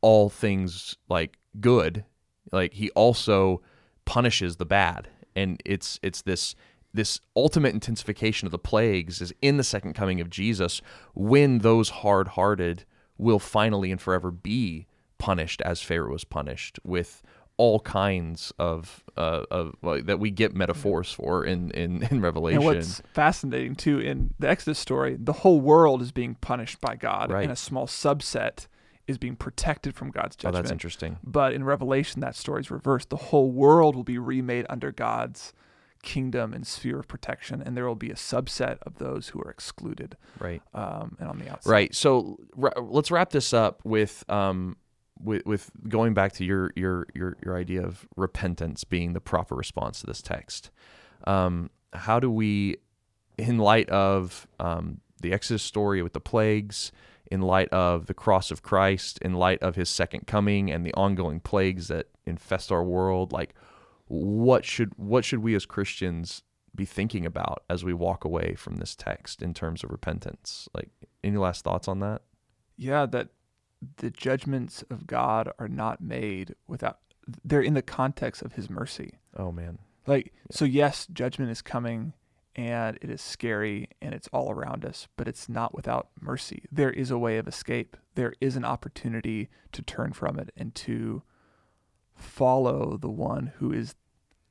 all 0.01 0.29
things 0.29 0.97
like 1.09 1.37
good. 1.59 2.03
Like 2.51 2.73
he 2.73 2.89
also 2.91 3.61
punishes 4.05 4.57
the 4.57 4.65
bad. 4.65 5.07
And 5.35 5.61
it's 5.65 5.99
it's 6.03 6.21
this 6.21 6.55
this 6.93 7.19
ultimate 7.35 7.73
intensification 7.73 8.45
of 8.47 8.51
the 8.51 8.59
plagues 8.59 9.21
is 9.21 9.33
in 9.41 9.57
the 9.57 9.63
second 9.63 9.93
coming 9.93 10.19
of 10.19 10.29
Jesus 10.29 10.81
when 11.13 11.59
those 11.59 11.89
hard-hearted 11.89 12.83
will 13.17 13.39
finally 13.39 13.91
and 13.91 14.01
forever 14.01 14.29
be 14.29 14.87
punished 15.17 15.61
as 15.61 15.81
Pharaoh 15.81 16.11
was 16.11 16.23
punished 16.25 16.79
with 16.83 17.21
all 17.57 17.79
kinds 17.81 18.51
of, 18.57 19.03
uh, 19.17 19.43
of 19.51 19.75
like, 19.81 20.05
that 20.07 20.19
we 20.19 20.31
get 20.31 20.55
metaphors 20.55 21.11
for 21.11 21.45
in, 21.45 21.69
in, 21.71 22.03
in 22.09 22.21
Revelation. 22.21 22.57
And 22.61 22.65
what's 22.65 23.01
fascinating 23.13 23.75
too 23.75 23.99
in 23.99 24.33
the 24.39 24.49
Exodus 24.49 24.79
story, 24.79 25.15
the 25.19 25.33
whole 25.33 25.59
world 25.61 26.01
is 26.01 26.11
being 26.11 26.35
punished 26.35 26.81
by 26.81 26.95
God, 26.95 27.31
Right. 27.31 27.43
and 27.43 27.51
a 27.51 27.55
small 27.55 27.85
subset 27.87 28.67
is 29.07 29.17
being 29.17 29.35
protected 29.35 29.95
from 29.95 30.09
God's 30.11 30.35
judgment. 30.35 30.55
oh, 30.55 30.61
that's 30.61 30.71
interesting. 30.71 31.17
But 31.23 31.53
in 31.53 31.63
Revelation, 31.63 32.21
that 32.21 32.35
story 32.35 32.61
is 32.61 32.71
reversed. 32.71 33.09
The 33.09 33.17
whole 33.17 33.51
world 33.51 33.95
will 33.95 34.03
be 34.03 34.17
remade 34.17 34.65
under 34.69 34.91
God's 34.91 35.53
kingdom 36.03 36.53
and 36.53 36.65
sphere 36.65 36.99
of 36.99 37.07
protection, 37.07 37.61
and 37.61 37.77
there 37.77 37.85
will 37.85 37.93
be 37.95 38.09
a 38.09 38.15
subset 38.15 38.77
of 38.83 38.97
those 38.97 39.29
who 39.29 39.41
are 39.41 39.51
excluded 39.51 40.17
Right. 40.39 40.61
um, 40.73 41.15
and 41.19 41.29
on 41.29 41.37
the 41.37 41.47
outside. 41.49 41.69
Right. 41.71 41.93
So 41.95 42.39
ra- 42.55 42.71
let's 42.81 43.11
wrap 43.11 43.29
this 43.31 43.53
up 43.53 43.81
with 43.83 44.23
um 44.29 44.77
with 45.23 45.45
with 45.45 45.71
going 45.87 46.13
back 46.13 46.33
to 46.33 46.45
your 46.45 46.71
your 46.75 47.07
your 47.13 47.37
your 47.43 47.57
idea 47.57 47.83
of 47.83 48.07
repentance 48.15 48.83
being 48.83 49.13
the 49.13 49.21
proper 49.21 49.55
response 49.55 50.01
to 50.01 50.07
this 50.07 50.21
text. 50.21 50.71
Um, 51.25 51.69
how 51.93 52.19
do 52.19 52.31
we, 52.31 52.77
in 53.37 53.57
light 53.57 53.89
of 53.89 54.47
um, 54.59 55.01
the 55.21 55.33
Exodus 55.33 55.61
story 55.61 56.01
with 56.01 56.13
the 56.13 56.19
plagues, 56.19 56.91
in 57.29 57.41
light 57.41 57.69
of 57.69 58.07
the 58.07 58.13
cross 58.13 58.51
of 58.51 58.63
Christ, 58.63 59.19
in 59.19 59.33
light 59.33 59.61
of 59.61 59.75
His 59.75 59.89
second 59.89 60.27
coming 60.27 60.71
and 60.71 60.85
the 60.85 60.93
ongoing 60.93 61.39
plagues 61.39 61.87
that 61.89 62.07
infest 62.25 62.71
our 62.71 62.83
world, 62.83 63.31
like 63.31 63.53
what 64.07 64.65
should 64.65 64.91
what 64.97 65.23
should 65.23 65.39
we 65.39 65.55
as 65.55 65.65
Christians 65.65 66.43
be 66.75 66.85
thinking 66.85 67.25
about 67.25 67.63
as 67.69 67.83
we 67.83 67.93
walk 67.93 68.23
away 68.25 68.55
from 68.55 68.77
this 68.77 68.95
text 68.95 69.41
in 69.41 69.53
terms 69.53 69.83
of 69.83 69.91
repentance? 69.91 70.67
Like, 70.73 70.89
any 71.23 71.37
last 71.37 71.63
thoughts 71.63 71.87
on 71.87 71.99
that? 71.99 72.21
Yeah, 72.77 73.05
that 73.07 73.29
the 73.97 74.09
judgments 74.11 74.83
of 74.89 75.07
God 75.07 75.51
are 75.59 75.67
not 75.67 76.01
made 76.01 76.55
without, 76.67 76.99
they're 77.43 77.61
in 77.61 77.73
the 77.73 77.81
context 77.81 78.41
of 78.41 78.53
His 78.53 78.69
mercy. 78.69 79.19
Oh 79.35 79.51
man, 79.51 79.79
Like, 80.07 80.33
so 80.49 80.65
yes, 80.65 81.07
judgment 81.11 81.51
is 81.51 81.61
coming 81.61 82.13
and 82.55 82.97
it 83.01 83.09
is 83.09 83.21
scary 83.21 83.87
and 84.01 84.13
it's 84.13 84.27
all 84.33 84.51
around 84.51 84.83
us, 84.83 85.07
but 85.15 85.27
it's 85.27 85.47
not 85.47 85.73
without 85.73 86.09
mercy. 86.19 86.63
There 86.71 86.91
is 86.91 87.09
a 87.09 87.17
way 87.17 87.37
of 87.37 87.47
escape. 87.47 87.95
There 88.15 88.33
is 88.41 88.55
an 88.55 88.65
opportunity 88.65 89.49
to 89.71 89.81
turn 89.81 90.13
from 90.13 90.37
it 90.37 90.51
and 90.57 90.75
to 90.75 91.23
follow 92.15 92.97
the 92.97 93.09
one 93.09 93.53
who 93.57 93.71
is 93.71 93.95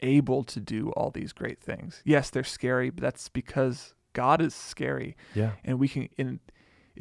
able 0.00 0.44
to 0.44 0.60
do 0.60 0.90
all 0.92 1.10
these 1.10 1.32
great 1.32 1.60
things. 1.60 2.02
Yes, 2.04 2.30
they're 2.30 2.42
scary, 2.42 2.90
but 2.90 3.02
that's 3.02 3.28
because 3.28 3.94
God 4.12 4.40
is 4.40 4.54
scary 4.54 5.16
yeah, 5.34 5.52
and 5.64 5.78
we 5.78 5.88
can 5.88 6.08
in 6.16 6.40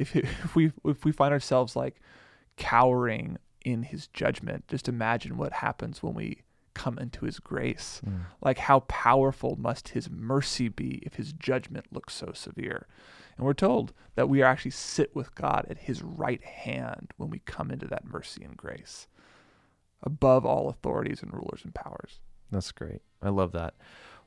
if 0.00 0.16
if 0.44 0.54
we 0.56 0.72
if 0.84 1.04
we 1.04 1.12
find 1.12 1.32
ourselves 1.32 1.76
like 1.76 2.00
cowering 2.56 3.36
in 3.64 3.82
his 3.84 4.06
judgment 4.08 4.66
just 4.68 4.88
imagine 4.88 5.36
what 5.36 5.52
happens 5.52 6.02
when 6.02 6.14
we 6.14 6.42
come 6.74 6.98
into 6.98 7.24
his 7.26 7.38
grace 7.38 8.00
Mm. 8.06 8.20
like 8.40 8.58
how 8.58 8.80
powerful 8.80 9.56
must 9.56 9.90
his 9.90 10.08
mercy 10.10 10.68
be 10.68 11.00
if 11.02 11.14
his 11.14 11.32
judgment 11.32 11.86
looks 11.92 12.14
so 12.14 12.32
severe 12.32 12.86
and 13.36 13.44
we're 13.46 13.52
told 13.54 13.92
that 14.14 14.28
we 14.28 14.42
actually 14.42 14.70
sit 14.70 15.14
with 15.14 15.34
God 15.34 15.66
at 15.68 15.78
his 15.78 16.02
right 16.02 16.42
hand 16.44 17.12
when 17.16 17.28
we 17.30 17.40
come 17.40 17.70
into 17.70 17.86
that 17.88 18.04
mercy 18.06 18.42
and 18.44 18.56
grace 18.56 19.08
above 20.02 20.46
all 20.46 20.68
authorities 20.68 21.22
and 21.22 21.32
rulers 21.32 21.60
and 21.64 21.74
powers 21.74 22.20
that's 22.52 22.72
great. 22.72 23.00
I 23.22 23.28
love 23.28 23.52
that. 23.52 23.74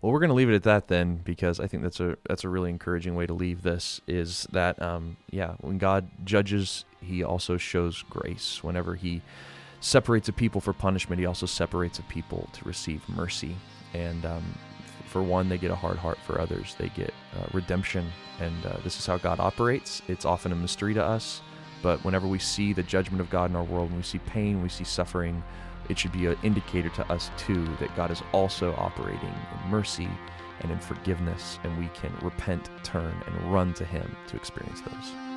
Well, 0.04 0.12
we're 0.12 0.20
going 0.20 0.32
to 0.32 0.36
leave 0.36 0.50
it 0.50 0.56
at 0.56 0.64
that 0.64 0.90
then, 0.90 1.22
because 1.24 1.62
I 1.62 1.68
think 1.68 1.82
that's 1.82 2.02
a 2.02 2.18
that's 2.28 2.44
a 2.44 2.50
really 2.50 2.70
encouraging 2.70 3.16
way 3.16 3.26
to 3.26 3.34
leave 3.34 3.62
this. 3.62 4.02
Is 4.06 4.46
that 4.52 4.82
um, 4.82 5.16
yeah, 5.32 5.54
when 5.62 5.78
God 5.78 6.10
judges, 6.26 6.84
He 7.00 7.24
also 7.24 7.56
shows 7.56 8.04
grace. 8.10 8.62
Whenever 8.62 8.96
He 8.96 9.22
separates 9.80 10.28
a 10.28 10.34
people 10.34 10.60
for 10.60 10.74
punishment, 10.74 11.22
He 11.22 11.26
also 11.26 11.46
separates 11.46 12.00
a 12.00 12.04
people 12.04 12.50
to 12.52 12.66
receive 12.66 13.02
mercy. 13.08 13.56
And 13.94 14.26
um, 14.26 14.44
for 15.08 15.24
one, 15.24 15.48
they 15.48 15.58
get 15.58 15.72
a 15.72 15.76
hard 15.76 15.98
heart. 15.98 16.18
For 16.28 16.38
others, 16.38 16.76
they 16.78 16.90
get 16.90 17.14
uh, 17.40 17.48
redemption. 17.54 18.06
And 18.42 18.66
uh, 18.66 18.76
this 18.84 19.00
is 19.00 19.06
how 19.06 19.18
God 19.20 19.40
operates. 19.40 20.02
It's 20.10 20.26
often 20.26 20.52
a 20.52 20.56
mystery 20.56 20.94
to 20.96 21.04
us, 21.04 21.42
but 21.82 22.04
whenever 22.04 22.28
we 22.28 22.40
see 22.40 22.74
the 22.74 22.84
judgment 22.84 23.22
of 23.22 23.30
God 23.30 23.52
in 23.52 23.56
our 23.56 23.64
world, 23.64 23.88
when 23.90 24.00
we 24.00 24.04
see 24.04 24.20
pain, 24.20 24.62
we 24.62 24.68
see 24.68 24.84
suffering, 24.84 25.42
it 25.90 25.98
should 25.98 26.12
be 26.12 26.26
an 26.28 26.38
indicator 26.44 26.90
to 26.90 27.12
us 27.12 27.32
too 27.38 27.66
that 27.80 27.96
God 27.96 28.12
is 28.12 28.22
also 28.32 28.74
operating 28.76 29.30
in 29.30 29.70
mercy 29.70 30.10
and 30.62 30.72
in 30.72 30.80
forgiveness, 30.80 31.60
and 31.64 31.78
we 31.78 31.88
can 31.90 32.16
repent, 32.22 32.70
turn, 32.84 33.16
and 33.26 33.54
run 33.54 33.74
to 33.74 33.86
Him 33.86 34.16
to 34.28 34.36
experience 34.36 34.82
those. 34.82 35.34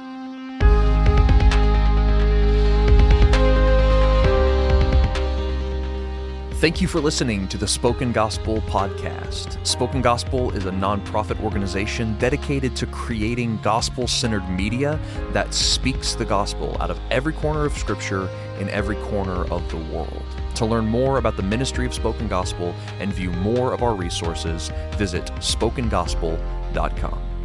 Thank 6.58 6.80
you 6.80 6.88
for 6.88 7.00
listening 7.00 7.48
to 7.48 7.58
the 7.58 7.68
Spoken 7.68 8.12
Gospel 8.12 8.62
podcast. 8.62 9.64
Spoken 9.66 10.00
Gospel 10.00 10.52
is 10.52 10.64
a 10.64 10.70
nonprofit 10.70 11.38
organization 11.44 12.16
dedicated 12.18 12.74
to 12.76 12.86
creating 12.86 13.58
gospel 13.58 14.08
centered 14.08 14.48
media 14.48 14.98
that 15.32 15.52
speaks 15.52 16.14
the 16.14 16.24
gospel 16.24 16.74
out 16.80 16.90
of 16.90 16.98
every 17.10 17.34
corner 17.34 17.66
of 17.66 17.76
Scripture 17.76 18.30
in 18.58 18.70
every 18.70 18.96
corner 18.96 19.44
of 19.52 19.68
the 19.70 19.76
world. 19.76 20.25
To 20.56 20.64
learn 20.64 20.86
more 20.86 21.18
about 21.18 21.36
the 21.36 21.42
ministry 21.42 21.86
of 21.86 21.92
Spoken 21.92 22.28
Gospel 22.28 22.74
and 22.98 23.12
view 23.12 23.30
more 23.30 23.74
of 23.74 23.82
our 23.82 23.94
resources, 23.94 24.70
visit 24.92 25.26
spokengospel.com. 25.36 27.35